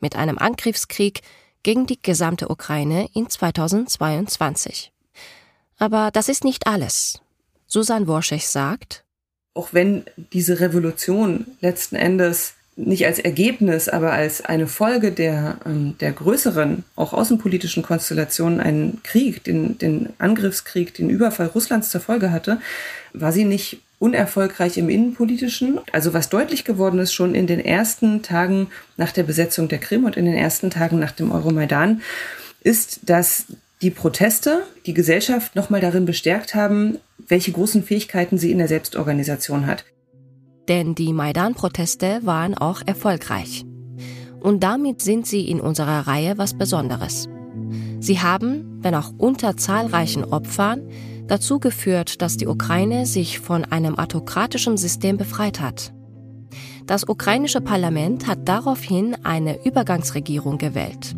Mit 0.00 0.16
einem 0.16 0.38
Angriffskrieg 0.38 1.20
gegen 1.62 1.86
die 1.86 2.00
gesamte 2.00 2.48
Ukraine 2.48 3.06
in 3.12 3.28
2022. 3.28 4.92
Aber 5.76 6.10
das 6.10 6.30
ist 6.30 6.44
nicht 6.44 6.66
alles. 6.66 7.20
Susan 7.66 8.06
Worschech 8.06 8.48
sagt, 8.48 9.04
auch 9.52 9.74
wenn 9.74 10.04
diese 10.32 10.60
Revolution 10.60 11.46
letzten 11.60 11.96
Endes 11.96 12.54
nicht 12.76 13.04
als 13.04 13.18
Ergebnis, 13.18 13.90
aber 13.90 14.12
als 14.12 14.42
eine 14.42 14.66
Folge 14.66 15.12
der, 15.12 15.58
ähm, 15.66 15.96
der 15.98 16.12
größeren, 16.12 16.84
auch 16.94 17.12
außenpolitischen 17.12 17.82
Konstellationen 17.82 18.60
einen 18.60 19.02
Krieg, 19.02 19.44
den, 19.44 19.76
den 19.76 20.10
Angriffskrieg, 20.18 20.94
den 20.94 21.10
Überfall 21.10 21.48
Russlands 21.48 21.90
zur 21.90 22.02
Folge 22.02 22.30
hatte, 22.30 22.60
war 23.12 23.32
sie 23.32 23.44
nicht 23.44 23.78
unerfolgreich 23.98 24.76
im 24.76 24.88
Innenpolitischen. 24.88 25.80
Also 25.92 26.12
was 26.12 26.28
deutlich 26.28 26.64
geworden 26.64 26.98
ist 26.98 27.12
schon 27.12 27.34
in 27.34 27.46
den 27.46 27.60
ersten 27.60 28.22
Tagen 28.22 28.68
nach 28.96 29.12
der 29.12 29.22
Besetzung 29.22 29.68
der 29.68 29.78
Krim 29.78 30.04
und 30.04 30.16
in 30.16 30.24
den 30.24 30.34
ersten 30.34 30.70
Tagen 30.70 30.98
nach 30.98 31.12
dem 31.12 31.32
Euromaidan, 31.32 32.02
ist, 32.62 33.00
dass 33.08 33.46
die 33.82 33.90
Proteste 33.90 34.62
die 34.86 34.94
Gesellschaft 34.94 35.54
nochmal 35.54 35.80
darin 35.80 36.06
bestärkt 36.06 36.54
haben, 36.54 36.98
welche 37.28 37.52
großen 37.52 37.82
Fähigkeiten 37.82 38.38
sie 38.38 38.50
in 38.50 38.58
der 38.58 38.68
Selbstorganisation 38.68 39.66
hat. 39.66 39.84
Denn 40.68 40.94
die 40.94 41.12
Maidan-Proteste 41.12 42.20
waren 42.22 42.54
auch 42.54 42.82
erfolgreich. 42.84 43.64
Und 44.40 44.62
damit 44.62 45.02
sind 45.02 45.26
sie 45.26 45.48
in 45.48 45.60
unserer 45.60 46.06
Reihe 46.06 46.38
was 46.38 46.54
Besonderes. 46.54 47.28
Sie 48.00 48.20
haben, 48.20 48.78
wenn 48.82 48.94
auch 48.94 49.12
unter 49.16 49.56
zahlreichen 49.56 50.24
Opfern, 50.24 50.88
dazu 51.28 51.58
geführt, 51.58 52.22
dass 52.22 52.36
die 52.36 52.46
Ukraine 52.46 53.06
sich 53.06 53.40
von 53.40 53.64
einem 53.64 53.98
autokratischen 53.98 54.76
System 54.76 55.16
befreit 55.16 55.60
hat. 55.60 55.92
Das 56.86 57.08
ukrainische 57.08 57.60
Parlament 57.60 58.26
hat 58.26 58.48
daraufhin 58.48 59.16
eine 59.24 59.64
Übergangsregierung 59.64 60.58
gewählt. 60.58 61.16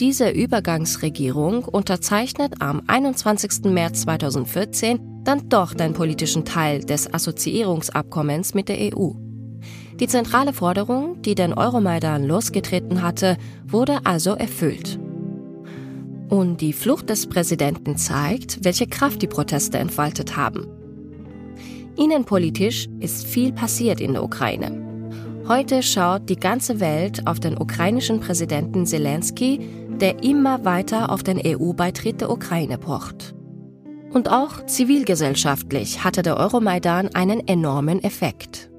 Diese 0.00 0.30
Übergangsregierung 0.30 1.64
unterzeichnet 1.64 2.54
am 2.60 2.82
21. 2.86 3.64
März 3.64 4.02
2014 4.02 5.22
dann 5.24 5.48
doch 5.48 5.74
den 5.74 5.92
politischen 5.92 6.44
Teil 6.44 6.80
des 6.80 7.12
Assoziierungsabkommens 7.12 8.54
mit 8.54 8.68
der 8.68 8.78
EU. 8.96 9.10
Die 10.00 10.08
zentrale 10.08 10.52
Forderung, 10.52 11.22
die 11.22 11.34
den 11.34 11.52
Euromaidan 11.52 12.24
losgetreten 12.24 13.02
hatte, 13.02 13.36
wurde 13.64 14.00
also 14.04 14.32
erfüllt. 14.32 14.98
Und 16.32 16.62
die 16.62 16.72
Flucht 16.72 17.10
des 17.10 17.26
Präsidenten 17.26 17.98
zeigt, 17.98 18.64
welche 18.64 18.86
Kraft 18.86 19.20
die 19.20 19.26
Proteste 19.26 19.76
entfaltet 19.76 20.34
haben. 20.34 20.66
Innenpolitisch 21.98 22.88
ist 23.00 23.26
viel 23.26 23.52
passiert 23.52 24.00
in 24.00 24.14
der 24.14 24.24
Ukraine. 24.24 25.12
Heute 25.46 25.82
schaut 25.82 26.30
die 26.30 26.40
ganze 26.40 26.80
Welt 26.80 27.26
auf 27.26 27.38
den 27.38 27.58
ukrainischen 27.58 28.20
Präsidenten 28.20 28.86
Zelensky, 28.86 29.60
der 30.00 30.22
immer 30.22 30.64
weiter 30.64 31.10
auf 31.10 31.22
den 31.22 31.38
EU-Beitritt 31.38 32.22
der 32.22 32.30
Ukraine 32.30 32.78
pocht. 32.78 33.34
Und 34.14 34.30
auch 34.30 34.64
zivilgesellschaftlich 34.64 36.02
hatte 36.02 36.22
der 36.22 36.38
Euromaidan 36.38 37.10
einen 37.14 37.46
enormen 37.46 38.02
Effekt. 38.02 38.71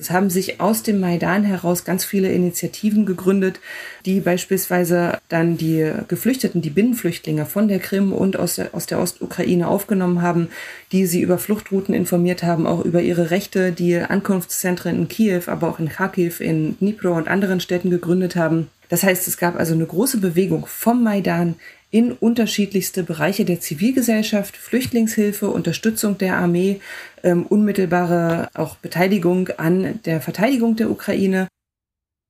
Es 0.00 0.10
haben 0.10 0.30
sich 0.30 0.62
aus 0.62 0.82
dem 0.82 0.98
Maidan 0.98 1.44
heraus 1.44 1.84
ganz 1.84 2.06
viele 2.06 2.32
Initiativen 2.32 3.04
gegründet, 3.04 3.60
die 4.06 4.20
beispielsweise 4.20 5.18
dann 5.28 5.58
die 5.58 5.92
Geflüchteten, 6.08 6.62
die 6.62 6.70
Binnenflüchtlinge 6.70 7.44
von 7.44 7.68
der 7.68 7.80
Krim 7.80 8.14
und 8.14 8.38
aus 8.38 8.54
der, 8.54 8.74
aus 8.74 8.86
der 8.86 8.98
Ostukraine 8.98 9.68
aufgenommen 9.68 10.22
haben, 10.22 10.48
die 10.90 11.04
sie 11.04 11.20
über 11.20 11.36
Fluchtrouten 11.36 11.94
informiert 11.94 12.42
haben, 12.42 12.66
auch 12.66 12.82
über 12.82 13.02
ihre 13.02 13.30
Rechte, 13.30 13.72
die 13.72 13.98
Ankunftszentren 13.98 14.96
in 14.96 15.08
Kiew, 15.08 15.42
aber 15.48 15.68
auch 15.68 15.78
in 15.78 15.90
Kharkiv, 15.90 16.40
in 16.40 16.78
Dnipro 16.78 17.14
und 17.14 17.28
anderen 17.28 17.60
Städten 17.60 17.90
gegründet 17.90 18.36
haben. 18.36 18.68
Das 18.88 19.02
heißt, 19.02 19.28
es 19.28 19.36
gab 19.36 19.56
also 19.56 19.74
eine 19.74 19.86
große 19.86 20.18
Bewegung 20.18 20.64
vom 20.66 21.04
Maidan 21.04 21.56
in 21.90 22.12
unterschiedlichste 22.12 23.02
Bereiche 23.02 23.44
der 23.44 23.60
Zivilgesellschaft, 23.60 24.56
Flüchtlingshilfe, 24.56 25.50
Unterstützung 25.50 26.18
der 26.18 26.36
Armee, 26.36 26.80
ähm, 27.22 27.46
unmittelbare 27.46 28.50
auch 28.54 28.76
Beteiligung 28.76 29.48
an 29.56 30.00
der 30.04 30.20
Verteidigung 30.20 30.76
der 30.76 30.90
Ukraine. 30.90 31.48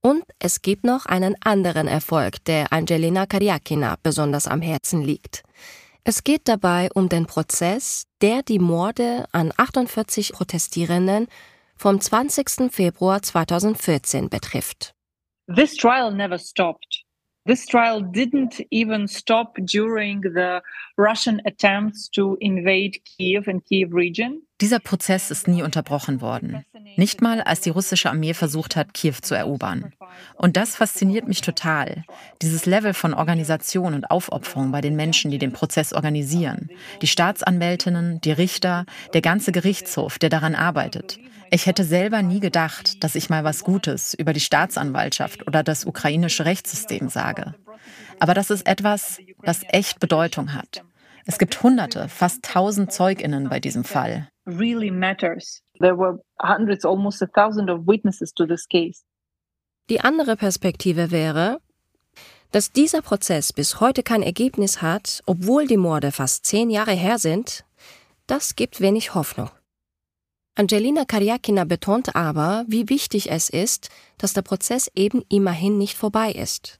Und 0.03 0.25
es 0.39 0.63
gibt 0.63 0.85
noch 0.85 1.05
einen 1.05 1.37
anderen 1.45 1.87
Erfolg, 1.87 2.43
der 2.47 2.73
Angelina 2.73 3.27
Karyakina 3.27 3.97
besonders 4.03 4.47
am 4.47 4.63
Herzen 4.63 5.03
liegt. 5.03 5.43
Es 6.05 6.25
geht 6.25 6.49
dabei 6.49 6.89
um 6.95 7.11
den 7.11 7.27
Prozess, 7.27 8.05
der 8.23 8.43
die 8.43 8.59
Morde 8.59 9.27
an 9.33 9.53
48 9.55 10.33
Protestierenden 10.33 11.27
vom 11.77 12.01
20. 12.01 12.73
Februar 12.73 13.21
2014 13.21 14.31
betrifft. 14.31 14.95
This 15.55 15.77
trial 15.77 16.13
never 16.13 16.39
stopped. 16.39 17.05
This 17.47 17.65
trial 17.67 18.03
didn't 18.03 18.67
even 18.71 19.09
stop 19.09 19.57
during 19.65 20.23
the 20.23 20.61
Russian 20.99 21.41
attempts 21.47 22.11
to 22.11 22.37
invade 22.39 23.01
Kiev 23.05 23.49
and 23.49 23.65
Kiev 23.65 23.95
region. 23.95 24.43
Dieser 24.61 24.79
Prozess 24.79 25.31
ist 25.31 25.49
nie 25.49 25.63
unterbrochen 25.63 26.21
worden. 26.21 26.67
Nicht 26.97 27.23
mal, 27.23 27.41
als 27.41 27.63
die 27.63 27.71
russische 27.71 28.11
Armee 28.11 28.35
versucht 28.35 28.77
hat, 28.77 28.93
Kiew 28.93 29.15
zu 29.23 29.35
erobern. 29.35 29.95
Und 30.37 30.59
das 30.59 30.77
fasziniert 30.77 31.27
mich 31.29 31.41
total. 31.41 32.05
Dieses 32.43 32.67
Level 32.67 32.93
von 32.93 33.15
Organisation 33.15 33.95
und 33.95 34.11
Aufopferung 34.11 34.71
bei 34.71 34.83
den 34.83 34.97
Menschen, 34.97 35.31
die 35.31 35.39
den 35.39 35.53
Prozess 35.53 35.95
organisieren. 35.95 36.69
Die 37.01 37.07
Staatsanwältinnen, 37.07 38.21
die 38.21 38.33
Richter, 38.33 38.85
der 39.15 39.23
ganze 39.23 39.51
Gerichtshof, 39.51 40.19
der 40.19 40.29
daran 40.29 40.55
arbeitet. 40.55 41.19
Ich 41.53 41.67
hätte 41.67 41.83
selber 41.83 42.23
nie 42.23 42.39
gedacht, 42.39 43.03
dass 43.03 43.17
ich 43.17 43.29
mal 43.29 43.43
was 43.43 43.65
Gutes 43.65 44.15
über 44.15 44.33
die 44.33 44.41
Staatsanwaltschaft 44.41 45.49
oder 45.49 45.65
das 45.65 45.85
ukrainische 45.85 46.45
Rechtssystem 46.45 47.09
sage. 47.09 47.55
Aber 48.21 48.35
das 48.35 48.51
ist 48.51 48.69
etwas, 48.69 49.19
das 49.43 49.63
echt 49.69 49.99
Bedeutung 49.99 50.55
hat. 50.55 50.85
Es 51.27 51.39
gibt 51.39 51.61
Hunderte, 51.63 52.09
fast 52.09 52.45
tausend 52.45 52.93
Zeuginnen 52.93 53.49
bei 53.49 53.59
diesem 53.59 53.83
Fall. 53.83 54.29
Really 54.47 54.93
matters. 54.93 55.63
There 55.81 55.99
were 55.99 56.23
hundreds, 56.41 56.85
almost 56.85 57.21
a 57.21 57.27
thousand 57.27 57.69
of 57.69 57.87
witnesses 57.87 58.33
to 58.35 58.47
this 58.47 58.69
case. 58.69 59.03
Die 59.89 60.01
andere 60.01 60.37
Perspektive 60.37 61.11
wäre, 61.11 61.61
dass 62.53 62.71
dieser 62.71 63.03
Prozess 63.03 63.53
bis 63.53 63.81
heute 63.81 64.05
kein 64.05 64.23
Ergebnis 64.23 64.83
hat, 64.83 65.21
obwohl 65.27 65.67
die 65.67 65.77
Morde 65.77 66.13
fast 66.13 66.47
zehn 66.47 66.71
Jahre 66.71 66.93
her 66.93 67.19
sind, 67.19 67.65
das 68.29 68.55
gibt 68.55 68.81
wenig 68.81 69.15
Hoffnung. 69.15 69.51
Angelina 70.61 71.07
Karyakina 71.07 71.65
betont 71.65 72.15
aber, 72.15 72.67
wie 72.69 72.91
wichtig 72.91 73.31
es 73.31 73.49
ist, 73.49 73.89
dass 74.19 74.35
der 74.35 74.43
Prozess 74.43 74.91
eben 74.95 75.23
immerhin 75.31 75.79
nicht 75.79 75.97
vorbei 75.97 76.33
ist. 76.33 76.79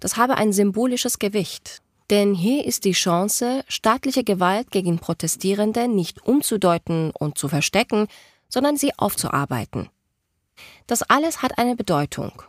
Das 0.00 0.16
habe 0.16 0.38
ein 0.38 0.54
symbolisches 0.54 1.18
Gewicht. 1.18 1.82
Denn 2.08 2.32
hier 2.32 2.64
ist 2.64 2.86
die 2.86 2.92
Chance, 2.92 3.62
staatliche 3.68 4.24
Gewalt 4.24 4.70
gegen 4.70 4.98
Protestierende 4.98 5.86
nicht 5.86 6.26
umzudeuten 6.26 7.10
und 7.10 7.36
zu 7.36 7.48
verstecken, 7.48 8.06
sondern 8.48 8.78
sie 8.78 8.98
aufzuarbeiten. 8.98 9.90
Das 10.86 11.02
alles 11.02 11.42
hat 11.42 11.58
eine 11.58 11.76
Bedeutung. 11.76 12.42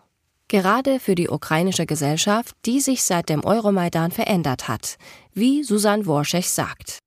Gerade 0.47 1.01
für 1.01 1.15
die 1.15 1.28
ukrainische 1.28 1.86
Gesellschaft, 1.86 2.55
die 2.65 2.80
sich 2.80 3.03
seit 3.03 3.28
dem 3.28 3.43
Euromaidan 3.43 4.11
verändert 4.11 4.69
hat, 4.69 4.97
wie 5.34 5.65
Susan 5.65 6.05
Worschech 6.05 6.49
sagt. 6.49 7.01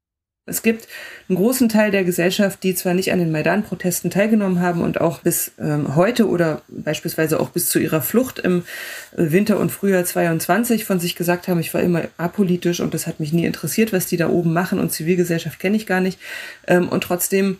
Es 0.47 0.62
gibt 0.62 0.88
einen 1.28 1.38
großen 1.38 1.70
Teil 1.70 1.90
der 1.90 2.05
Gesellschaft, 2.05 2.62
die 2.62 2.74
zwar 2.74 2.92
nicht 2.92 3.12
an 3.12 3.18
den 3.18 3.32
Maidan-Protesten 3.32 4.11
teilgenommen 4.11 4.61
haben 4.61 4.82
und 4.82 5.01
auch 5.01 5.20
bis 5.20 5.53
ähm, 5.59 5.97
heute 5.97 6.28
oder 6.28 6.61
beispielsweise 6.68 7.40
auch 7.40 7.49
bis 7.49 7.70
zu 7.70 7.78
ihrer 7.78 8.03
Flucht 8.03 8.40
im 8.40 8.62
äh, 9.12 9.32
Winter 9.32 9.59
und 9.59 9.72
Frühjahr 9.72 10.05
22 10.05 10.84
von 10.84 11.01
sich 11.01 11.16
gesagt 11.16 11.49
haben, 11.49 11.61
ich 11.61 11.72
war 11.72 11.80
immer 11.80 12.03
apolitisch 12.18 12.80
und 12.80 12.92
das 12.92 13.07
hat 13.07 13.20
mich 13.20 13.32
nie 13.32 13.47
interessiert, 13.47 13.95
was 13.95 14.05
die 14.05 14.18
da 14.18 14.28
oben 14.28 14.53
machen 14.53 14.80
und 14.80 14.92
Zivilgesellschaft 14.92 15.59
kenne 15.59 15.78
ich 15.78 15.86
gar 15.86 16.03
nicht. 16.03 16.18
Ähm, 16.66 16.90
und 16.90 17.05
trotzdem 17.05 17.57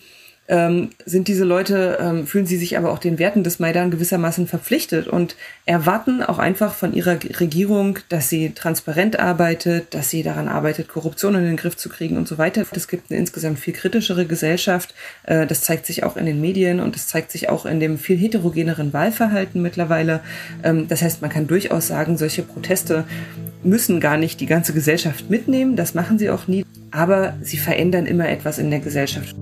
ähm, 0.47 0.91
sind 1.07 1.29
diese 1.29 1.45
Leute, 1.45 1.99
ähm, 2.01 2.27
fühlen 2.27 2.47
sie 2.47 2.59
sich 2.59 2.77
aber 2.77 2.93
auch 2.93 2.99
den 2.99 3.19
Werten 3.19 3.45
des 3.45 3.59
Maidan 3.59 3.91
gewissermaßen 3.91 4.47
verpflichtet 4.47 5.09
und 5.09 5.37
erwarten 5.65 6.23
auch 6.23 6.39
einfach 6.39 6.75
von 6.75 6.93
ihrer 6.93 7.19
Regierung, 7.41 7.99
dass 8.11 8.29
sie 8.29 8.51
transparent 8.51 9.19
arbeitet, 9.19 9.95
dass 9.95 10.11
sie 10.11 10.23
daran 10.23 10.49
arbeitet, 10.49 10.89
Korruption 10.89 11.35
in 11.35 11.45
den 11.45 11.57
Griff 11.57 11.77
zu 11.77 11.89
kriegen 11.89 12.19
und 12.19 12.29
so 12.29 12.37
weiter. 12.37 12.67
Es 12.73 12.89
gibt 12.89 13.11
eine 13.11 13.19
insgesamt 13.19 13.59
viel 13.59 13.73
kritischere 13.73 14.27
Gesellschaft. 14.27 14.95
Äh, 15.23 15.47
das 15.47 15.63
zeigt 15.63 15.87
sich 15.87 16.05
auch 16.05 16.17
in 16.17 16.27
den 16.27 16.41
Medien 16.41 16.81
und 16.81 16.95
es 16.95 17.07
zeigt 17.07 17.31
sich 17.31 17.49
auch 17.49 17.65
in 17.65 17.81
dem 17.81 17.99
viel 17.99 18.19
heterogeneren 18.19 18.93
Wahlverhalten 18.93 19.63
mittlerweile. 19.63 20.21
Ähm, 20.63 20.89
das 20.89 21.01
heißt, 21.01 21.23
man 21.23 21.31
kann 21.31 21.47
durchaus 21.47 21.87
sagen, 21.87 22.19
solche 22.19 22.43
Proteste 22.43 23.05
müssen 23.63 23.99
gar 23.99 24.19
nicht 24.19 24.41
die 24.41 24.47
ganze 24.47 24.75
Gesellschaft 24.75 25.31
mitnehmen. 25.31 25.75
Das 25.75 25.95
machen 25.95 26.19
sie 26.19 26.29
auch 26.29 26.47
nie. 26.49 26.67
Aber 26.91 27.35
sie 27.41 27.57
verändern 27.57 28.05
immer 28.05 28.29
etwas 28.29 28.59
in 28.59 28.71
der 28.71 28.81
Gesellschaft. 28.81 29.35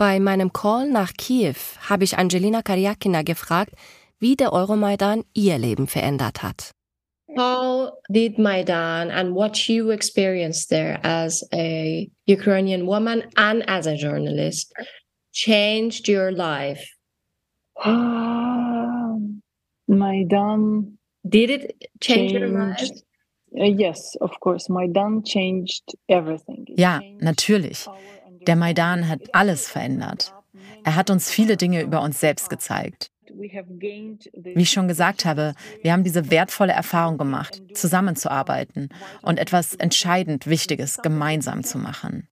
Bei 0.00 0.18
meinem 0.18 0.50
Call 0.54 0.88
nach 0.88 1.12
Kiew 1.12 1.56
habe 1.90 2.04
ich 2.04 2.16
Angelina 2.16 2.62
Karyakina 2.62 3.20
gefragt, 3.20 3.74
wie 4.18 4.34
der 4.34 4.54
Euromaidan 4.54 5.24
ihr 5.34 5.58
Leben 5.58 5.86
verändert 5.86 6.42
hat. 6.42 6.70
How 7.36 7.92
did 8.08 8.38
Maidan 8.38 9.10
and 9.10 9.34
what 9.34 9.68
you 9.68 9.90
experienced 9.90 10.70
there 10.70 10.98
as 11.04 11.46
a 11.52 12.10
Ukrainian 12.26 12.86
woman 12.86 13.24
and 13.36 13.62
as 13.68 13.86
a 13.86 13.94
journalist 13.94 14.72
changed 15.32 16.08
your 16.08 16.32
life? 16.32 16.82
Maidan. 19.86 20.96
Did 21.28 21.50
it 21.50 21.74
change 22.00 22.32
changed, 22.32 22.34
your 22.36 22.48
life? 22.48 22.90
Uh, 23.54 23.64
yes, 23.64 24.16
of 24.22 24.30
course. 24.40 24.70
Maidan 24.70 25.24
changed 25.24 25.94
everything. 26.08 26.64
Ja, 26.78 27.02
natürlich. 27.20 27.86
Der 28.46 28.56
Maidan 28.56 29.08
hat 29.08 29.34
alles 29.34 29.68
verändert. 29.68 30.34
Er 30.84 30.96
hat 30.96 31.10
uns 31.10 31.30
viele 31.30 31.56
Dinge 31.56 31.82
über 31.82 32.02
uns 32.02 32.20
selbst 32.20 32.50
gezeigt. 32.50 33.10
Wie 33.32 34.62
ich 34.62 34.70
schon 34.70 34.88
gesagt 34.88 35.24
habe, 35.24 35.54
wir 35.82 35.92
haben 35.92 36.04
diese 36.04 36.30
wertvolle 36.30 36.72
Erfahrung 36.72 37.16
gemacht, 37.16 37.62
zusammenzuarbeiten 37.74 38.88
und 39.22 39.38
etwas 39.38 39.74
entscheidend 39.74 40.46
Wichtiges 40.46 40.98
gemeinsam 40.98 41.62
zu 41.62 41.78
machen. 41.78 42.28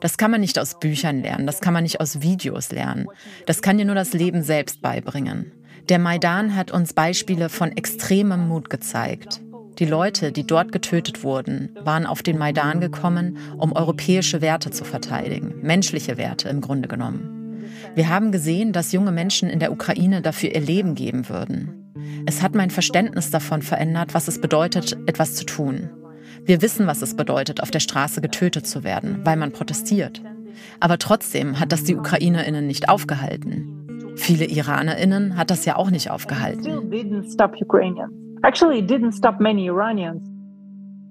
Das 0.00 0.16
kann 0.16 0.30
man 0.30 0.40
nicht 0.40 0.58
aus 0.58 0.80
Büchern 0.80 1.22
lernen, 1.22 1.46
das 1.46 1.60
kann 1.60 1.74
man 1.74 1.84
nicht 1.84 2.00
aus 2.00 2.22
Videos 2.22 2.72
lernen. 2.72 3.06
Das 3.46 3.62
kann 3.62 3.78
dir 3.78 3.84
nur 3.84 3.94
das 3.94 4.14
Leben 4.14 4.42
selbst 4.42 4.80
beibringen. 4.80 5.52
Der 5.88 5.98
Maidan 5.98 6.56
hat 6.56 6.70
uns 6.70 6.92
Beispiele 6.92 7.48
von 7.48 7.76
extremem 7.76 8.48
Mut 8.48 8.70
gezeigt. 8.70 9.40
Die 9.78 9.86
Leute, 9.86 10.32
die 10.32 10.46
dort 10.46 10.70
getötet 10.70 11.24
wurden, 11.24 11.70
waren 11.82 12.06
auf 12.06 12.22
den 12.22 12.38
Maidan 12.38 12.80
gekommen, 12.80 13.38
um 13.56 13.72
europäische 13.72 14.42
Werte 14.42 14.70
zu 14.70 14.84
verteidigen, 14.84 15.54
menschliche 15.62 16.18
Werte 16.18 16.48
im 16.50 16.60
Grunde 16.60 16.88
genommen. 16.88 17.64
Wir 17.94 18.08
haben 18.08 18.32
gesehen, 18.32 18.72
dass 18.72 18.92
junge 18.92 19.12
Menschen 19.12 19.48
in 19.48 19.60
der 19.60 19.72
Ukraine 19.72 20.20
dafür 20.20 20.54
ihr 20.54 20.60
Leben 20.60 20.94
geben 20.94 21.28
würden. 21.28 21.92
Es 22.26 22.42
hat 22.42 22.54
mein 22.54 22.70
Verständnis 22.70 23.30
davon 23.30 23.62
verändert, 23.62 24.14
was 24.14 24.28
es 24.28 24.40
bedeutet, 24.40 24.96
etwas 25.06 25.34
zu 25.34 25.44
tun. 25.44 25.90
Wir 26.44 26.60
wissen, 26.60 26.86
was 26.86 27.02
es 27.02 27.16
bedeutet, 27.16 27.62
auf 27.62 27.70
der 27.70 27.80
Straße 27.80 28.20
getötet 28.20 28.66
zu 28.66 28.84
werden, 28.84 29.20
weil 29.24 29.36
man 29.36 29.52
protestiert. 29.52 30.22
Aber 30.80 30.98
trotzdem 30.98 31.58
hat 31.58 31.72
das 31.72 31.84
die 31.84 31.96
Ukrainerinnen 31.96 32.66
nicht 32.66 32.88
aufgehalten. 32.88 34.14
Viele 34.16 34.44
Iranerinnen 34.44 35.36
hat 35.36 35.50
das 35.50 35.64
ja 35.64 35.76
auch 35.76 35.90
nicht 35.90 36.10
aufgehalten. 36.10 36.90
Actually, 38.44 38.82
didn't 38.82 39.12
stop 39.12 39.40
many 39.40 39.66
Iranians. 39.66 40.28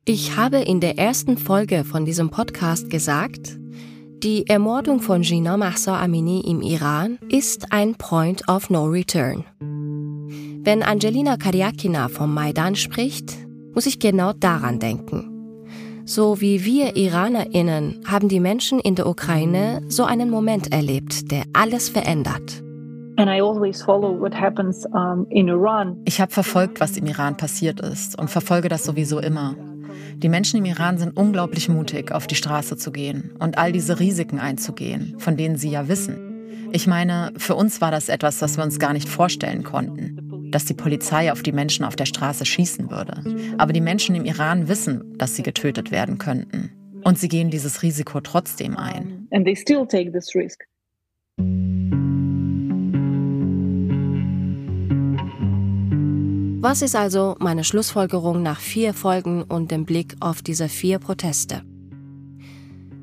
Ich 0.03 0.35
habe 0.35 0.57
in 0.57 0.81
der 0.81 0.97
ersten 0.97 1.37
Folge 1.37 1.85
von 1.85 2.03
diesem 2.03 2.29
Podcast 2.29 2.89
gesagt, 2.89 3.57
die 4.21 4.47
Ermordung 4.47 4.99
von 4.99 5.21
Gina 5.21 5.55
Mahsa 5.55 6.01
Amini 6.01 6.41
im 6.41 6.61
Iran 6.61 7.19
ist 7.29 7.71
ein 7.71 7.95
Point 7.95 8.49
of 8.49 8.69
No 8.69 8.83
Return. 8.85 9.45
Wenn 10.63 10.83
Angelina 10.83 11.37
Karyakina 11.37 12.09
vom 12.09 12.33
Maidan 12.33 12.75
spricht, 12.75 13.33
muss 13.73 13.85
ich 13.85 13.99
genau 13.99 14.33
daran 14.33 14.79
denken. 14.79 15.29
So 16.03 16.41
wie 16.41 16.65
wir 16.65 16.97
IranerInnen 16.97 18.01
haben 18.05 18.27
die 18.27 18.41
Menschen 18.41 18.81
in 18.81 18.95
der 18.95 19.07
Ukraine 19.07 19.81
so 19.87 20.03
einen 20.03 20.29
Moment 20.29 20.73
erlebt, 20.73 21.31
der 21.31 21.45
alles 21.53 21.87
verändert. 21.87 22.61
Ich 26.05 26.21
habe 26.21 26.31
verfolgt, 26.31 26.79
was 26.79 26.97
im 26.97 27.05
Iran 27.05 27.37
passiert 27.37 27.79
ist 27.79 28.17
und 28.17 28.29
verfolge 28.29 28.69
das 28.69 28.83
sowieso 28.83 29.19
immer. 29.19 29.55
Die 30.15 30.29
Menschen 30.29 30.59
im 30.59 30.65
Iran 30.65 30.97
sind 30.97 31.17
unglaublich 31.17 31.67
mutig, 31.67 32.11
auf 32.11 32.27
die 32.27 32.35
Straße 32.35 32.77
zu 32.77 32.91
gehen 32.91 33.35
und 33.39 33.57
all 33.57 33.71
diese 33.71 33.99
Risiken 33.99 34.39
einzugehen, 34.39 35.15
von 35.17 35.35
denen 35.35 35.57
sie 35.57 35.69
ja 35.69 35.87
wissen. 35.87 36.31
Ich 36.73 36.87
meine, 36.87 37.33
für 37.37 37.55
uns 37.55 37.81
war 37.81 37.91
das 37.91 38.07
etwas, 38.07 38.41
was 38.41 38.57
wir 38.57 38.63
uns 38.63 38.79
gar 38.79 38.93
nicht 38.93 39.09
vorstellen 39.09 39.63
konnten, 39.63 40.49
dass 40.51 40.65
die 40.65 40.73
Polizei 40.73 41.31
auf 41.31 41.41
die 41.43 41.51
Menschen 41.51 41.83
auf 41.83 41.95
der 41.95 42.05
Straße 42.05 42.45
schießen 42.45 42.89
würde. 42.89 43.23
Aber 43.57 43.73
die 43.73 43.81
Menschen 43.81 44.15
im 44.15 44.25
Iran 44.25 44.67
wissen, 44.67 45.17
dass 45.17 45.35
sie 45.35 45.43
getötet 45.43 45.91
werden 45.91 46.17
könnten. 46.17 46.71
Und 47.03 47.19
sie 47.19 47.27
gehen 47.27 47.49
dieses 47.49 47.83
Risiko 47.83 48.21
trotzdem 48.21 48.77
ein. 48.77 49.27
And 49.31 49.43
they 49.45 49.55
still 49.55 49.85
take 49.85 50.11
this 50.11 50.33
risk. 50.35 50.63
Was 56.63 56.83
ist 56.83 56.95
also 56.95 57.35
meine 57.39 57.63
Schlussfolgerung 57.63 58.43
nach 58.43 58.59
vier 58.59 58.93
Folgen 58.93 59.41
und 59.41 59.71
dem 59.71 59.83
Blick 59.83 60.15
auf 60.19 60.43
diese 60.43 60.69
vier 60.69 60.99
Proteste? 60.99 61.63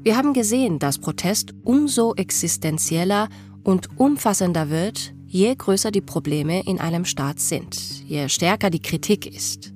Wir 0.05 0.17
haben 0.17 0.33
gesehen, 0.33 0.79
dass 0.79 0.99
Protest 0.99 1.55
umso 1.65 2.15
existenzieller 2.15 3.29
und 3.65 3.89
umfassender 3.99 4.71
wird, 4.71 5.13
je 5.27 5.53
größer 5.57 5.91
die 5.91 6.01
Probleme 6.01 6.65
in 6.67 6.79
einem 6.79 7.05
Staat 7.05 7.41
sind, 7.41 7.77
je 8.07 8.29
stärker 8.29 8.71
die 8.71 8.81
Kritik 8.81 9.27
ist. 9.27 9.73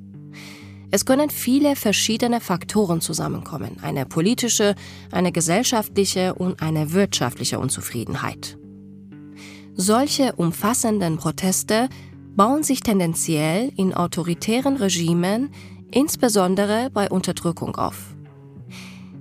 Es 0.93 1.05
können 1.05 1.29
viele 1.29 1.75
verschiedene 1.75 2.41
Faktoren 2.41 3.01
zusammenkommen, 3.01 3.79
eine 3.83 4.07
politische, 4.07 4.77
eine 5.11 5.33
gesellschaftliche 5.33 6.35
und 6.35 6.63
eine 6.63 6.93
wirtschaftliche 6.93 7.59
Unzufriedenheit. 7.59 8.57
Solche 9.75 10.35
umfassenden 10.35 11.17
Proteste 11.17 11.89
bauen 12.35 12.63
sich 12.63 12.81
tendenziell 12.81 13.73
in 13.77 13.95
autoritären 13.95 14.77
Regimen, 14.77 15.51
insbesondere 15.91 16.91
bei 16.91 17.11
Unterdrückung 17.11 17.77
auf. 17.77 18.15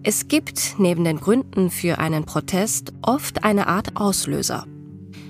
Es 0.04 0.28
gibt 0.28 0.76
neben 0.80 1.04
den 1.04 1.20
Gründen 1.20 1.70
für 1.70 2.00
einen 2.00 2.26
Protest 2.26 2.94
oft 3.02 3.44
eine 3.44 3.68
Art 3.68 3.98
Auslöser. 3.98 4.66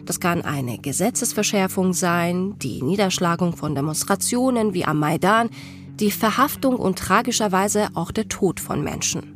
Das 0.06 0.20
kann 0.20 0.44
eine 0.44 0.78
Gesetzesverschärfung 0.78 1.94
sein, 1.94 2.58
die 2.60 2.82
Niederschlagung 2.82 3.56
von 3.56 3.76
Demonstrationen 3.76 4.74
wie 4.74 4.86
am 4.86 5.00
Maidan, 5.00 5.50
die 5.96 6.12
Verhaftung 6.12 6.78
und 6.78 6.98
tragischerweise 6.98 7.90
auch 7.96 8.12
der 8.12 8.28
Tod 8.28 8.60
von 8.60 8.84
Menschen. 8.84 9.36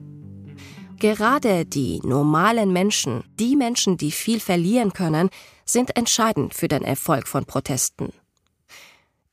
Gerade 0.99 1.65
die 1.65 1.99
normalen 2.03 2.71
Menschen, 2.71 3.23
die 3.37 3.55
Menschen, 3.55 3.97
die 3.97 4.11
viel 4.11 4.39
verlieren 4.39 4.93
können, 4.93 5.29
sind 5.65 5.97
entscheidend 5.97 6.53
für 6.53 6.69
den 6.69 6.83
Erfolg 6.83 7.27
von 7.27 7.45
Protesten. 7.45 8.13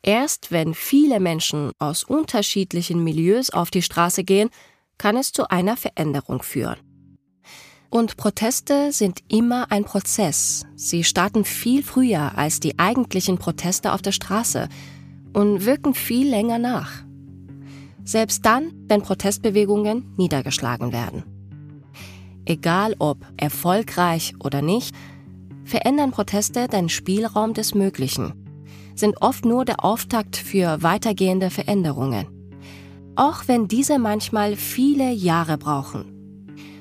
Erst 0.03 0.51
wenn 0.51 0.75
viele 0.75 1.21
Menschen 1.21 1.71
aus 1.79 2.03
unterschiedlichen 2.03 3.05
Milieus 3.05 3.51
auf 3.51 3.71
die 3.71 3.83
Straße 3.83 4.25
gehen, 4.25 4.51
kann 4.99 5.17
es 5.17 5.33
zu 5.33 5.49
einer 5.49 5.77
Veränderung 5.77 6.43
führen. 6.43 6.79
Und 7.89 8.17
Proteste 8.17 8.91
sind 8.91 9.21
immer 9.29 9.71
ein 9.71 9.85
Prozess. 9.85 10.65
Sie 10.75 11.05
starten 11.05 11.45
viel 11.45 11.83
früher 11.85 12.37
als 12.37 12.59
die 12.59 12.79
eigentlichen 12.79 13.39
Proteste 13.39 13.93
auf 13.93 14.03
der 14.03 14.13
Straße 14.13 14.69
und 15.35 15.67
wirken 15.67 15.95
viel 15.95 16.29
länger 16.29 16.59
nach. 16.59 17.05
Selbst 18.03 18.45
dann, 18.45 18.73
wenn 18.89 19.03
Protestbewegungen 19.03 20.15
niedergeschlagen 20.17 20.93
werden. 20.93 21.23
Egal 22.45 22.97
ob 22.99 23.19
erfolgreich 23.37 24.35
oder 24.41 24.63
nicht, 24.63 24.95
verändern 25.65 26.11
Proteste 26.11 26.67
den 26.67 26.89
Spielraum 26.89 27.55
des 27.55 27.75
Möglichen 27.75 28.42
sind 28.95 29.21
oft 29.21 29.45
nur 29.45 29.65
der 29.65 29.85
Auftakt 29.85 30.37
für 30.37 30.83
weitergehende 30.83 31.51
Veränderungen. 31.51 32.27
Auch 33.17 33.45
wenn 33.47 33.69
diese 33.69 33.99
manchmal 33.99 34.57
viele 34.57 35.13
Jahre 35.13 35.59
brauchen. 35.59 36.13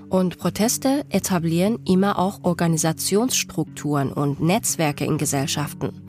Und 0.09 0.37
Proteste 0.37 1.05
etablieren 1.09 1.79
immer 1.85 2.19
auch 2.19 2.43
Organisationsstrukturen 2.43 4.11
und 4.11 4.41
Netzwerke 4.41 5.05
in 5.05 5.17
Gesellschaften. 5.17 6.01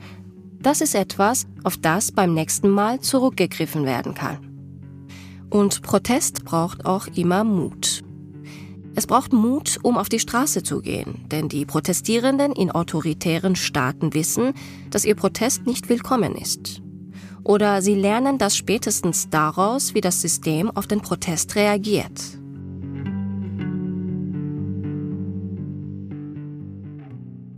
Das 0.59 0.81
ist 0.81 0.95
etwas, 0.95 1.45
auf 1.63 1.77
das 1.77 2.11
beim 2.11 2.33
nächsten 2.33 2.69
Mal 2.69 2.99
zurückgegriffen 2.99 3.85
werden 3.85 4.13
kann. 4.13 4.37
Und 5.49 5.81
Protest 5.81 6.45
braucht 6.45 6.85
auch 6.85 7.07
immer 7.07 7.43
Mut. 7.43 8.02
Es 8.95 9.07
braucht 9.07 9.33
Mut, 9.33 9.79
um 9.81 9.97
auf 9.97 10.07
die 10.07 10.19
Straße 10.19 10.61
zu 10.61 10.81
gehen, 10.81 11.25
denn 11.31 11.49
die 11.49 11.65
Protestierenden 11.65 12.51
in 12.51 12.69
autoritären 12.69 13.55
Staaten 13.55 14.13
wissen, 14.13 14.53
dass 14.91 15.05
ihr 15.05 15.15
Protest 15.15 15.65
nicht 15.65 15.89
willkommen 15.89 16.35
ist. 16.35 16.81
Oder 17.43 17.81
sie 17.81 17.95
lernen 17.95 18.37
das 18.37 18.55
spätestens 18.55 19.29
daraus, 19.29 19.95
wie 19.95 20.01
das 20.01 20.21
System 20.21 20.69
auf 20.71 20.87
den 20.87 21.01
Protest 21.01 21.55
reagiert. 21.55 22.37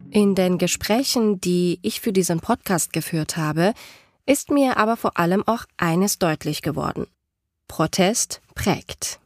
In 0.09 0.33
den 0.33 0.57
Gesprächen, 0.57 1.41
die 1.41 1.79
ich 1.81 1.99
für 1.99 2.13
diesen 2.13 2.39
Podcast 2.39 2.93
geführt 2.93 3.35
habe, 3.35 3.73
ist 4.25 4.49
mir 4.49 4.77
aber 4.77 4.95
vor 4.95 5.19
allem 5.19 5.43
auch 5.45 5.65
eines 5.75 6.17
deutlich 6.17 6.61
geworden. 6.61 7.05
Protest 7.67 8.41
prägt. 8.55 9.19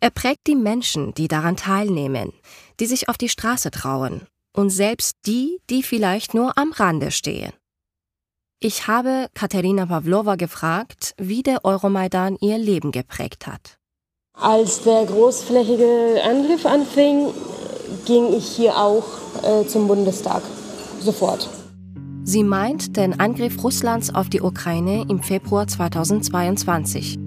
Er 0.00 0.10
prägt 0.10 0.46
die 0.46 0.56
Menschen, 0.56 1.12
die 1.12 1.28
daran 1.28 1.56
teilnehmen, 1.56 2.32
die 2.80 2.86
sich 2.86 3.10
auf 3.10 3.18
die 3.18 3.28
Straße 3.28 3.70
trauen 3.70 4.22
und 4.56 4.70
selbst 4.70 5.16
die, 5.26 5.58
die 5.68 5.82
vielleicht 5.82 6.32
nur 6.32 6.56
am 6.56 6.72
Rande 6.72 7.10
stehen. 7.10 7.52
Ich 8.60 8.86
habe 8.86 9.28
Katerina 9.34 9.86
Pavlova 9.86 10.36
gefragt, 10.36 11.14
wie 11.18 11.42
der 11.42 11.64
Euromaidan 11.64 12.36
ihr 12.40 12.58
Leben 12.58 12.92
geprägt 12.92 13.46
hat. 13.46 13.78
Als 14.34 14.82
der 14.82 15.04
großflächige 15.04 16.22
Angriff 16.24 16.64
anfing, 16.64 17.28
ging 18.06 18.32
ich 18.32 18.46
hier 18.46 18.76
auch 18.76 19.04
äh, 19.42 19.66
zum 19.66 19.86
Bundestag. 19.86 20.42
Sofort. 21.00 21.48
Sie 22.22 22.44
meint 22.44 22.96
den 22.96 23.18
Angriff 23.18 23.62
Russlands 23.62 24.14
auf 24.14 24.28
die 24.28 24.40
Ukraine 24.40 25.06
im 25.08 25.22
Februar 25.22 25.66
2022. 25.66 27.18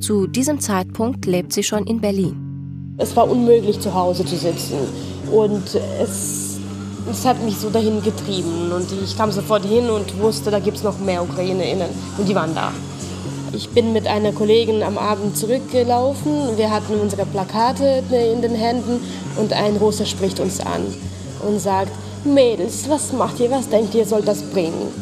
Zu 0.00 0.28
diesem 0.28 0.60
Zeitpunkt 0.60 1.26
lebt 1.26 1.52
sie 1.52 1.64
schon 1.64 1.84
in 1.86 2.00
Berlin. 2.00 2.94
Es 2.98 3.16
war 3.16 3.28
unmöglich, 3.28 3.80
zu 3.80 3.92
Hause 3.92 4.24
zu 4.24 4.36
sitzen. 4.36 4.78
Und 5.32 5.74
es, 6.00 6.60
es 7.10 7.24
hat 7.26 7.42
mich 7.44 7.56
so 7.56 7.68
dahin 7.68 8.00
getrieben. 8.02 8.70
Und 8.72 8.86
ich 9.02 9.16
kam 9.16 9.32
sofort 9.32 9.64
hin 9.64 9.90
und 9.90 10.20
wusste, 10.20 10.52
da 10.52 10.60
gibt 10.60 10.76
es 10.76 10.84
noch 10.84 11.00
mehr 11.00 11.22
UkrainerInnen. 11.22 11.88
Und 12.16 12.28
die 12.28 12.34
waren 12.34 12.54
da. 12.54 12.72
Ich 13.52 13.70
bin 13.70 13.92
mit 13.92 14.06
einer 14.06 14.30
Kollegin 14.30 14.84
am 14.84 14.98
Abend 14.98 15.36
zurückgelaufen. 15.36 16.56
Wir 16.56 16.70
hatten 16.70 17.00
unsere 17.00 17.26
Plakate 17.26 18.04
in 18.32 18.40
den 18.40 18.54
Händen 18.54 19.00
und 19.36 19.52
ein 19.52 19.76
Russe 19.76 20.06
spricht 20.06 20.38
uns 20.38 20.60
an 20.60 20.82
und 21.46 21.58
sagt, 21.58 21.92
Mädels, 22.24 22.88
was 22.88 23.12
macht 23.12 23.40
ihr, 23.40 23.50
was 23.50 23.68
denkt 23.68 23.94
ihr, 23.94 24.04
soll 24.04 24.22
das 24.22 24.42
bringen? 24.42 24.92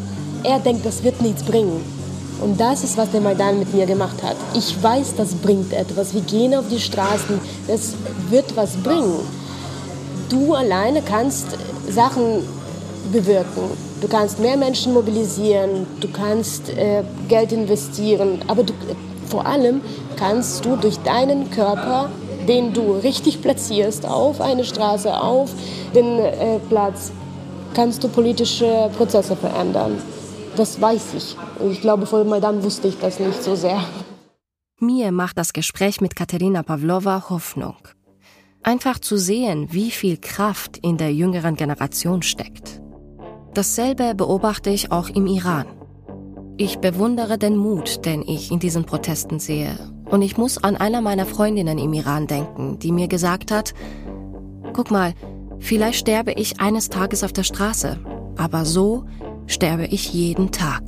Er 0.43 0.59
denkt, 0.59 0.87
das 0.87 1.03
wird 1.03 1.21
nichts 1.21 1.43
bringen. 1.43 1.96
Und 2.41 2.61
das 2.61 2.85
ist, 2.85 2.97
was 2.99 3.11
der 3.11 3.21
Maidan 3.21 3.59
mit 3.59 3.73
mir 3.73 3.87
gemacht 3.87 4.23
hat. 4.23 4.37
Ich 4.55 4.83
weiß, 4.83 5.15
das 5.17 5.35
bringt 5.35 5.73
etwas. 5.73 6.13
Wir 6.13 6.21
gehen 6.21 6.55
auf 6.55 6.67
die 6.71 6.81
Straßen. 6.81 7.41
Das 7.67 7.95
wird 8.29 8.57
was 8.57 8.77
bringen. 8.77 9.21
Du 10.29 10.55
alleine 10.55 11.03
kannst 11.03 11.47
Sachen 11.89 12.43
bewirken. 13.11 13.71
Du 14.01 14.09
kannst 14.09 14.39
mehr 14.39 14.57
Menschen 14.57 14.93
mobilisieren. 14.93 15.87
Du 16.01 16.09
kannst 16.09 16.69
äh, 16.69 17.03
Geld 17.29 17.53
investieren. 17.53 18.41
Aber 18.49 18.65
du, 18.65 18.75
vor 19.29 19.47
allem 19.47 19.81
kannst 20.17 20.65
du 20.65 20.77
durch 20.77 20.99
deinen 20.99 21.51
Körper, 21.51 22.11
den 22.47 22.73
du 22.73 22.93
richtig 22.93 23.41
platzierst, 23.41 24.07
auf 24.07 24.41
eine 24.41 24.65
Straße, 24.65 25.13
auf 25.19 25.51
den 25.95 26.19
äh, 26.19 26.59
Platz, 26.69 27.13
kannst 27.75 28.05
du 28.05 28.09
politische 28.09 28.91
Prozesse 28.97 29.37
verändern. 29.37 29.99
Das 30.57 30.81
weiß 30.81 31.15
ich. 31.15 31.37
Ich 31.71 31.81
glaube, 31.81 32.07
vor 32.07 32.25
Maidan 32.25 32.63
wusste 32.63 32.89
ich 32.89 32.99
das 32.99 33.21
nicht 33.21 33.43
so 33.43 33.55
sehr. 33.55 33.85
Mir 34.81 35.13
macht 35.13 35.39
das 35.39 35.53
Gespräch 35.53 36.01
mit 36.01 36.17
Katerina 36.17 36.63
Pavlova 36.63 37.29
Hoffnung. 37.29 37.77
Einfach 38.63 38.99
zu 38.99 39.17
sehen, 39.17 39.69
wie 39.71 39.91
viel 39.91 40.17
Kraft 40.17 40.79
in 40.79 40.97
der 40.97 41.13
jüngeren 41.13 41.57
Generation 41.57 42.23
steckt. 42.23 42.81
Dasselbe 43.55 44.15
beobachte 44.15 44.71
ich 44.71 44.93
auch 44.93 45.09
im 45.09 45.27
Iran. 45.27 45.67
Ich 46.59 46.79
bewundere 46.79 47.39
den 47.39 47.57
Mut, 47.57 48.05
den 48.07 48.23
ich 48.23 48.51
in 48.51 48.59
diesen 48.59 48.85
Protesten 48.85 49.39
sehe. 49.39 49.79
Und 50.11 50.23
ich 50.23 50.37
muss 50.37 50.63
an 50.63 50.77
einer 50.77 51.01
meiner 51.01 51.27
Freundinnen 51.27 51.79
im 51.79 51.93
Iran 51.93 52.27
denken, 52.27 52.79
die 52.79 52.93
mir 52.93 53.09
gesagt 53.09 53.51
hat, 53.51 53.75
guck 54.73 54.91
mal, 54.91 55.15
vielleicht 55.59 55.99
sterbe 55.99 56.33
ich 56.33 56.61
eines 56.61 56.89
Tages 56.89 57.25
auf 57.25 57.33
der 57.33 57.45
Straße, 57.45 57.99
aber 58.37 58.65
so 58.65 59.05
sterbe 59.47 59.87
ich 59.87 60.13
jeden 60.13 60.53
Tag. 60.53 60.83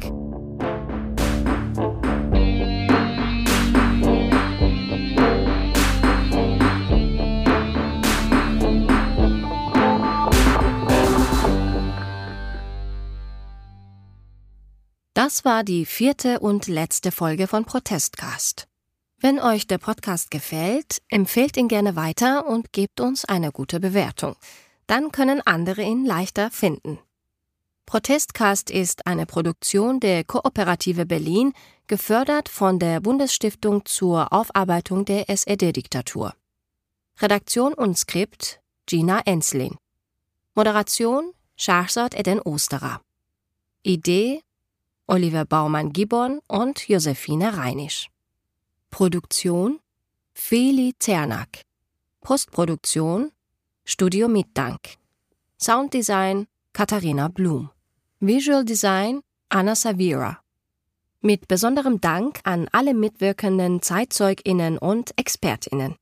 Das 15.15 15.45
war 15.45 15.65
die 15.65 15.85
vierte 15.85 16.39
und 16.41 16.69
letzte 16.69 17.11
Folge 17.11 17.49
von 17.49 17.65
Protestcast. 17.65 18.69
Wenn 19.21 19.41
euch 19.41 19.67
der 19.67 19.79
Podcast 19.79 20.31
gefällt, 20.31 21.03
empfehlt 21.09 21.57
ihn 21.57 21.67
gerne 21.67 21.97
weiter 21.97 22.47
und 22.47 22.73
gebt 22.73 23.01
uns 23.01 23.25
eine 23.25 23.51
gute 23.51 23.81
Bewertung. 23.81 24.37
Dann 24.87 25.11
können 25.11 25.43
andere 25.45 25.83
ihn 25.83 26.05
leichter 26.05 26.53
finden. 26.53 27.01
Protestcast 27.89 28.71
ist 28.71 29.07
eine 29.07 29.25
Produktion 29.25 29.99
der 29.99 30.23
Kooperative 30.23 31.07
Berlin, 31.07 31.55
gefördert 31.87 32.51
von 32.51 32.79
der 32.79 33.01
Bundesstiftung 33.01 33.87
zur 33.87 34.31
Aufarbeitung 34.31 35.07
der 35.07 35.31
SED-Diktatur. 35.31 36.35
Redaktion 37.19 37.73
und 37.73 37.97
Skript 37.97 38.61
Gina 38.85 39.21
Enslin. 39.25 39.75
Moderation 40.55 41.33
Shahzad 41.57 42.15
Eden 42.15 42.41
Osterer. 42.41 43.01
Idee 43.83 44.43
Oliver 45.07 45.47
Baumann-Gibbon 45.47 46.41
und 46.47 46.87
Josephine 46.91 47.57
Reinisch. 47.57 48.11
Produktion 48.91 49.81
Feli 50.35 50.93
Zernak. 50.99 51.63
Postproduktion 52.21 53.33
Studio 53.87 54.29
Mitdank. 54.29 54.97
Sounddesign 55.59 56.49
Katharina 56.75 57.29
Blum. 57.29 57.71
Visual 58.21 58.65
Design 58.65 59.21
Anna 59.49 59.77
Savira. 59.77 60.41
Mit 61.21 61.47
besonderem 61.47 62.01
Dank 62.01 62.41
an 62.43 62.67
alle 62.73 62.93
mitwirkenden 62.93 63.81
ZeitzeugInnen 63.81 64.77
und 64.77 65.13
ExpertInnen. 65.17 65.95